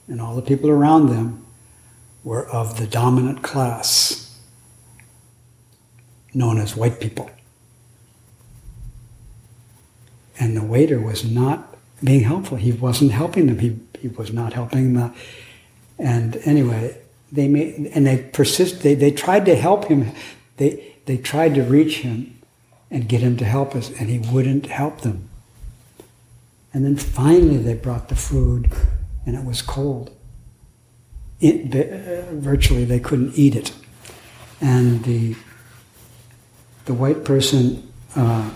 And 0.07 0.21
all 0.21 0.37
the 0.37 0.43
people 0.43 0.71
around 0.71 1.09
them 1.09 1.45
were 2.23 2.47
of 2.49 2.79
the 2.79 2.87
dominant 2.87 3.43
class, 3.43 4.39
known 6.33 6.59
as 6.59 6.77
white 6.77 7.01
people. 7.01 7.29
And 10.39 10.57
the 10.57 10.63
waiter 10.63 11.01
was 11.01 11.25
not 11.25 11.77
being 12.03 12.23
helpful. 12.23 12.57
He 12.57 12.71
wasn't 12.71 13.11
helping 13.11 13.47
them. 13.47 13.59
He, 13.59 13.81
he 13.99 14.09
was 14.09 14.33
not 14.33 14.53
helping 14.53 14.95
them. 14.95 15.13
And 15.99 16.37
anyway, 16.45 16.99
they 17.35 17.91
and 17.93 18.07
they 18.07 18.19
persist. 18.33 18.83
They, 18.83 18.95
they 18.95 19.11
tried 19.11 19.45
to 19.47 19.57
help 19.57 19.87
him. 19.87 20.13
They, 20.57 20.95
they 21.07 21.17
tried 21.17 21.55
to 21.57 21.63
reach 21.63 21.99
him 21.99 22.41
and 22.91 23.09
get 23.09 23.21
him 23.21 23.37
to 23.39 23.45
help 23.45 23.75
us, 23.75 23.91
and 23.99 24.09
he 24.09 24.19
wouldn't 24.19 24.67
help 24.67 25.01
them. 25.01 25.29
And 26.73 26.85
then 26.85 26.97
finally, 26.97 27.57
they 27.57 27.75
brought 27.75 28.09
the 28.09 28.15
food, 28.15 28.71
and 29.27 29.37
it 29.37 29.45
was 29.45 29.63
cold. 29.63 30.17
It, 31.41 31.75
uh, 31.75 32.33
virtually, 32.35 32.85
they 32.85 33.01
couldn't 33.01 33.35
eat 33.35 33.57
it, 33.57 33.73
and 34.61 35.03
the 35.03 35.35
the 36.85 36.95
white 36.95 37.25
person 37.25 37.93
uh, 38.15 38.51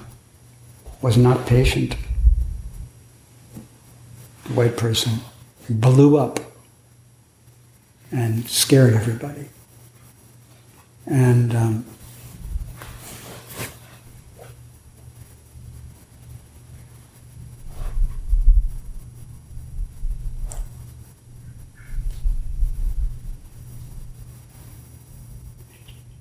was 1.02 1.16
not 1.16 1.46
patient. 1.46 1.96
The 4.44 4.52
white 4.54 4.76
person 4.76 5.20
blew 5.68 6.16
up 6.16 6.47
and 8.10 8.48
scared 8.48 8.94
everybody. 8.94 9.48
And 11.06 11.54
um, 11.54 11.84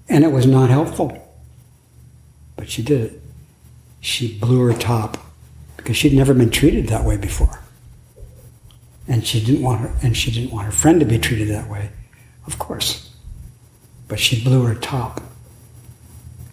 and 0.09 0.23
it 0.23 0.31
was 0.31 0.45
not 0.45 0.69
helpful. 0.69 1.23
But 2.55 2.69
she 2.69 2.81
did 2.81 3.01
it. 3.01 3.21
She 3.99 4.37
blew 4.39 4.61
her 4.61 4.73
top 4.73 5.17
because 5.75 5.97
she'd 5.97 6.13
never 6.13 6.33
been 6.33 6.49
treated 6.49 6.87
that 6.87 7.03
way 7.03 7.17
before 7.17 7.59
and 9.07 9.25
she 9.25 9.43
didn't 9.43 9.61
want 9.61 9.81
her 9.81 9.93
and 10.01 10.15
she 10.15 10.31
didn't 10.31 10.51
want 10.51 10.65
her 10.65 10.71
friend 10.71 10.99
to 10.99 11.05
be 11.05 11.17
treated 11.17 11.47
that 11.49 11.69
way 11.69 11.89
of 12.47 12.57
course. 12.57 13.13
But 14.07 14.19
she 14.19 14.41
blew 14.41 14.63
her 14.63 14.73
top 14.73 15.21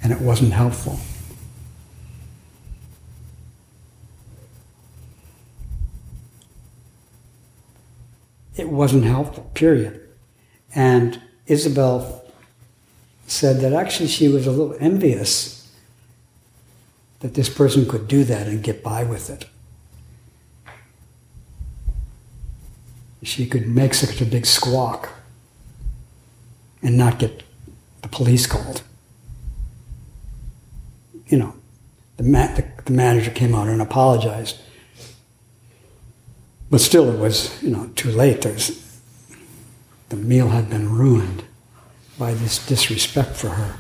and 0.03 0.13
it 0.13 0.21
wasn't 0.21 0.53
helpful. 0.53 0.99
It 8.57 8.69
wasn't 8.69 9.05
helpful 9.05 9.51
period. 9.55 10.01
And 10.75 11.21
isabel 11.47 12.25
said 13.27 13.61
that 13.61 13.73
actually 13.73 14.09
she 14.09 14.29
was 14.29 14.47
a 14.47 14.51
little 14.51 14.77
envious 14.81 15.73
that 17.21 17.35
this 17.35 17.49
person 17.49 17.89
could 17.89 18.07
do 18.07 18.25
that 18.25 18.47
and 18.47 18.63
get 18.63 18.83
by 18.83 19.03
with 19.03 19.31
it 19.31 19.47
she 23.27 23.47
could 23.47 23.66
make 23.66 23.95
such 23.95 24.20
a 24.20 24.27
big 24.27 24.47
squawk 24.47 25.11
and 26.83 26.97
not 26.97 27.18
get 27.18 27.43
the 28.03 28.09
police 28.09 28.47
called. 28.47 28.83
You 31.27 31.39
know, 31.39 31.55
the, 32.16 32.22
ma- 32.22 32.55
the, 32.55 32.64
the 32.85 32.93
manager 32.93 33.31
came 33.31 33.55
out 33.55 33.68
and 33.68 33.81
apologized. 33.81 34.61
But 36.70 36.81
still, 36.81 37.09
it 37.11 37.18
was, 37.18 37.62
you 37.62 37.70
know, 37.70 37.91
too 37.95 38.11
late. 38.11 38.43
There's, 38.43 39.01
the 40.09 40.16
meal 40.16 40.49
had 40.49 40.68
been 40.68 40.93
ruined 40.93 41.45
by 42.18 42.35
this 42.35 42.64
disrespect 42.66 43.37
for 43.37 43.51
her. 43.51 43.79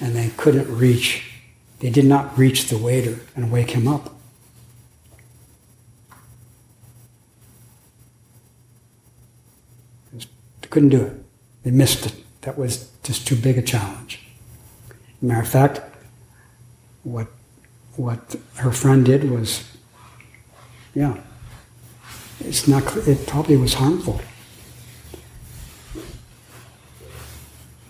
And 0.00 0.14
they 0.14 0.30
couldn't 0.36 0.74
reach, 0.74 1.42
they 1.80 1.90
did 1.90 2.04
not 2.04 2.38
reach 2.38 2.68
the 2.68 2.78
waiter 2.78 3.20
and 3.34 3.50
wake 3.50 3.70
him 3.70 3.88
up. 3.88 4.14
They 10.57 10.57
couldn't 10.70 10.90
do 10.90 11.02
it. 11.02 11.12
They 11.62 11.70
missed 11.70 12.06
it. 12.06 12.14
That 12.42 12.56
was 12.56 12.90
just 13.02 13.26
too 13.26 13.36
big 13.36 13.58
a 13.58 13.62
challenge. 13.62 14.20
matter 15.20 15.42
of 15.42 15.48
fact, 15.48 15.80
what 17.02 17.28
what 17.96 18.36
her 18.56 18.70
friend 18.70 19.04
did 19.04 19.28
was, 19.28 19.64
yeah, 20.94 21.16
it's 22.40 22.68
not. 22.68 22.96
It 23.08 23.26
probably 23.26 23.56
was 23.56 23.74
harmful. 23.74 24.20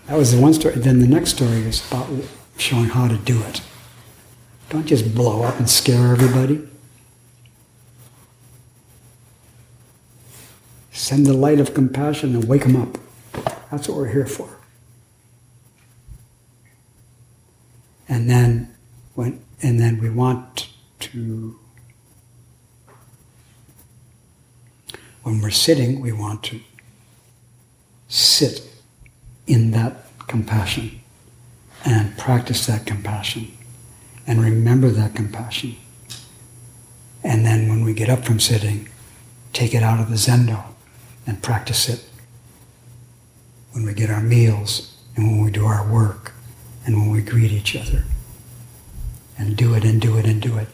That 0.07 0.17
was 0.17 0.31
the 0.31 0.41
one 0.41 0.53
story. 0.53 0.75
Then 0.75 0.99
the 0.99 1.07
next 1.07 1.35
story 1.35 1.59
is 1.67 1.85
about 1.87 2.09
showing 2.57 2.85
how 2.85 3.07
to 3.07 3.17
do 3.17 3.41
it. 3.43 3.61
Don't 4.69 4.85
just 4.85 5.13
blow 5.13 5.43
up 5.43 5.59
and 5.59 5.69
scare 5.69 6.11
everybody. 6.11 6.68
Send 10.99 11.25
the 11.25 11.33
light 11.33 11.61
of 11.61 11.73
compassion 11.73 12.35
and 12.35 12.43
wake 12.43 12.63
them 12.63 12.75
up. 12.75 12.97
That's 13.71 13.87
what 13.87 13.97
we're 13.97 14.11
here 14.11 14.25
for. 14.25 14.49
And 18.09 18.29
then, 18.29 18.75
when, 19.15 19.41
and 19.61 19.79
then 19.79 20.01
we 20.01 20.09
want 20.09 20.67
to, 20.99 21.57
when 25.23 25.39
we're 25.39 25.51
sitting, 25.51 26.01
we 26.01 26.11
want 26.11 26.43
to 26.43 26.59
sit 28.09 28.69
in 29.47 29.71
that 29.71 30.03
compassion 30.27 30.99
and 31.85 32.17
practice 32.17 32.65
that 32.65 32.85
compassion 32.85 33.53
and 34.27 34.41
remember 34.41 34.89
that 34.89 35.15
compassion. 35.15 35.77
And 37.23 37.45
then 37.45 37.69
when 37.69 37.85
we 37.85 37.93
get 37.93 38.09
up 38.09 38.25
from 38.25 38.41
sitting, 38.41 38.89
take 39.53 39.73
it 39.73 39.81
out 39.81 40.01
of 40.01 40.09
the 40.09 40.15
zendo 40.15 40.68
and 41.25 41.41
practice 41.41 41.89
it 41.89 42.03
when 43.71 43.85
we 43.85 43.93
get 43.93 44.09
our 44.09 44.21
meals 44.21 44.95
and 45.15 45.27
when 45.27 45.43
we 45.43 45.51
do 45.51 45.65
our 45.65 45.87
work 45.87 46.33
and 46.85 46.97
when 46.97 47.09
we 47.11 47.21
greet 47.21 47.51
each 47.51 47.75
other. 47.75 48.03
And 49.37 49.55
do 49.55 49.73
it 49.73 49.85
and 49.85 50.01
do 50.01 50.17
it 50.17 50.25
and 50.25 50.41
do 50.41 50.57
it 50.57 50.67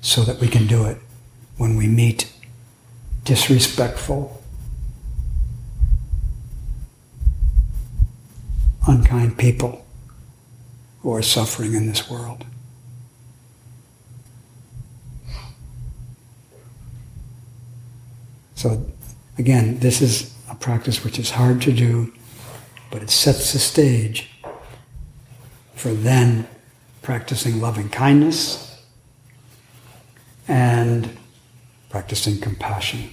so 0.00 0.22
that 0.22 0.40
we 0.40 0.48
can 0.48 0.66
do 0.66 0.84
it 0.86 0.98
when 1.56 1.76
we 1.76 1.86
meet 1.86 2.32
disrespectful, 3.24 4.42
unkind 8.88 9.38
people 9.38 9.84
who 11.02 11.14
are 11.14 11.22
suffering 11.22 11.74
in 11.74 11.86
this 11.86 12.10
world. 12.10 12.44
So 18.54 18.84
again, 19.40 19.78
this 19.78 20.02
is 20.02 20.34
a 20.50 20.54
practice 20.54 21.02
which 21.02 21.18
is 21.18 21.30
hard 21.30 21.62
to 21.62 21.72
do, 21.72 22.12
but 22.90 23.02
it 23.02 23.08
sets 23.08 23.54
the 23.54 23.58
stage 23.58 24.30
for 25.74 25.88
then 25.88 26.46
practicing 27.00 27.58
loving 27.58 27.88
kindness 27.88 28.84
and 30.46 31.16
practicing 31.88 32.38
compassion. 32.38 33.08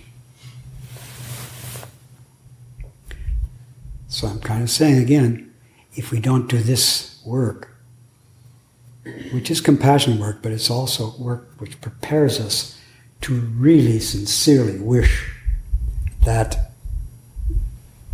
So 4.09 4.28
I'm 4.28 4.41
kind 4.41 4.61
of 4.61 4.69
saying 4.69 5.01
again, 5.01 5.53
if 5.95 6.11
we 6.11 6.19
don't 6.19 6.49
do 6.49 6.57
this 6.57 7.21
work, 7.25 7.73
which 9.32 9.49
is 9.49 9.61
compassion 9.61 10.19
work, 10.19 10.39
but 10.41 10.51
it's 10.51 10.69
also 10.69 11.15
work 11.17 11.53
which 11.59 11.80
prepares 11.80 12.38
us 12.38 12.78
to 13.21 13.34
really 13.34 13.99
sincerely 13.99 14.78
wish 14.78 15.36
that 16.28 16.73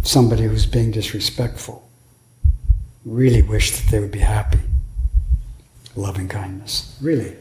somebody 0.04 0.44
who's 0.44 0.68
being 0.68 0.92
disrespectful 0.92 1.90
really 3.04 3.42
wish 3.42 3.72
that 3.72 3.90
they 3.90 4.00
would 4.00 4.12
be 4.12 4.20
happy. 4.20 4.60
Loving 5.96 6.28
kindness, 6.28 6.96
really. 7.02 7.36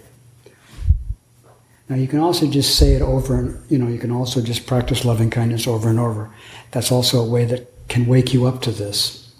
Now 1.91 1.97
you 1.97 2.09
can 2.09 2.21
also 2.21 2.47
just 2.47 2.79
say 2.79 2.93
it 2.95 3.03
over 3.03 3.39
and 3.39 3.71
you 3.71 3.77
know 3.77 3.87
you 3.87 3.99
can 3.99 4.11
also 4.11 4.41
just 4.41 4.67
practice 4.67 5.05
loving 5.05 5.29
kindness 5.29 5.67
over 5.67 5.91
and 5.91 6.01
over. 6.01 6.31
That's 6.71 6.91
also 6.91 7.21
a 7.21 7.29
way 7.29 7.45
that 7.45 7.71
can 7.89 8.07
wake 8.07 8.33
you 8.33 8.47
up 8.47 8.63
to 8.63 8.71
this. 8.71 9.31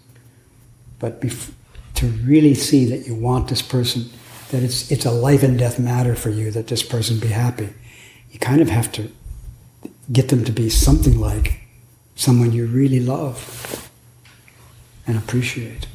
But 0.99 1.23
bef- 1.23 1.53
to 1.95 2.09
really 2.27 2.53
see 2.53 2.85
that 2.85 3.07
you 3.07 3.15
want 3.15 3.49
this 3.49 3.63
person, 3.63 4.11
that 4.51 4.63
it's 4.63 4.91
it's 4.91 5.07
a 5.07 5.11
life 5.11 5.43
and 5.43 5.59
death 5.59 5.79
matter 5.79 6.15
for 6.15 6.29
you 6.29 6.51
that 6.51 6.67
this 6.67 6.83
person 6.83 7.19
be 7.19 7.29
happy, 7.29 7.71
you 8.31 8.39
kind 8.39 8.61
of 8.61 8.69
have 8.69 8.93
to 8.93 9.11
get 10.11 10.29
them 10.29 10.45
to 10.45 10.53
be 10.53 10.69
something 10.69 11.21
like 11.21 11.61
someone 12.17 12.53
you 12.53 12.67
really 12.67 13.01
love 13.01 13.91
and 15.07 15.17
appreciate. 15.17 15.87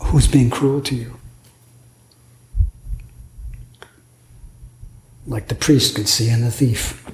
Who's 0.00 0.26
being 0.26 0.50
cruel 0.50 0.80
to 0.82 0.94
you? 0.94 1.18
Like 5.26 5.48
the 5.48 5.54
priest 5.54 5.94
could 5.94 6.08
see 6.08 6.28
in 6.28 6.42
the 6.42 6.50
thief. 6.50 7.08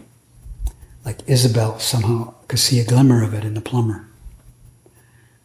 Like 1.04 1.20
Isabel 1.26 1.78
somehow 1.78 2.34
could 2.48 2.58
see 2.58 2.80
a 2.80 2.84
glimmer 2.84 3.22
of 3.22 3.34
it 3.34 3.44
in 3.44 3.54
the 3.54 3.60
plumber. 3.60 4.08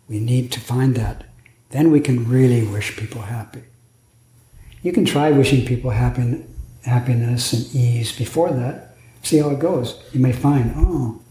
We 0.07 0.19
need 0.19 0.51
to 0.53 0.59
find 0.59 0.95
that. 0.95 1.25
Then 1.69 1.91
we 1.91 1.99
can 1.99 2.29
really 2.29 2.65
wish 2.65 2.97
people 2.97 3.21
happy. 3.21 3.63
You 4.81 4.91
can 4.91 5.05
try 5.05 5.31
wishing 5.31 5.65
people 5.65 5.91
happy, 5.91 6.43
happiness 6.85 7.53
and 7.53 7.75
ease 7.75 8.15
before 8.15 8.51
that. 8.51 8.92
See 9.23 9.37
how 9.39 9.49
it 9.49 9.59
goes. 9.59 10.01
You 10.11 10.19
may 10.19 10.33
find, 10.33 10.73
oh, 10.75 11.21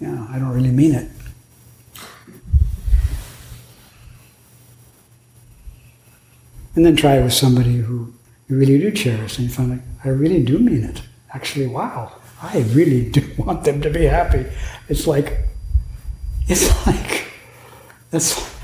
yeah, 0.00 0.26
I 0.30 0.38
don't 0.38 0.52
really 0.52 0.70
mean 0.70 0.94
it. 0.94 1.08
And 6.74 6.84
then 6.84 6.96
try 6.96 7.16
it 7.16 7.24
with 7.24 7.32
somebody 7.32 7.76
who 7.76 8.12
you 8.48 8.58
really 8.58 8.78
do 8.78 8.90
cherish, 8.90 9.38
and 9.38 9.48
you 9.48 9.52
find 9.52 9.70
like, 9.70 9.80
I 10.04 10.08
really 10.08 10.42
do 10.42 10.58
mean 10.58 10.84
it. 10.84 11.02
Actually, 11.32 11.66
wow, 11.66 12.12
I 12.42 12.60
really 12.72 13.10
do 13.10 13.22
want 13.38 13.64
them 13.64 13.80
to 13.80 13.90
be 13.90 14.04
happy. 14.04 14.46
It's 14.88 15.06
like, 15.06 15.38
it's 16.48 16.86
like, 16.86 17.28
that's, 18.10 18.54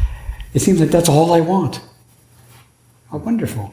it 0.55 0.61
seems 0.61 0.81
like 0.81 0.91
that's 0.91 1.09
all 1.09 1.33
I 1.33 1.41
want. 1.41 1.81
How 3.11 3.18
wonderful. 3.18 3.73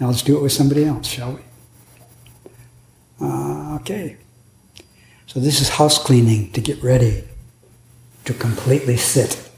Now 0.00 0.08
let's 0.08 0.22
do 0.22 0.36
it 0.36 0.42
with 0.42 0.52
somebody 0.52 0.84
else, 0.84 1.06
shall 1.06 1.32
we? 1.34 1.40
Uh, 3.22 3.76
okay. 3.80 4.16
So 5.26 5.40
this 5.40 5.60
is 5.60 5.68
house 5.70 5.98
cleaning 6.02 6.50
to 6.52 6.60
get 6.60 6.82
ready 6.82 7.24
to 8.24 8.34
completely 8.34 8.96
sit 8.96 9.48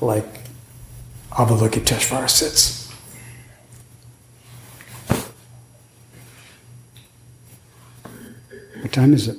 like 0.00 0.26
Avalokiteshvara 1.32 2.28
sits. 2.30 2.90
What 8.80 8.92
time 8.92 9.14
is 9.14 9.28
it? 9.28 9.36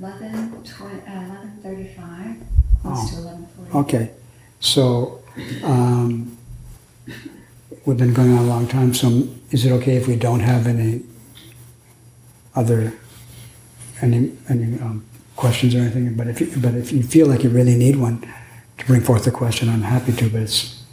11, 0.00 0.62
20, 0.64 1.00
uh, 1.06 1.10
11.35, 1.10 2.36
Oh. 2.84 3.08
to 3.08 3.16
11.40. 3.16 3.74
Okay, 3.80 4.10
so 4.60 5.20
um, 5.64 6.37
we've 7.88 7.96
been 7.96 8.12
going 8.12 8.32
on 8.36 8.44
a 8.44 8.46
long 8.46 8.68
time. 8.68 8.92
So 8.92 9.26
is 9.50 9.64
it 9.64 9.72
okay 9.72 9.96
if 9.96 10.06
we 10.06 10.14
don't 10.14 10.40
have 10.40 10.66
any 10.66 11.02
other 12.54 12.92
any 14.02 14.36
any 14.48 14.78
um, 14.78 15.06
questions 15.36 15.74
or 15.74 15.78
anything? 15.78 16.14
But 16.14 16.28
if 16.28 16.40
you, 16.42 16.52
but 16.58 16.74
if 16.74 16.92
you 16.92 17.02
feel 17.02 17.26
like 17.26 17.42
you 17.42 17.48
really 17.48 17.76
need 17.76 17.96
one 17.96 18.20
to 18.76 18.86
bring 18.86 19.00
forth 19.00 19.26
a 19.26 19.30
question, 19.30 19.70
I'm 19.70 19.80
happy 19.80 20.12
to. 20.12 20.28
But 20.28 20.42
it's 20.42 20.84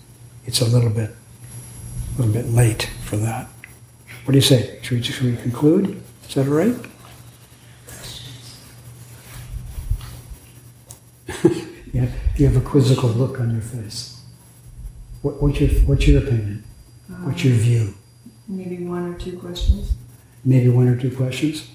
it's 0.46 0.62
a 0.62 0.66
little 0.66 0.90
bit 0.90 1.10
a 1.10 2.22
little 2.22 2.34
bit 2.34 2.50
late 2.50 2.90
for 3.04 3.18
that. 3.18 3.50
What 4.24 4.32
do 4.32 4.38
you 4.38 4.42
say? 4.42 4.80
Should 4.82 4.98
we 4.98 5.04
should 5.04 5.26
we 5.26 5.36
conclude? 5.36 6.02
Is 6.30 6.36
that 6.36 6.48
all 6.48 6.54
right? 6.54 6.76
Yeah, 11.96 12.12
you 12.36 12.46
have 12.46 12.58
a 12.58 12.62
quizzical 12.70 13.08
look 13.08 13.40
on 13.40 13.52
your 13.52 13.62
face. 13.62 14.20
What, 15.22 15.42
what's 15.42 15.62
your 15.62 15.70
What's 15.88 16.06
your 16.06 16.22
opinion? 16.22 16.66
What's 17.08 17.44
your 17.44 17.56
view? 17.56 17.94
Maybe 18.48 18.84
one 18.86 19.14
or 19.14 19.18
two 19.18 19.38
questions. 19.38 19.94
Maybe 20.44 20.70
one 20.70 20.88
or 20.88 20.98
two 21.00 21.16
questions. 21.16 21.68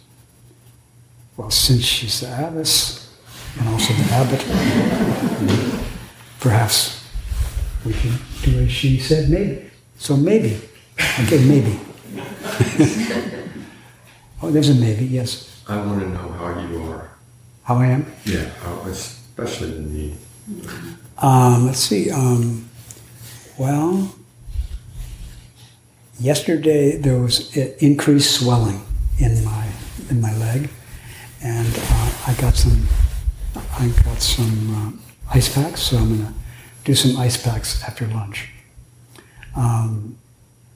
Well, 1.37 1.51
since 1.51 1.83
she's 1.83 2.21
the 2.21 2.27
abbess 2.49 3.09
and 3.59 3.69
also 3.69 3.93
the 3.95 4.13
abbot, 4.13 4.41
perhaps 6.41 7.05
we 7.85 7.93
can 7.93 8.19
do 8.43 8.61
as 8.61 8.71
she 8.73 8.99
said. 8.99 9.29
Maybe. 9.31 9.71
So 9.99 10.17
maybe. 10.17 10.61
Okay, 11.21 11.45
maybe. 11.45 11.79
oh, 14.43 14.51
there's 14.51 14.69
a 14.71 14.75
maybe. 14.75 15.07
Yes. 15.07 15.63
I 15.69 15.77
want 15.85 16.01
to 16.01 16.09
know 16.09 16.29
how 16.33 16.59
you 16.69 16.83
are. 16.85 17.11
How 17.65 17.77
I 17.77 17.87
am. 17.87 18.07
Yeah, 18.25 18.49
how- 18.63 18.81
especially 18.89 19.71
the 19.73 19.81
knee. 19.81 20.17
Um, 21.19 21.67
let's 21.67 21.79
see. 21.81 22.11
Um, 22.11 22.69
well, 23.59 24.15
yesterday 26.21 26.97
there 26.97 27.19
was 27.19 27.55
increased 27.57 28.35
swelling 28.35 28.83
in 29.19 29.45
my 29.45 29.69
in 30.11 30.21
my 30.21 30.35
leg, 30.37 30.71
and 31.43 31.75
uh, 31.77 32.13
I 32.27 32.35
got 32.41 32.55
some 32.55 32.87
I 33.55 33.89
got 34.05 34.21
some 34.21 34.77
uh, 34.77 35.35
ice 35.35 35.53
packs. 35.53 35.83
So 35.83 35.97
I'm 35.99 36.17
gonna 36.17 36.35
do 36.85 36.95
some 36.95 37.17
ice 37.17 37.43
packs 37.43 37.83
after 37.85 38.07
lunch. 38.07 38.51
Um, 39.57 40.19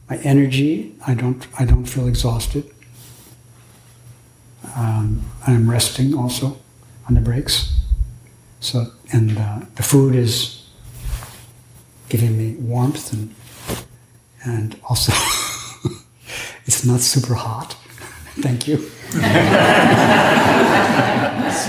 my 0.08 0.16
energy, 0.18 0.94
I 1.06 1.14
don't 1.14 1.46
I 1.58 1.64
don't 1.64 1.86
feel 1.86 2.08
exhausted. 2.08 2.70
Um, 4.76 5.24
I'm 5.46 5.70
resting 5.70 6.14
also 6.14 6.58
on 7.06 7.14
the 7.14 7.20
breaks. 7.20 7.72
So, 8.60 8.86
and 9.12 9.36
uh, 9.36 9.60
the 9.74 9.82
food 9.82 10.14
is 10.14 10.66
giving 12.08 12.38
me 12.38 12.54
warmth 12.58 13.12
and 13.12 13.34
and 14.44 14.78
also 14.88 15.12
it's 16.66 16.84
not 16.84 17.00
super 17.00 17.34
hot. 17.34 17.72
Thank 18.40 18.68
you. 18.68 18.78
so 19.10 19.20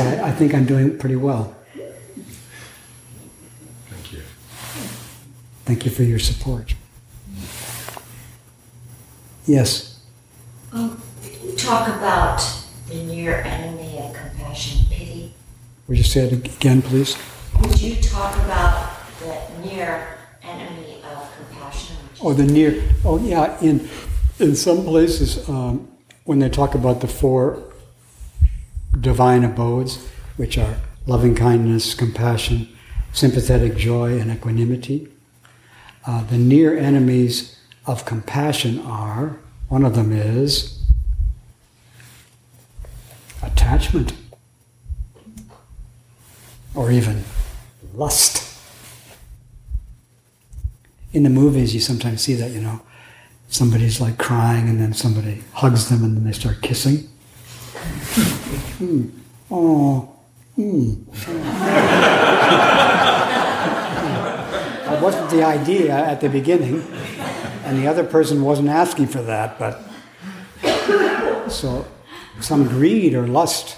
I, 0.03 0.21
I 0.25 0.31
think 0.31 0.53
I'm 0.53 0.65
doing 0.65 0.97
pretty 0.97 1.15
well. 1.15 1.55
Thank 3.89 4.13
you. 4.13 4.21
Thank 5.65 5.85
you 5.85 5.91
for 5.91 6.03
your 6.03 6.19
support. 6.19 6.73
Yes. 9.45 9.99
Um, 10.73 11.01
talk 11.55 11.87
about 11.87 12.41
the 12.87 12.95
near 13.03 13.41
enemy 13.41 13.99
of 13.99 14.13
compassion, 14.13 14.85
pity. 14.89 15.33
Would 15.87 15.97
you 15.97 16.03
say 16.03 16.21
it 16.25 16.33
again, 16.33 16.81
please? 16.81 17.15
Would 17.61 17.79
you 17.79 17.95
talk 18.01 18.35
about 18.43 18.89
the 19.19 19.67
near 19.67 19.85
enemy 19.91 20.11
of 20.11 20.14
Oh, 22.25 22.33
the 22.33 22.43
near. 22.43 22.81
Oh, 23.03 23.19
yeah. 23.19 23.55
In 23.61 23.87
in 24.39 24.55
some 24.55 24.83
places, 24.83 25.47
um, 25.47 25.87
when 26.23 26.39
they 26.39 26.49
talk 26.49 26.73
about 26.73 27.01
the 27.01 27.07
four 27.07 27.61
divine 28.99 29.43
abodes, 29.43 30.03
which 30.35 30.57
are 30.57 30.77
loving 31.05 31.35
kindness, 31.35 31.93
compassion, 31.93 32.67
sympathetic 33.13 33.77
joy, 33.77 34.19
and 34.19 34.31
equanimity, 34.31 35.07
uh, 36.07 36.23
the 36.23 36.39
near 36.39 36.75
enemies 36.75 37.59
of 37.85 38.05
compassion 38.05 38.79
are 38.79 39.37
one 39.69 39.85
of 39.85 39.93
them 39.93 40.11
is 40.11 40.79
attachment. 43.43 44.13
or 46.73 46.91
even 46.91 47.23
lust. 47.93 48.44
In 51.15 51.23
the 51.23 51.29
movies, 51.29 51.73
you 51.73 51.79
sometimes 51.79 52.21
see 52.23 52.33
that, 52.33 52.51
you 52.51 52.59
know, 52.59 52.81
somebody's 53.47 54.01
like 54.01 54.17
crying 54.17 54.67
and 54.67 54.81
then 54.81 54.93
somebody 54.93 55.45
hugs 55.53 55.87
them 55.87 56.03
and 56.03 56.17
then 56.17 56.25
they 56.25 56.33
start 56.33 56.61
kissing. 56.61 57.07
Hmm. 58.77 59.07
Oh, 59.49 60.13
hmm. 60.55 60.95
that 64.83 65.01
wasn't 65.01 65.29
the 65.29 65.41
idea 65.41 65.95
at 65.95 66.19
the 66.19 66.27
beginning, 66.27 66.85
and 67.63 67.77
the 67.81 67.87
other 67.87 68.03
person 68.03 68.41
wasn't 68.41 68.67
asking 68.67 69.07
for 69.07 69.21
that, 69.21 69.57
but 69.57 69.81
so 71.49 71.87
some 72.41 72.67
greed 72.67 73.13
or 73.13 73.25
lust 73.25 73.77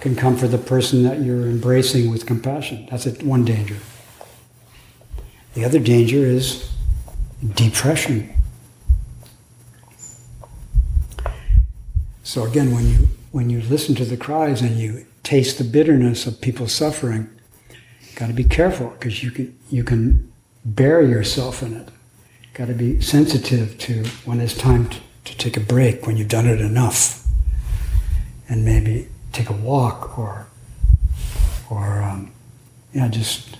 can 0.00 0.16
come 0.16 0.36
for 0.36 0.48
the 0.48 0.58
person 0.58 1.04
that 1.04 1.20
you're 1.20 1.46
embracing 1.46 2.10
with 2.10 2.26
compassion. 2.26 2.88
That's 2.90 3.06
one 3.22 3.44
danger. 3.44 3.76
The 5.54 5.64
other 5.64 5.78
danger 5.78 6.24
is 6.24 6.70
depression. 7.54 8.32
So 12.22 12.44
again, 12.44 12.72
when 12.72 12.86
you 12.86 13.08
when 13.32 13.50
you 13.50 13.60
listen 13.62 13.94
to 13.96 14.04
the 14.04 14.16
cries 14.16 14.62
and 14.62 14.78
you 14.78 15.06
taste 15.22 15.58
the 15.58 15.64
bitterness 15.64 16.26
of 16.26 16.40
people 16.40 16.66
suffering, 16.68 17.28
got 18.16 18.28
to 18.28 18.32
be 18.32 18.44
careful 18.44 18.88
because 18.90 19.22
you 19.22 19.30
can 19.30 19.58
you 19.70 19.84
can 19.84 20.32
bury 20.64 21.08
yourself 21.10 21.62
in 21.62 21.74
it. 21.74 21.88
Got 22.54 22.68
to 22.68 22.74
be 22.74 23.00
sensitive 23.00 23.76
to 23.78 24.04
when 24.24 24.40
it's 24.40 24.56
time 24.56 24.88
to, 24.88 25.00
to 25.24 25.36
take 25.36 25.56
a 25.56 25.60
break 25.60 26.06
when 26.06 26.16
you've 26.16 26.28
done 26.28 26.46
it 26.46 26.60
enough, 26.60 27.26
and 28.48 28.64
maybe 28.64 29.08
take 29.32 29.50
a 29.50 29.54
walk 29.54 30.18
or 30.18 30.46
or 31.68 32.02
um, 32.02 32.30
yeah, 32.94 33.08
just 33.08 33.58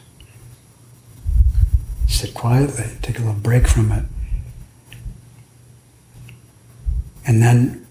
sit 2.12 2.34
quietly, 2.34 2.84
take 3.02 3.18
a 3.18 3.22
little 3.22 3.34
break 3.34 3.66
from 3.66 3.92
it, 3.92 4.04
and 7.26 7.42
then 7.42 7.86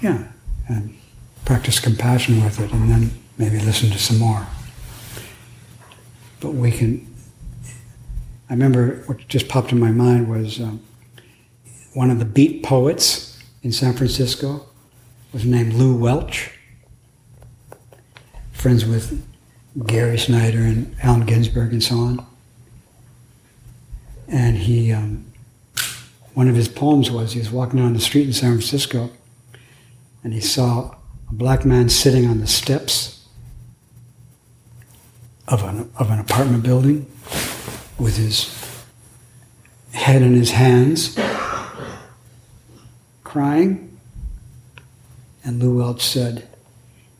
yeah, 0.00 0.24
and 0.68 0.96
practice 1.44 1.78
compassion 1.78 2.42
with 2.42 2.58
it, 2.60 2.72
and 2.72 2.90
then 2.90 3.10
maybe 3.38 3.58
listen 3.58 3.90
to 3.90 3.98
some 3.98 4.18
more. 4.18 4.46
But 6.40 6.54
we 6.54 6.70
can. 6.72 7.06
I 8.50 8.54
remember 8.54 9.02
what 9.06 9.26
just 9.28 9.48
popped 9.48 9.72
in 9.72 9.78
my 9.78 9.90
mind 9.90 10.28
was 10.28 10.60
um, 10.60 10.82
one 11.94 12.10
of 12.10 12.18
the 12.18 12.24
beat 12.24 12.62
poets 12.62 13.38
in 13.62 13.72
San 13.72 13.94
Francisco 13.94 14.66
was 15.32 15.44
named 15.44 15.72
Lew 15.72 15.96
Welch, 15.96 16.50
friends 18.52 18.84
with 18.84 19.24
Gary 19.86 20.18
Snyder 20.18 20.58
and 20.60 20.94
Allen 21.02 21.24
Ginsberg 21.24 21.72
and 21.72 21.82
so 21.82 21.96
on. 21.96 22.26
And 24.32 24.56
he, 24.56 24.92
um, 24.92 25.26
one 26.34 26.48
of 26.48 26.56
his 26.56 26.68
poems 26.68 27.10
was 27.10 27.34
he 27.34 27.38
was 27.38 27.50
walking 27.50 27.78
down 27.78 27.92
the 27.92 28.00
street 28.00 28.26
in 28.26 28.32
San 28.32 28.52
Francisco 28.52 29.10
and 30.24 30.32
he 30.32 30.40
saw 30.40 30.94
a 31.28 31.32
black 31.32 31.64
man 31.64 31.88
sitting 31.88 32.26
on 32.28 32.40
the 32.40 32.46
steps 32.46 33.26
of 35.48 35.62
an, 35.64 35.90
of 35.98 36.10
an 36.10 36.18
apartment 36.18 36.62
building 36.62 37.06
with 37.98 38.16
his 38.16 38.58
head 39.92 40.22
in 40.22 40.34
his 40.34 40.52
hands, 40.52 41.18
crying. 43.24 43.98
And 45.44 45.60
Lew 45.60 45.78
Welch 45.78 46.02
said, 46.02 46.48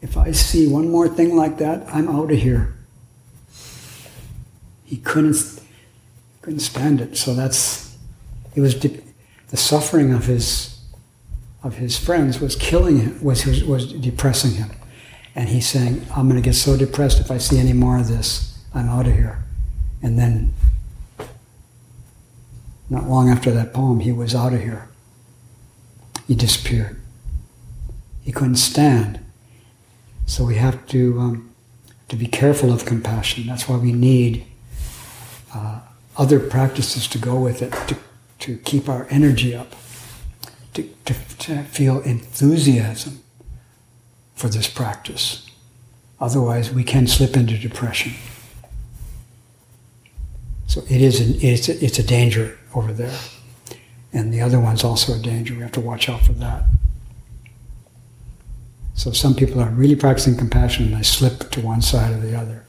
If 0.00 0.16
I 0.16 0.32
see 0.32 0.68
one 0.68 0.88
more 0.88 1.08
thing 1.08 1.36
like 1.36 1.58
that, 1.58 1.84
I'm 1.88 2.08
out 2.08 2.30
of 2.30 2.38
here. 2.38 2.74
He 4.84 4.96
couldn't, 4.98 5.60
couldn't 6.42 6.60
stand 6.60 7.00
it. 7.00 7.16
So 7.16 7.34
that's, 7.34 7.96
it 8.54 8.60
was 8.60 8.74
de- 8.74 9.02
the 9.48 9.56
suffering 9.56 10.12
of 10.12 10.26
his 10.26 10.72
of 11.62 11.76
his 11.76 11.96
friends 11.96 12.40
was 12.40 12.56
killing 12.56 12.98
him, 12.98 13.22
was, 13.22 13.46
was, 13.46 13.62
was 13.64 13.92
depressing 13.92 14.52
him. 14.52 14.70
And 15.34 15.48
he's 15.48 15.66
saying, 15.68 16.04
I'm 16.14 16.28
going 16.28 16.40
to 16.40 16.44
get 16.44 16.54
so 16.54 16.76
depressed 16.76 17.20
if 17.20 17.30
I 17.30 17.38
see 17.38 17.58
any 17.58 17.72
more 17.72 17.98
of 17.98 18.08
this, 18.08 18.58
I'm 18.74 18.88
out 18.88 19.06
of 19.06 19.12
here. 19.12 19.44
And 20.02 20.18
then, 20.18 20.54
not 22.90 23.08
long 23.08 23.30
after 23.30 23.52
that 23.52 23.72
poem, 23.72 24.00
he 24.00 24.12
was 24.12 24.34
out 24.34 24.52
of 24.52 24.60
here. 24.60 24.88
He 26.26 26.34
disappeared. 26.34 27.00
He 28.22 28.32
couldn't 28.32 28.56
stand. 28.56 29.20
So 30.26 30.44
we 30.44 30.56
have 30.56 30.86
to, 30.88 31.18
um, 31.20 31.54
to 32.08 32.16
be 32.16 32.26
careful 32.26 32.72
of 32.72 32.84
compassion. 32.84 33.46
That's 33.46 33.68
why 33.68 33.76
we 33.76 33.92
need 33.92 34.44
uh, 35.54 35.80
other 36.16 36.38
practices 36.38 37.06
to 37.08 37.18
go 37.18 37.38
with 37.38 37.62
it, 37.62 37.72
to, 37.88 37.96
to 38.40 38.58
keep 38.58 38.88
our 38.88 39.06
energy 39.10 39.54
up 39.54 39.74
to, 40.74 40.88
to, 41.04 41.14
to 41.38 41.62
feel 41.64 42.00
enthusiasm 42.00 43.22
for 44.34 44.48
this 44.48 44.68
practice. 44.68 45.48
Otherwise, 46.20 46.72
we 46.72 46.84
can 46.84 47.06
slip 47.06 47.36
into 47.36 47.58
depression. 47.58 48.12
So 50.66 50.82
it 50.88 51.02
is 51.02 51.20
an, 51.20 51.36
it's, 51.40 51.68
a, 51.68 51.84
it's 51.84 51.98
a 51.98 52.02
danger 52.02 52.58
over 52.74 52.92
there. 52.92 53.18
And 54.12 54.32
the 54.32 54.40
other 54.40 54.60
one's 54.60 54.84
also 54.84 55.14
a 55.14 55.18
danger. 55.18 55.54
We 55.54 55.62
have 55.62 55.72
to 55.72 55.80
watch 55.80 56.08
out 56.08 56.22
for 56.22 56.32
that. 56.34 56.64
So 58.94 59.10
some 59.10 59.34
people 59.34 59.60
are 59.60 59.70
really 59.70 59.96
practicing 59.96 60.36
compassion 60.36 60.86
and 60.86 60.96
they 60.96 61.02
slip 61.02 61.50
to 61.50 61.60
one 61.60 61.82
side 61.82 62.12
or 62.12 62.20
the 62.20 62.38
other. 62.38 62.64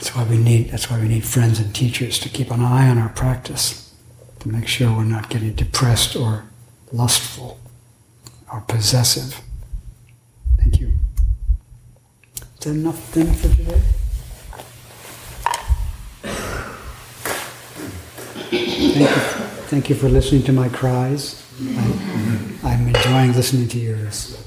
That's 0.00 0.16
why 0.16 0.24
we 0.24 0.38
need 0.38 0.70
that's 0.70 0.88
why 0.90 0.98
we 0.98 1.08
need 1.08 1.24
friends 1.26 1.60
and 1.60 1.74
teachers 1.74 2.18
to 2.20 2.30
keep 2.30 2.50
an 2.50 2.62
eye 2.62 2.88
on 2.88 2.96
our 2.96 3.10
practice 3.10 3.92
to 4.38 4.48
make 4.48 4.66
sure 4.66 4.90
we're 4.96 5.04
not 5.04 5.28
getting 5.28 5.52
depressed 5.52 6.16
or 6.16 6.44
lustful 6.90 7.60
or 8.50 8.62
possessive. 8.62 9.42
Thank 10.56 10.80
you. 10.80 10.94
Is 12.34 12.64
that 12.64 12.70
enough 12.70 13.12
then 13.12 13.34
for 13.34 13.48
today? 13.54 13.82
Thank 18.48 18.96
you, 18.96 19.06
thank 19.68 19.90
you 19.90 19.96
for 19.96 20.08
listening 20.08 20.44
to 20.44 20.52
my 20.54 20.70
cries. 20.70 21.44
I, 21.60 22.56
I'm 22.64 22.88
enjoying 22.88 23.34
listening 23.34 23.68
to 23.68 23.78
yours. 23.78 24.39